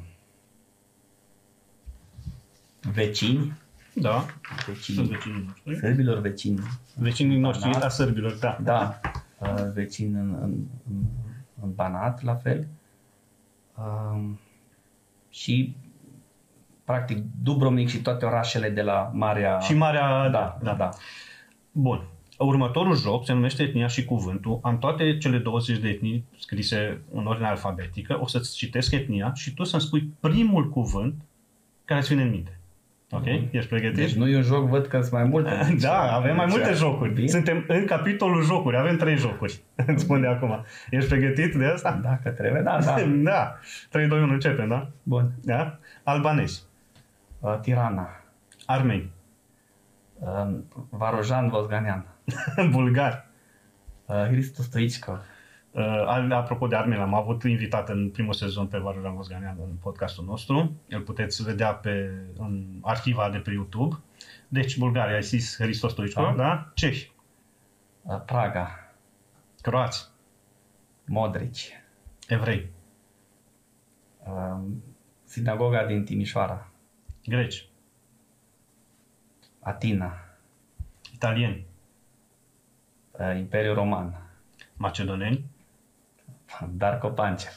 vecini. 2.92 3.52
Da, 3.94 4.24
sunt 4.64 4.76
Vecinii, 4.76 5.08
vecinii 5.08 5.44
noștri. 5.64 5.76
sărbilor 5.86 6.18
vecini. 6.18 6.60
Vecinii 6.94 7.38
noștri 7.38 7.70
Banat. 7.70 7.82
a 7.84 7.88
sărbilor, 7.88 8.32
da. 8.32 8.58
Da, 8.62 9.00
uh, 9.38 9.70
vecini 9.74 10.12
în, 10.14 10.36
în, 10.40 10.54
în, 10.88 11.02
în 11.62 11.74
Banat, 11.74 12.22
la 12.22 12.34
fel. 12.34 12.58
Um, 12.58 12.66
și, 15.30 15.76
practic, 16.84 17.24
Dubrovnik 17.42 17.88
și 17.88 18.02
toate 18.02 18.24
orașele 18.24 18.70
de 18.70 18.82
la 18.82 19.10
Marea... 19.12 19.58
Și 19.58 19.74
Marea... 19.74 20.28
Da, 20.28 20.58
da, 20.62 20.74
da. 20.74 20.90
Bun. 21.72 22.08
Următorul 22.38 22.96
joc 22.96 23.24
se 23.24 23.32
numește 23.32 23.62
Etnia 23.62 23.86
și 23.86 24.04
Cuvântul. 24.04 24.58
Am 24.62 24.78
toate 24.78 25.18
cele 25.18 25.38
20 25.38 25.78
de 25.78 25.88
etnii 25.88 26.24
scrise 26.38 27.02
în 27.12 27.26
ordine 27.26 27.46
alfabetică. 27.46 28.18
O 28.20 28.26
să-ți 28.26 28.56
citesc 28.56 28.92
etnia 28.92 29.34
și 29.34 29.54
tu 29.54 29.64
să-mi 29.64 29.82
spui 29.82 30.12
primul 30.20 30.68
cuvânt 30.68 31.14
care 31.84 32.00
îți 32.00 32.08
vine 32.08 32.22
în 32.22 32.30
minte. 32.30 32.60
Ok? 33.10 33.24
Ești 33.50 33.68
pregătit? 33.68 33.96
Deci 33.96 34.14
nu 34.14 34.28
e 34.28 34.36
un 34.36 34.42
joc, 34.42 34.68
văd 34.68 34.86
că 34.86 35.00
sunt 35.00 35.12
mai 35.12 35.24
multe. 35.24 35.50
Da, 35.80 36.12
avem 36.12 36.36
mai 36.36 36.46
multe 36.48 36.68
Deci, 36.68 36.76
jocuri. 36.76 37.12
bine. 37.12 37.26
Suntem 37.26 37.64
în 37.68 37.84
capitolul 37.86 38.42
jocuri, 38.42 38.76
avem 38.76 38.96
trei 38.96 39.16
jocuri. 39.16 39.60
Îți 39.86 40.02
spun 40.02 40.20
de 40.20 40.26
acum. 40.26 40.64
Ești 40.90 41.08
pregătit 41.08 41.54
de 41.54 41.64
asta? 41.64 42.00
Dacă 42.02 42.30
trebuie, 42.30 42.62
da, 42.62 42.78
da. 42.84 42.94
Da. 43.32 43.58
3, 43.90 44.06
2, 44.08 44.22
1, 44.22 44.32
începem, 44.32 44.68
da? 44.68 44.88
Bun. 45.02 45.30
Da? 45.42 45.78
Albanezi, 46.04 46.62
Uh, 47.40 47.58
Tirana. 47.60 48.08
armeni, 48.66 49.10
Uh, 50.18 50.48
Varojan 50.90 51.48
Vosganian. 51.48 52.06
bulgari. 52.70 53.24
Uh, 54.06 54.14
Hristo 54.26 54.62
Stoichkov. 54.62 55.18
Uh, 55.76 55.82
al- 56.06 56.32
apropo 56.32 56.66
de 56.66 56.76
armeni, 56.76 57.00
l-am 57.00 57.14
avut 57.14 57.42
invitat 57.42 57.88
în 57.88 58.10
primul 58.10 58.32
sezon 58.32 58.66
pe 58.66 58.78
Varujan 58.78 59.14
Vosganian 59.14 59.56
în 59.60 59.76
podcastul 59.80 60.24
nostru. 60.24 60.76
Îl 60.88 61.00
puteți 61.00 61.42
vedea 61.42 61.74
pe, 61.74 62.10
în 62.38 62.78
arhiva 62.82 63.30
de 63.30 63.38
pe 63.38 63.50
YouTube. 63.50 63.96
Deci, 64.48 64.78
Bulgaria, 64.78 65.14
ai 65.14 65.22
zis 65.22 65.56
Hristos 65.58 65.90
Stoichkov, 65.92 66.24
Da. 66.24 66.32
da? 66.42 66.70
Cehi, 66.74 67.14
Uh, 68.02 68.20
Praga. 68.26 68.94
croați, 69.60 70.08
Modric. 71.06 71.54
evrei, 72.28 72.70
Uh, 74.26 74.60
Sinagoga 75.24 75.86
din 75.86 76.04
Timișoara. 76.04 76.68
greci, 77.24 77.68
Atina. 79.60 80.14
italieni, 81.14 81.66
Uh, 83.12 83.36
Imperiul 83.38 83.74
Roman. 83.74 84.20
macedoneni, 84.76 85.44
Darko 86.70 87.08
Pancea. 87.08 87.50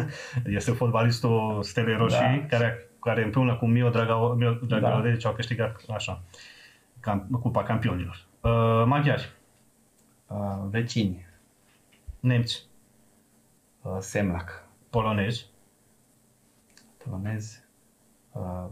este 0.44 0.72
fotbalistul 0.72 1.62
Stele 1.62 1.96
Roșii, 1.96 2.18
Da. 2.18 2.46
care, 2.56 2.88
care 3.00 3.24
împreună 3.24 3.56
cu 3.56 3.66
Mio 3.66 3.90
Draga- 3.90 4.34
Mio 4.36 4.52
Da. 4.52 4.66
Dragalovici 4.66 5.24
au 5.24 5.32
câștigat 5.32 5.80
așa, 5.94 6.22
cam, 7.00 7.28
Cupa 7.42 7.62
Campionilor. 7.62 8.24
Uh, 8.40 8.82
maghiari, 8.86 9.32
Uh, 10.26 10.58
vecini. 10.70 11.26
nemți, 12.20 12.68
Uh, 13.82 13.96
Semlac. 13.98 14.64
polonezi, 14.90 15.46
Polonezi. 17.04 17.64
Uh, 18.32 18.66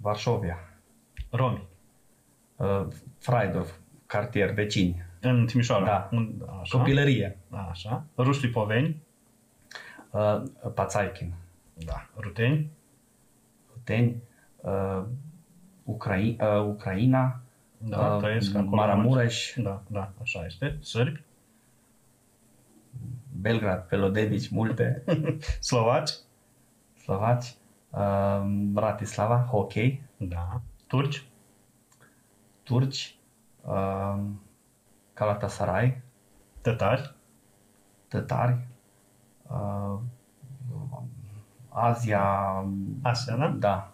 Varșovia. 0.00 0.58
romi, 1.30 1.66
Uh, 2.56 2.86
Fraidorf. 3.18 3.70
Cartier. 4.06 4.50
Vecini. 4.52 5.02
În 5.20 5.46
Timișoara. 5.46 5.84
Da. 5.84 6.08
Un, 6.12 6.32
așa. 6.60 6.78
Copilărie. 6.78 7.38
Așa. 7.70 8.04
Ruși 8.16 8.44
Lipoveni, 8.46 9.02
Uh, 10.10 10.42
Pațaichin. 10.74 11.32
da. 11.74 12.06
Ruteni, 12.16 12.70
Ruteni. 13.72 14.22
Uh, 14.56 15.02
Ucrai- 15.84 16.36
uh, 16.40 16.64
Ucraina. 16.64 17.40
da, 17.78 18.14
uh, 18.14 18.20
trăiesc 18.20 18.54
acolo. 18.54 18.76
Maramureș. 18.76 19.54
Da, 19.56 19.82
da, 19.86 20.12
așa 20.22 20.44
este. 20.46 20.76
Sârbi, 20.80 21.22
Belgrad. 23.40 23.80
Pelodedici. 23.88 24.48
Multe. 24.48 25.04
slovaci, 25.60 26.10
Slovaci. 27.02 27.54
Uh, 27.90 28.42
Bratislava. 28.48 29.46
Hockey. 29.50 30.02
da. 30.16 30.60
Turci, 30.86 31.24
Turci. 32.62 33.16
Uh, 33.64 34.18
Galatasaray. 35.18 36.00
tătari, 36.60 37.14
Tătari. 38.08 38.56
Uh, 39.42 39.98
Azia. 41.68 42.22
Asia, 43.02 43.36
da? 43.36 43.48
Da. 43.48 43.92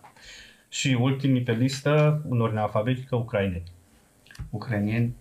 Și 0.69 0.97
ultimii 1.01 1.43
pe 1.43 1.53
listă, 1.53 2.23
în 2.29 2.41
ordine 2.41 2.61
alfabetică, 2.61 3.17
ucraineni. 3.17 3.63
Ucrainieni. 4.51 5.15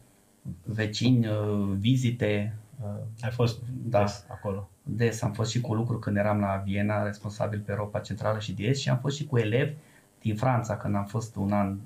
Vecini. 0.63 1.27
Uh, 1.27 1.75
vizite. 1.77 2.55
Uh, 2.81 2.89
Ai 3.21 3.31
fost 3.31 3.61
Da. 3.83 3.99
des 4.01 4.25
acolo. 4.29 4.69
des. 4.83 5.21
Am 5.21 5.31
fost 5.31 5.51
și 5.51 5.61
cu 5.61 5.73
lucru 5.73 5.99
când 5.99 6.17
eram 6.17 6.39
la 6.39 6.61
Viena, 6.65 7.03
responsabil 7.03 7.59
pe 7.59 7.71
Europa 7.71 7.99
Centrală 7.99 8.39
și 8.39 8.53
de 8.53 8.63
Est 8.63 8.81
și 8.81 8.89
am 8.89 8.97
fost 8.97 9.15
și 9.15 9.25
cu 9.25 9.37
elevi 9.37 9.73
din 10.21 10.35
Franța 10.35 10.77
când 10.77 10.95
am 10.95 11.05
fost 11.05 11.35
un 11.35 11.51
an 11.51 11.77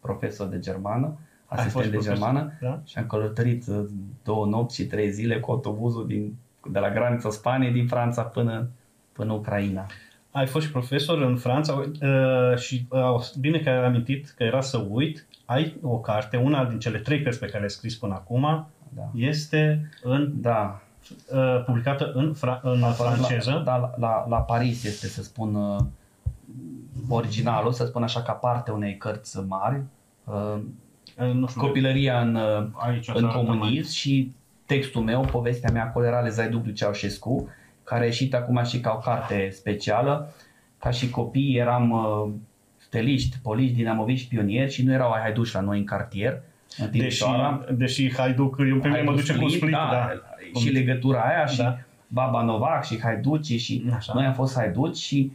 profesor 0.00 0.46
de 0.46 0.58
germană, 0.58 1.06
Ai 1.06 1.16
asistent 1.46 1.72
fost 1.72 1.84
de 1.84 1.90
profesor, 1.90 2.14
germană 2.16 2.52
Da? 2.60 2.80
și 2.84 2.98
am 2.98 3.06
călătorit 3.06 3.66
uh, 3.66 3.84
două 4.24 4.46
nopți 4.46 4.76
și 4.76 4.84
trei 4.86 5.10
zile 5.10 5.40
cu 5.40 5.50
autobuzul 5.50 6.06
din, 6.06 6.36
de 6.72 6.78
la 6.78 6.90
granița 6.90 7.30
Spaniei 7.30 7.72
din 7.72 7.86
Franța 7.86 8.22
până, 8.22 8.68
până 9.12 9.32
Ucraina. 9.32 9.86
Ai 10.30 10.46
fost 10.46 10.66
și 10.66 10.72
profesor 10.72 11.22
în 11.22 11.36
Franța 11.36 11.74
uh, 12.02 12.56
și 12.58 12.86
uh, 12.88 13.20
bine 13.40 13.58
că 13.58 13.68
ai 13.68 13.84
amintit 13.84 14.28
că 14.36 14.42
era 14.42 14.60
să 14.60 14.84
uit. 14.90 15.26
Ai 15.44 15.76
o 15.82 15.98
carte, 15.98 16.36
una 16.36 16.64
din 16.64 16.78
cele 16.78 16.98
trei 16.98 17.22
cărți 17.22 17.38
pe 17.38 17.46
care 17.46 17.58
le-ai 17.58 17.70
scris 17.70 17.96
până 17.96 18.14
acum, 18.14 18.66
Da. 18.88 19.10
este 19.14 19.90
în, 20.02 20.32
Da, 20.40 20.80
uh, 21.32 21.62
publicată 21.66 22.12
în, 22.14 22.34
fra- 22.34 22.60
în 22.62 22.80
franceză. 22.80 23.50
La, 23.50 23.60
da, 23.62 23.76
la, 23.76 23.94
la, 23.98 24.26
la 24.28 24.36
Paris 24.40 24.84
este, 24.84 25.06
să 25.06 25.22
spun, 25.22 25.54
uh, 25.54 25.78
originalul, 27.08 27.72
să 27.72 27.84
spun 27.86 28.02
așa, 28.02 28.22
ca 28.22 28.32
parte 28.32 28.70
unei 28.70 28.96
cărți 28.96 29.38
mari. 29.46 29.76
Uh, 29.76 30.34
Uh, 30.34 30.58
nu 31.32 31.46
știu, 31.46 31.60
copilăria 31.60 32.20
în, 32.20 32.34
uh, 32.34 32.66
aici 32.72 33.08
în 33.14 33.24
așa, 33.24 33.38
comunism 33.38 33.92
și 33.92 34.32
textul 34.66 35.02
meu, 35.02 35.20
povestea 35.20 35.70
mea 35.72 35.82
acolo 35.84 36.06
era 36.06 36.20
Lezai 36.20 36.48
Dublu 36.48 36.72
Ceaușescu, 36.72 37.48
care 37.84 38.02
a 38.02 38.06
ieșit 38.06 38.34
acum 38.34 38.64
și 38.64 38.80
ca 38.80 38.92
o 38.96 38.98
carte 38.98 39.48
specială. 39.52 40.32
Ca 40.78 40.90
și 40.90 41.10
copii 41.10 41.56
eram 41.56 41.90
uh, 41.90 42.32
steliști, 42.76 43.36
poliști, 43.42 43.76
dinamoviști, 43.76 44.28
pionieri 44.28 44.72
și 44.72 44.84
nu 44.84 44.92
erau 44.92 45.10
ai 45.10 45.20
haiduși 45.20 45.54
la 45.54 45.60
noi 45.60 45.78
în 45.78 45.84
cartier, 45.84 46.32
în 46.32 46.90
Deși, 46.90 46.90
Timișoara. 46.90 47.64
deși 47.70 48.12
Haiduc, 48.16 48.56
eu 48.58 48.78
pe 48.78 48.88
mine 48.88 49.02
mă 49.02 49.10
Haiduc 49.10 49.14
duce 49.14 49.32
cu 49.32 49.38
Split, 49.48 49.56
Split, 49.56 49.72
da. 49.72 49.88
da, 49.92 50.60
și 50.60 50.68
legătura 50.68 51.20
aia 51.20 51.46
și 51.46 51.56
Da. 51.56 51.78
Baba 52.08 52.42
Novac 52.42 52.84
și 52.84 53.00
Haiduci 53.00 53.52
și 53.60 53.84
Așa. 53.94 54.12
noi 54.14 54.24
am 54.24 54.32
fost 54.32 54.54
Haiduci 54.56 54.96
și 54.96 55.32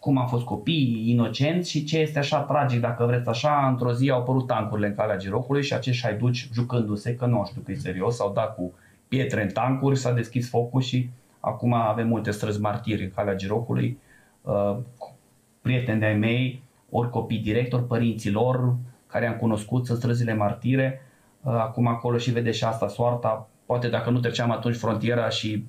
cum 0.00 0.18
am 0.18 0.26
fost 0.26 0.44
copii 0.44 1.04
inocenți 1.06 1.70
și 1.70 1.84
ce 1.84 1.98
este 1.98 2.18
așa 2.18 2.40
tragic, 2.40 2.80
dacă 2.80 3.04
vreți 3.04 3.28
așa, 3.28 3.68
într-o 3.68 3.92
zi 3.92 4.10
au 4.10 4.20
apărut 4.20 4.46
tancurile 4.46 4.86
în 4.86 4.94
calea 4.94 5.16
girocului 5.16 5.62
și 5.62 5.74
acești 5.74 6.02
haiduci 6.02 6.48
jucându-se, 6.52 7.14
că 7.14 7.26
nu 7.26 7.44
știu 7.48 7.60
că 7.60 7.72
e 7.72 7.74
serios, 7.74 8.16
s-au 8.16 8.32
dat 8.32 8.54
cu 8.54 8.72
pietre 9.08 9.42
în 9.42 9.48
tancuri, 9.48 9.98
s-a 9.98 10.12
deschis 10.12 10.48
focul 10.48 10.80
și 10.80 11.10
acum 11.40 11.72
avem 11.72 12.08
multe 12.08 12.30
străzi 12.30 12.60
martiri 12.60 13.02
în 13.02 13.10
calea 13.14 13.34
girocului, 13.34 13.98
uh, 14.42 14.76
cu 14.98 15.16
prieteni 15.62 16.00
de-ai 16.00 16.16
mei, 16.16 16.62
ori 16.90 17.10
copii 17.10 17.38
direct, 17.38 17.72
ori 17.72 17.86
părinții 17.86 18.30
lor, 18.30 18.76
care 19.06 19.26
am 19.26 19.36
cunoscut, 19.36 19.86
sunt 19.86 19.98
străzile 19.98 20.34
martire, 20.34 21.00
Uh, 21.42 21.52
acum 21.52 21.86
acolo 21.86 22.18
și 22.18 22.30
vede 22.30 22.50
și 22.50 22.64
asta 22.64 22.88
soarta, 22.88 23.48
poate 23.66 23.88
dacă 23.88 24.10
nu 24.10 24.20
treceam 24.20 24.50
atunci 24.50 24.76
frontiera 24.76 25.28
și 25.28 25.64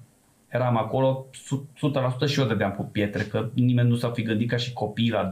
eram 0.51 0.77
acolo, 0.77 1.25
su- 1.31 1.67
100% 1.75 2.25
și 2.27 2.39
eu 2.39 2.45
dădeam 2.45 2.71
cu 2.71 2.83
pietre, 2.83 3.23
că 3.23 3.49
nimeni 3.53 3.89
nu 3.89 3.95
s-a 3.95 4.09
fi 4.11 4.21
gândit 4.21 4.49
ca 4.49 4.57
și 4.57 4.73
copii 4.73 5.09
la 5.09 5.27
12-15 5.27 5.31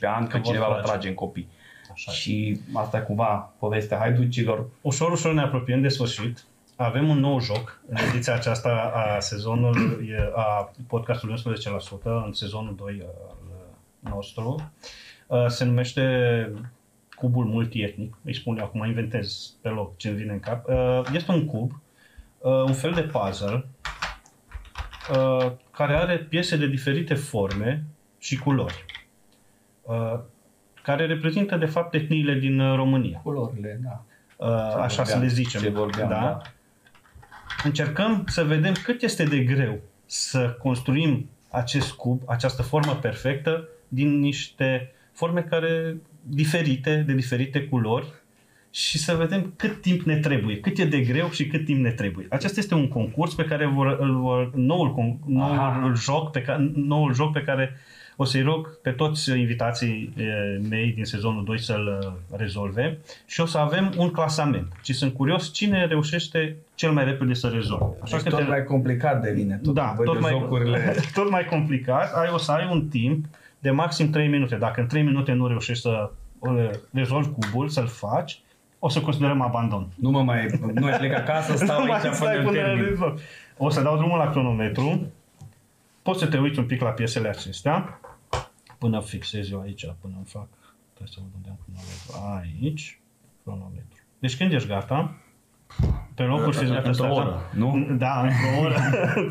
ani 0.00 0.26
că, 0.26 0.32
Că 0.32 0.36
vor 0.36 0.46
cineva 0.46 0.66
va 0.66 0.72
trage. 0.72 0.88
trage 0.88 1.08
în 1.08 1.14
copii. 1.14 1.48
Așa. 1.92 2.12
Și 2.12 2.60
asta 2.72 2.96
e 2.96 3.00
cumva 3.00 3.52
povestea 3.58 3.98
haiducilor. 3.98 4.66
Ușor, 4.80 5.12
ușor 5.12 5.32
ne 5.32 5.40
apropiem 5.40 5.80
de 5.80 5.88
sfârșit. 5.88 6.44
Avem 6.76 7.08
un 7.08 7.18
nou 7.18 7.40
joc 7.40 7.80
în 7.88 7.96
ediția 8.08 8.34
aceasta 8.34 8.92
a 8.94 9.20
sezonului, 9.20 10.10
a 10.34 10.72
podcastului 10.86 11.34
11%, 11.34 12.24
în 12.26 12.32
sezonul 12.32 12.74
2 12.76 13.02
al 14.04 14.12
nostru. 14.12 14.70
Uh, 15.26 15.46
Se 15.46 15.64
numește 15.64 16.02
cubul 17.16 17.44
multietnic. 17.44 18.16
Îi 18.24 18.34
spun 18.34 18.58
eu 18.58 18.64
acum, 18.64 18.84
inventez 18.84 19.52
pe 19.62 19.68
loc 19.68 19.96
ce 19.96 20.08
îmi 20.08 20.16
vine 20.16 20.32
în 20.32 20.40
cap. 20.40 20.68
Uh, 20.68 21.00
Este 21.14 21.30
un 21.32 21.44
cub, 21.46 21.70
uh, 22.38 22.52
un 22.52 22.72
fel 22.72 22.92
de 22.92 23.02
puzzle, 23.02 23.66
uh, 25.10 25.52
care 25.70 25.94
are 25.94 26.16
piese 26.16 26.56
de 26.56 26.66
diferite 26.66 27.14
forme 27.14 27.84
și 28.18 28.38
culori, 28.38 28.84
uh, 29.82 30.18
care 30.82 31.06
reprezintă, 31.06 31.56
de 31.56 31.66
fapt, 31.66 31.94
etniile 31.94 32.34
din 32.34 32.60
uh, 32.60 32.76
România. 32.76 33.20
Culorile, 33.22 33.80
da. 33.82 34.04
Uh, 34.36 34.72
Ce 34.72 34.78
așa 34.78 34.88
să 34.88 35.12
vorbeam, 35.12 35.20
le 35.20 35.26
zicem. 35.26 35.60
Ce 35.60 35.68
vorbeam, 35.68 36.08
da. 36.08 36.14
da. 36.14 36.42
Încercăm 37.64 38.24
să 38.26 38.44
vedem 38.44 38.72
cât 38.82 39.02
este 39.02 39.24
de 39.24 39.38
greu 39.38 39.78
să 40.06 40.56
construim 40.62 41.28
acest 41.50 41.92
cub, 41.92 42.22
această 42.26 42.62
formă 42.62 42.94
perfectă, 42.94 43.68
din 43.88 44.18
niște 44.18 44.92
forme 45.12 45.42
care 45.42 45.96
diferite, 46.22 46.96
de 47.06 47.12
diferite 47.12 47.64
culori 47.64 48.06
și 48.70 48.98
să 48.98 49.14
vedem 49.14 49.52
cât 49.56 49.80
timp 49.80 50.00
ne 50.00 50.16
trebuie, 50.16 50.60
cât 50.60 50.78
e 50.78 50.84
de 50.84 51.00
greu 51.00 51.30
și 51.30 51.46
cât 51.46 51.64
timp 51.64 51.80
ne 51.80 51.90
trebuie. 51.90 52.26
Acesta 52.30 52.60
este 52.60 52.74
un 52.74 52.88
concurs 52.88 53.34
pe 53.34 53.44
care 53.44 53.66
vor, 53.66 53.96
îl 54.00 54.20
vor, 54.20 54.54
noul, 54.54 54.94
con- 54.94 55.24
noul, 55.26 55.96
joc 55.96 56.30
pe 56.30 56.42
care, 56.42 56.70
noul 56.74 57.14
joc 57.14 57.32
pe 57.32 57.42
care 57.42 57.76
o 58.20 58.24
să-i 58.24 58.42
rog 58.42 58.78
pe 58.82 58.90
toți 58.90 59.30
invitații 59.30 60.12
e, 60.16 60.22
mei 60.68 60.92
din 60.92 61.04
sezonul 61.04 61.44
2 61.44 61.58
să-l 61.58 62.00
uh, 62.02 62.38
rezolve 62.38 62.98
și 63.26 63.40
o 63.40 63.46
să 63.46 63.58
avem 63.58 63.92
un 63.96 64.10
clasament. 64.10 64.72
Și 64.82 64.92
sunt 64.92 65.14
curios 65.14 65.52
cine 65.52 65.86
reușește 65.86 66.56
cel 66.74 66.90
mai 66.90 67.04
repede 67.04 67.34
să 67.34 67.48
rezolve. 67.48 67.96
Așa 68.00 68.16
deci 68.16 68.24
că 68.24 68.30
tot 68.30 68.38
te... 68.38 68.44
mai 68.44 68.64
complicat 68.64 69.22
devine 69.22 69.60
tot, 69.62 69.74
da, 69.74 69.94
tot 70.04 70.20
mai, 70.20 70.30
jocurile. 70.30 70.94
tot 71.14 71.30
mai 71.30 71.44
complicat. 71.44 72.14
Ai, 72.14 72.30
o 72.32 72.38
să 72.38 72.52
ai 72.52 72.68
un 72.70 72.88
timp 72.88 73.24
de 73.58 73.70
maxim 73.70 74.10
3 74.10 74.28
minute. 74.28 74.56
Dacă 74.56 74.80
în 74.80 74.86
3 74.86 75.02
minute 75.02 75.32
nu 75.32 75.46
reușești 75.46 75.82
să 75.82 76.10
rezolvi 76.92 77.28
cubul, 77.28 77.68
să-l 77.68 77.86
faci, 77.86 78.40
o 78.78 78.88
să 78.88 79.00
considerăm 79.00 79.40
abandon. 79.40 79.88
Nu 79.94 80.10
mă 80.10 80.22
mai, 80.22 80.46
nu 80.72 80.80
mai 80.86 80.98
plec 80.98 81.14
acasă, 81.14 81.56
stau 81.56 81.82
aici 81.82 82.18
până, 82.18 82.42
până 82.42 82.50
termin. 82.50 83.18
O 83.56 83.68
să 83.68 83.82
dau 83.82 83.96
drumul 83.96 84.18
la 84.18 84.30
cronometru. 84.30 85.12
Poți 86.02 86.18
să 86.18 86.26
te 86.26 86.38
uiți 86.38 86.58
un 86.58 86.66
pic 86.66 86.80
la 86.80 86.90
piesele 86.90 87.28
acestea. 87.28 88.00
Până 88.78 89.00
fixez 89.00 89.50
eu 89.50 89.60
aici, 89.60 89.86
până 90.00 90.14
îmi 90.16 90.26
fac. 90.26 90.48
Trebuie 90.94 91.14
să 91.14 91.20
văd 91.22 91.30
unde 91.34 91.48
am 91.48 91.58
cronometru. 91.64 92.36
Aici, 92.38 93.00
cronometru. 93.42 94.02
Deci 94.18 94.36
când 94.36 94.52
ești 94.52 94.68
gata, 94.68 95.14
pe 96.14 96.22
locuri 96.22 96.56
fiți 96.56 96.72
gata 96.72 96.88
într-o 96.88 97.14
oră, 97.14 97.50
nu? 97.54 97.86
Da, 97.98 98.20
într-o 98.20 98.60
oră. 98.60 98.76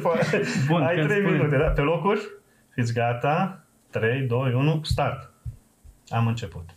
Bun, 0.68 0.82
Ai 0.82 1.06
3 1.06 1.22
minute, 1.22 1.58
da? 1.58 1.66
Pe 1.66 1.82
locuri, 1.82 2.22
fiți 2.74 2.94
gata. 2.94 3.62
3, 3.90 4.22
2, 4.22 4.54
1, 4.54 4.80
start. 4.84 5.32
Am 6.10 6.28
început. 6.28 6.77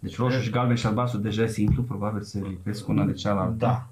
Deci 0.00 0.16
roșu 0.16 0.40
și 0.40 0.50
galben 0.50 0.76
și 0.76 0.86
albastru 0.86 1.20
deja 1.20 1.42
e 1.42 1.46
simplu, 1.46 1.82
probabil 1.82 2.22
se 2.22 2.40
lipesc 2.40 2.88
una 2.88 3.04
de 3.04 3.12
cealaltă. 3.12 3.54
Da. 3.56 3.88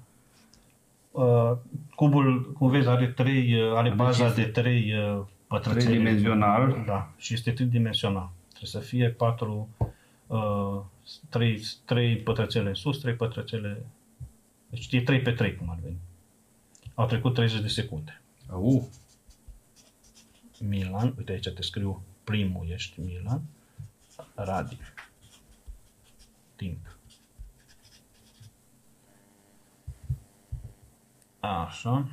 Uh, 1.11 1.57
cubul, 1.95 2.51
cum 2.51 2.69
vezi, 2.69 2.87
are 2.87 3.07
trei, 3.07 3.61
uh, 3.61 3.75
are 3.75 3.89
baza 3.89 4.33
de 4.33 4.43
trei 4.43 4.93
uh, 4.93 5.25
pătrățele. 5.47 5.83
Tridimensional. 5.83 6.83
Da, 6.85 7.11
și 7.17 7.33
este 7.33 7.51
tridimensional. 7.51 8.29
Trebuie 8.47 8.69
să 8.69 8.79
fie 8.79 9.09
patru, 9.09 9.69
uh, 10.27 10.81
trei, 11.29 11.61
trei 11.85 12.17
pătrățele 12.17 12.67
în 12.67 12.75
sus, 12.75 12.99
trei 12.99 13.13
pătrățele... 13.13 13.85
Deci 14.69 14.91
e 14.91 15.01
3 15.01 15.21
pe 15.21 15.31
3, 15.31 15.55
cum 15.55 15.69
ar 15.69 15.77
veni. 15.83 15.97
Au 16.93 17.05
trecut 17.05 17.33
30 17.33 17.61
de 17.61 17.67
secunde. 17.67 18.21
Uh. 18.51 18.83
Milan, 20.59 21.13
uite 21.17 21.31
aici 21.31 21.49
te 21.49 21.61
scriu 21.61 22.03
primul 22.23 22.67
ești 22.69 22.99
Milan, 22.99 23.41
Radi. 24.35 24.77
Timp. 26.59 26.97
Așa. 31.39 32.07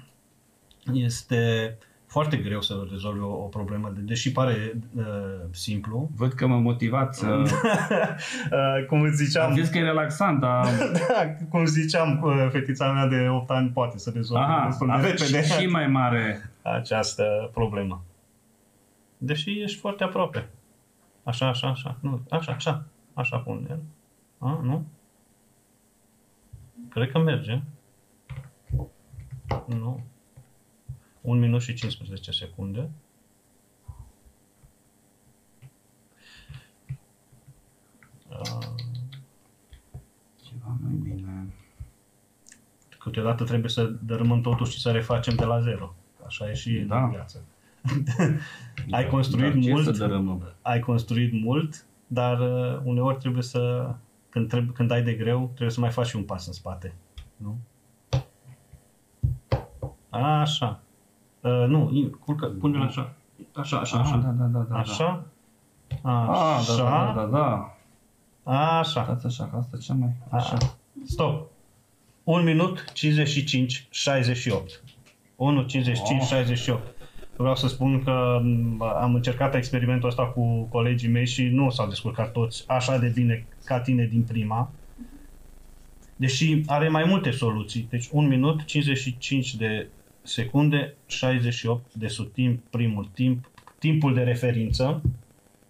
Este 0.93 1.77
foarte 2.07 2.37
greu 2.37 2.61
să 2.61 2.87
rezolvi 2.91 3.21
o, 3.21 3.29
o 3.29 3.47
problemă, 3.47 3.93
deși 3.97 4.33
pare 4.33 4.81
uh, 4.97 5.05
simplu. 5.51 6.11
Văd 6.17 6.33
că 6.33 6.47
m-a 6.47 6.59
motivat 6.59 7.15
să... 7.15 7.27
uh, 7.37 8.87
cum 8.89 9.11
ziceam... 9.11 9.51
Am 9.51 9.57
zis 9.57 9.69
că 9.69 9.79
e 9.79 9.83
relaxant, 9.83 10.41
dar... 10.41 10.67
da, 11.09 11.47
cum 11.49 11.65
ziceam, 11.65 12.23
uh, 12.23 12.49
fetița 12.51 12.93
mea 12.93 13.07
de 13.07 13.29
8 13.29 13.51
ani 13.51 13.71
poate 13.71 13.99
să 13.99 14.11
rezolve 14.15 14.45
Aha, 14.45 14.67
destul 14.67 14.87
de 14.87 15.07
repede. 15.07 15.43
și 15.43 15.67
mai 15.67 15.87
mare 15.87 16.51
această 16.63 17.51
problemă. 17.53 18.05
Deși 19.19 19.61
ești 19.61 19.79
foarte 19.79 20.05
aproape. 20.05 20.49
Așa, 21.23 21.49
așa, 21.49 21.69
așa. 21.69 21.97
Nu, 22.01 22.21
așa, 22.31 22.53
așa. 22.53 22.85
Așa 23.15 23.39
pun 23.39 23.67
el. 23.71 23.79
A, 24.39 24.61
nu? 24.63 24.85
Cred 26.89 27.11
că 27.11 27.19
merge. 27.19 27.63
Nu. 29.67 30.05
1 31.21 31.41
minut 31.41 31.61
și 31.61 31.75
15 31.75 32.31
secunde. 32.31 32.91
Ceva 40.43 40.77
mai 40.83 40.93
bine. 41.03 41.47
Câteodată 42.99 43.45
trebuie 43.45 43.71
să 43.71 43.85
dărâmăm 43.85 44.41
totul 44.41 44.67
și 44.67 44.81
să 44.81 44.91
refacem 44.91 45.35
de 45.35 45.45
la 45.45 45.61
zero. 45.61 45.95
Așa 46.27 46.51
e 46.51 46.55
și 46.55 46.79
da. 46.79 47.05
în 47.05 47.11
viață. 47.11 47.45
ai 48.91 49.03
da, 49.03 49.09
construit 49.09 49.53
da, 49.53 50.19
mult, 50.19 50.57
ai 50.63 50.81
construit 50.81 51.33
mult, 51.33 51.87
dar 52.07 52.41
uh, 52.41 52.81
uneori 52.85 53.19
trebuie 53.19 53.43
să, 53.43 53.95
când, 54.37 54.49
trebuie, 54.49 54.73
când 54.73 54.91
ai 54.91 55.03
de 55.03 55.13
greu, 55.13 55.45
trebuie 55.45 55.71
să 55.71 55.81
mai 55.81 55.91
faci 55.91 56.07
și 56.07 56.17
un 56.17 56.23
pas 56.23 56.47
în 56.47 56.53
spate. 56.53 56.95
Nu? 57.37 57.59
Așa. 60.09 60.81
Uh, 61.41 61.65
nu, 61.69 62.11
culcă, 62.25 62.47
pune 62.47 62.85
așa. 62.85 63.13
Așa, 63.55 63.79
așa, 63.79 63.99
așa. 63.99 64.17
Da, 64.17 64.29
da, 64.29 64.45
da, 64.45 64.59
da. 64.59 64.79
Așa. 64.79 65.25
Așa. 66.03 66.57
Ah, 66.59 66.65
da, 66.67 66.75
da, 66.77 67.13
da, 67.15 67.27
da. 67.27 67.77
Așa. 68.53 69.03
Stați 69.03 69.27
așa, 69.27 69.49
că 69.49 69.57
asta 69.57 69.77
ce 69.77 69.93
mai... 69.93 70.13
Așa. 70.31 70.57
Stop. 71.05 71.51
1 72.25 72.43
minut 72.43 72.93
55, 72.93 73.87
68. 73.91 74.83
1, 75.37 75.63
55, 75.63 76.23
oh. 76.23 76.27
68. 76.29 76.96
Vreau 77.37 77.55
să 77.55 77.69
spun 77.69 78.03
că 78.03 78.41
am 79.01 79.15
încercat 79.15 79.55
experimentul 79.55 80.09
ăsta 80.09 80.27
cu 80.27 80.63
colegii 80.63 81.09
mei 81.09 81.27
și 81.27 81.45
nu 81.45 81.71
s-au 81.71 81.89
descurcat 81.89 82.33
toți 82.33 82.65
așa 82.67 82.99
de 82.99 83.13
bine 83.15 83.47
ca 83.65 83.81
tine 83.81 84.05
din 84.05 84.23
prima. 84.23 84.71
Deși 86.17 86.63
are 86.67 86.89
mai 86.89 87.05
multe 87.05 87.31
soluții. 87.31 87.87
Deci 87.91 88.09
1 88.13 88.29
minut 88.29 88.65
55 88.65 89.55
de 89.55 89.87
secunde, 90.23 90.95
68 91.07 91.95
de 91.95 92.07
subtimp, 92.07 92.61
primul 92.71 93.09
timp, 93.15 93.51
timpul 93.79 94.15
de 94.15 94.23
referință 94.23 95.03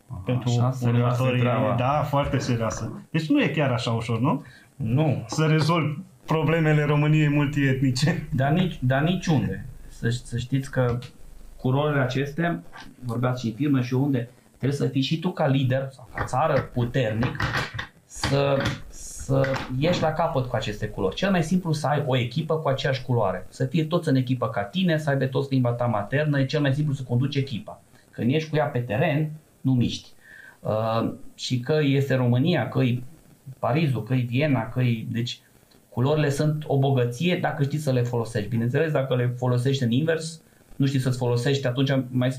Aha, 0.09 0.23
pentru 0.25 0.77
următorii. 0.83 1.43
Da, 1.77 2.07
foarte 2.09 2.39
serioasă. 2.39 3.03
Deci 3.11 3.29
nu 3.29 3.43
e 3.43 3.49
chiar 3.49 3.71
așa 3.71 3.91
ușor, 3.91 4.21
nu? 4.21 4.45
Nu. 4.77 5.25
Să 5.27 5.47
rezolvi 5.47 5.99
problemele 6.27 6.85
României 6.85 7.29
multietnice. 7.29 8.29
Dar, 8.33 8.53
nici, 8.53 8.79
dar 8.81 9.03
niciunde. 9.03 9.67
Să, 9.89 10.09
să 10.09 10.39
știți 10.39 10.71
că 10.71 10.99
cu 11.67 11.73
rolele 11.73 12.01
acestea, 12.01 12.63
vorbeați 13.05 13.41
și 13.41 13.47
în 13.47 13.55
firmă 13.55 13.81
și 13.81 13.95
unde, 13.95 14.29
trebuie 14.57 14.79
să 14.79 14.87
fii 14.87 15.01
și 15.01 15.19
tu 15.19 15.31
ca 15.31 15.47
lider 15.47 15.89
sau 15.91 16.09
ca 16.15 16.25
țară 16.25 16.61
puternic 16.61 17.37
să 18.05 18.57
să 18.89 19.53
ieși 19.79 20.03
la 20.03 20.13
capăt 20.13 20.47
cu 20.47 20.57
aceste 20.57 20.89
culori. 20.89 21.15
Cel 21.15 21.31
mai 21.31 21.43
simplu 21.43 21.73
să 21.73 21.87
ai 21.87 22.05
o 22.07 22.17
echipă 22.17 22.57
cu 22.57 22.69
aceeași 22.69 23.03
culoare. 23.03 23.47
Să 23.49 23.65
fie 23.65 23.85
toți 23.85 24.09
în 24.09 24.15
echipă 24.15 24.49
ca 24.49 24.63
tine, 24.63 24.99
să 24.99 25.11
aibă 25.11 25.27
toți 25.27 25.53
limba 25.53 25.71
ta 25.71 25.85
maternă, 25.85 26.41
e 26.41 26.45
cel 26.45 26.61
mai 26.61 26.75
simplu 26.75 26.95
să 26.95 27.03
conduci 27.03 27.37
echipa. 27.37 27.81
Când 28.11 28.33
ești 28.33 28.51
cu 28.51 28.57
ea 28.57 28.65
pe 28.65 28.79
teren, 28.79 29.31
nu 29.61 29.73
miști. 29.73 30.09
Uh, 30.61 31.13
și 31.35 31.61
că 31.61 31.79
este 31.83 32.15
România, 32.15 32.69
că 32.69 32.83
e 32.83 33.03
Parizul, 33.59 34.03
că 34.03 34.15
e 34.15 34.25
Viena, 34.29 34.69
că 34.69 34.81
e... 34.81 35.07
Deci 35.09 35.41
culorile 35.89 36.31
sunt 36.31 36.65
o 36.67 36.79
bogăție 36.79 37.37
dacă 37.37 37.63
știi 37.63 37.79
să 37.79 37.93
le 37.93 38.03
folosești. 38.03 38.49
Bineînțeles, 38.49 38.93
dacă 38.93 39.17
le 39.17 39.35
folosești 39.37 39.83
în 39.83 39.91
invers, 39.91 40.41
nu 40.77 40.87
știi 40.87 40.99
să-ți 40.99 41.19
folosești, 41.19 41.67
atunci 41.67 41.91
mai... 42.11 42.33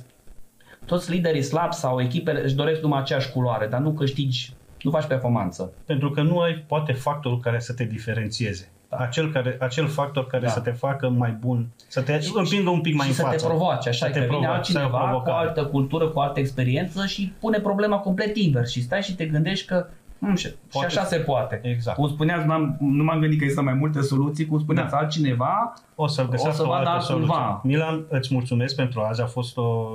Toți 0.86 1.12
liderii 1.12 1.42
slabi 1.42 1.74
sau 1.74 2.02
echipele 2.02 2.44
își 2.44 2.56
doresc 2.56 2.82
numai 2.82 3.00
aceeași 3.00 3.32
culoare, 3.32 3.68
dar 3.68 3.80
nu 3.80 3.92
câștigi 3.92 4.54
nu 4.82 4.92
faci 4.92 5.06
performanță. 5.06 5.74
Pentru 5.86 6.10
că 6.10 6.22
nu 6.22 6.40
ai 6.40 6.64
poate 6.68 6.92
factorul 6.92 7.40
care 7.40 7.60
să 7.60 7.74
te 7.74 7.84
diferențieze. 7.84 8.72
Da. 8.90 8.98
Acel, 8.98 9.32
care, 9.32 9.58
acel 9.60 9.88
factor 9.88 10.28
care 10.28 10.46
da. 10.46 10.52
să 10.52 10.60
te 10.60 10.72
facă 10.72 11.10
mai 11.10 11.32
bun, 11.40 11.68
să 11.88 12.02
te 12.02 12.20
împingă 12.34 12.70
un 12.70 12.82
pic 12.82 12.96
mai 12.96 13.06
și 13.06 13.12
în 13.12 13.18
să 13.18 13.22
față. 13.22 13.38
te 13.38 13.46
provoace, 13.46 13.90
așa, 13.90 14.06
să 14.06 14.12
că 14.12 14.20
te 14.20 14.26
vine 14.26 14.48
altcineva 14.48 15.22
cu 15.24 15.30
altă 15.30 15.66
cultură, 15.66 16.08
cu 16.08 16.20
altă 16.20 16.40
experiență 16.40 17.06
și 17.06 17.34
pune 17.40 17.60
problema 17.60 17.98
complet 17.98 18.38
invers 18.38 18.72
și 18.72 18.82
stai 18.82 19.02
și 19.02 19.16
te 19.16 19.26
gândești 19.26 19.66
că 19.66 19.88
Hmm, 20.20 20.36
și, 20.36 20.54
poate 20.72 20.90
și 20.90 20.98
așa 20.98 21.08
se 21.08 21.18
poate. 21.18 21.60
Exact. 21.64 21.98
Cum 21.98 22.08
spuneați, 22.08 22.48
n-am, 22.48 22.78
nu 22.80 23.04
m-am 23.04 23.20
gândit 23.20 23.38
că 23.38 23.44
există 23.44 23.64
mai 23.64 23.74
multe 23.74 24.02
soluții, 24.02 24.46
cum 24.46 24.60
spuneați, 24.60 24.92
da. 24.92 24.98
altcineva 24.98 25.74
o 25.96 26.08
să 26.08 26.28
găsească 26.30 26.62
o 26.62 26.66
să 26.66 26.70
o 26.70 26.74
altă 26.74 27.04
soluție. 27.04 27.60
Milan, 27.64 28.06
îți 28.10 28.34
mulțumesc 28.34 28.76
pentru 28.76 29.02
azi, 29.02 29.22
a 29.22 29.26
fost 29.26 29.58
o 29.58 29.88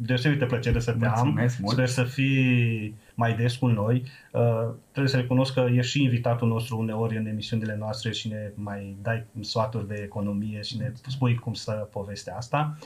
deosebită 0.00 0.46
plăcere 0.46 0.80
să 0.80 0.92
te 0.92 1.06
Mulțumesc 1.06 1.56
am. 1.56 1.60
Mult. 1.62 1.74
Sper 1.74 1.86
să 1.86 2.02
fii 2.02 2.94
mai 3.14 3.34
des 3.34 3.56
cu 3.56 3.66
noi. 3.66 4.02
Uh, 4.32 4.68
trebuie 4.90 5.12
să 5.12 5.16
recunosc 5.16 5.54
că 5.54 5.66
ești 5.74 5.90
și 5.90 6.02
invitatul 6.02 6.48
nostru 6.48 6.78
uneori 6.78 7.16
în 7.16 7.26
emisiunile 7.26 7.76
noastre 7.78 8.12
și 8.12 8.28
ne 8.28 8.50
mai 8.54 8.96
dai 9.02 9.24
sfaturi 9.40 9.88
de 9.88 10.00
economie 10.04 10.60
și 10.62 10.76
ne 10.76 10.92
spui 11.06 11.34
cum 11.34 11.52
să 11.54 11.72
povestea 11.72 12.36
asta. 12.36 12.78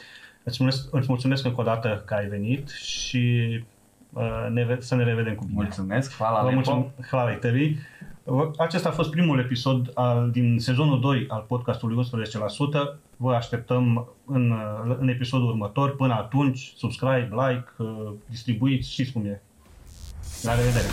Îți 0.42 0.62
mulțumesc, 0.62 0.94
îți 0.94 1.08
mulțumesc 1.08 1.44
încă 1.44 1.60
o 1.60 1.64
dată 1.64 2.02
că 2.06 2.14
ai 2.14 2.26
venit 2.26 2.68
și 2.68 3.48
uh, 3.58 3.62
ne, 4.50 4.76
să 4.78 4.94
ne 4.94 5.04
revedem 5.04 5.34
cu 5.34 5.44
bine. 5.44 5.62
Mulțumesc, 5.62 6.16
hvala 6.16 6.42
Vă 6.42 6.50
mulțumesc, 6.50 7.08
hvala 7.08 7.32
tării. 7.32 7.78
Acesta 8.58 8.88
a 8.88 8.92
fost 8.92 9.10
primul 9.10 9.38
episod 9.38 9.90
al, 9.94 10.30
din 10.30 10.58
sezonul 10.58 11.00
2 11.00 11.24
al 11.28 11.44
podcastului 11.48 12.04
11%. 12.04 12.98
vă 13.16 13.34
așteptăm 13.34 14.08
în, 14.24 14.54
în 14.98 15.08
episodul 15.08 15.48
următor. 15.48 15.96
Până 15.96 16.14
atunci, 16.14 16.72
subscribe, 16.76 17.28
like, 17.30 17.64
uh, 17.76 18.12
distribuiți, 18.28 18.90
știți 18.90 19.12
cum 19.12 19.24
e. 19.24 19.42
La 20.42 20.54
revedere! 20.54 20.86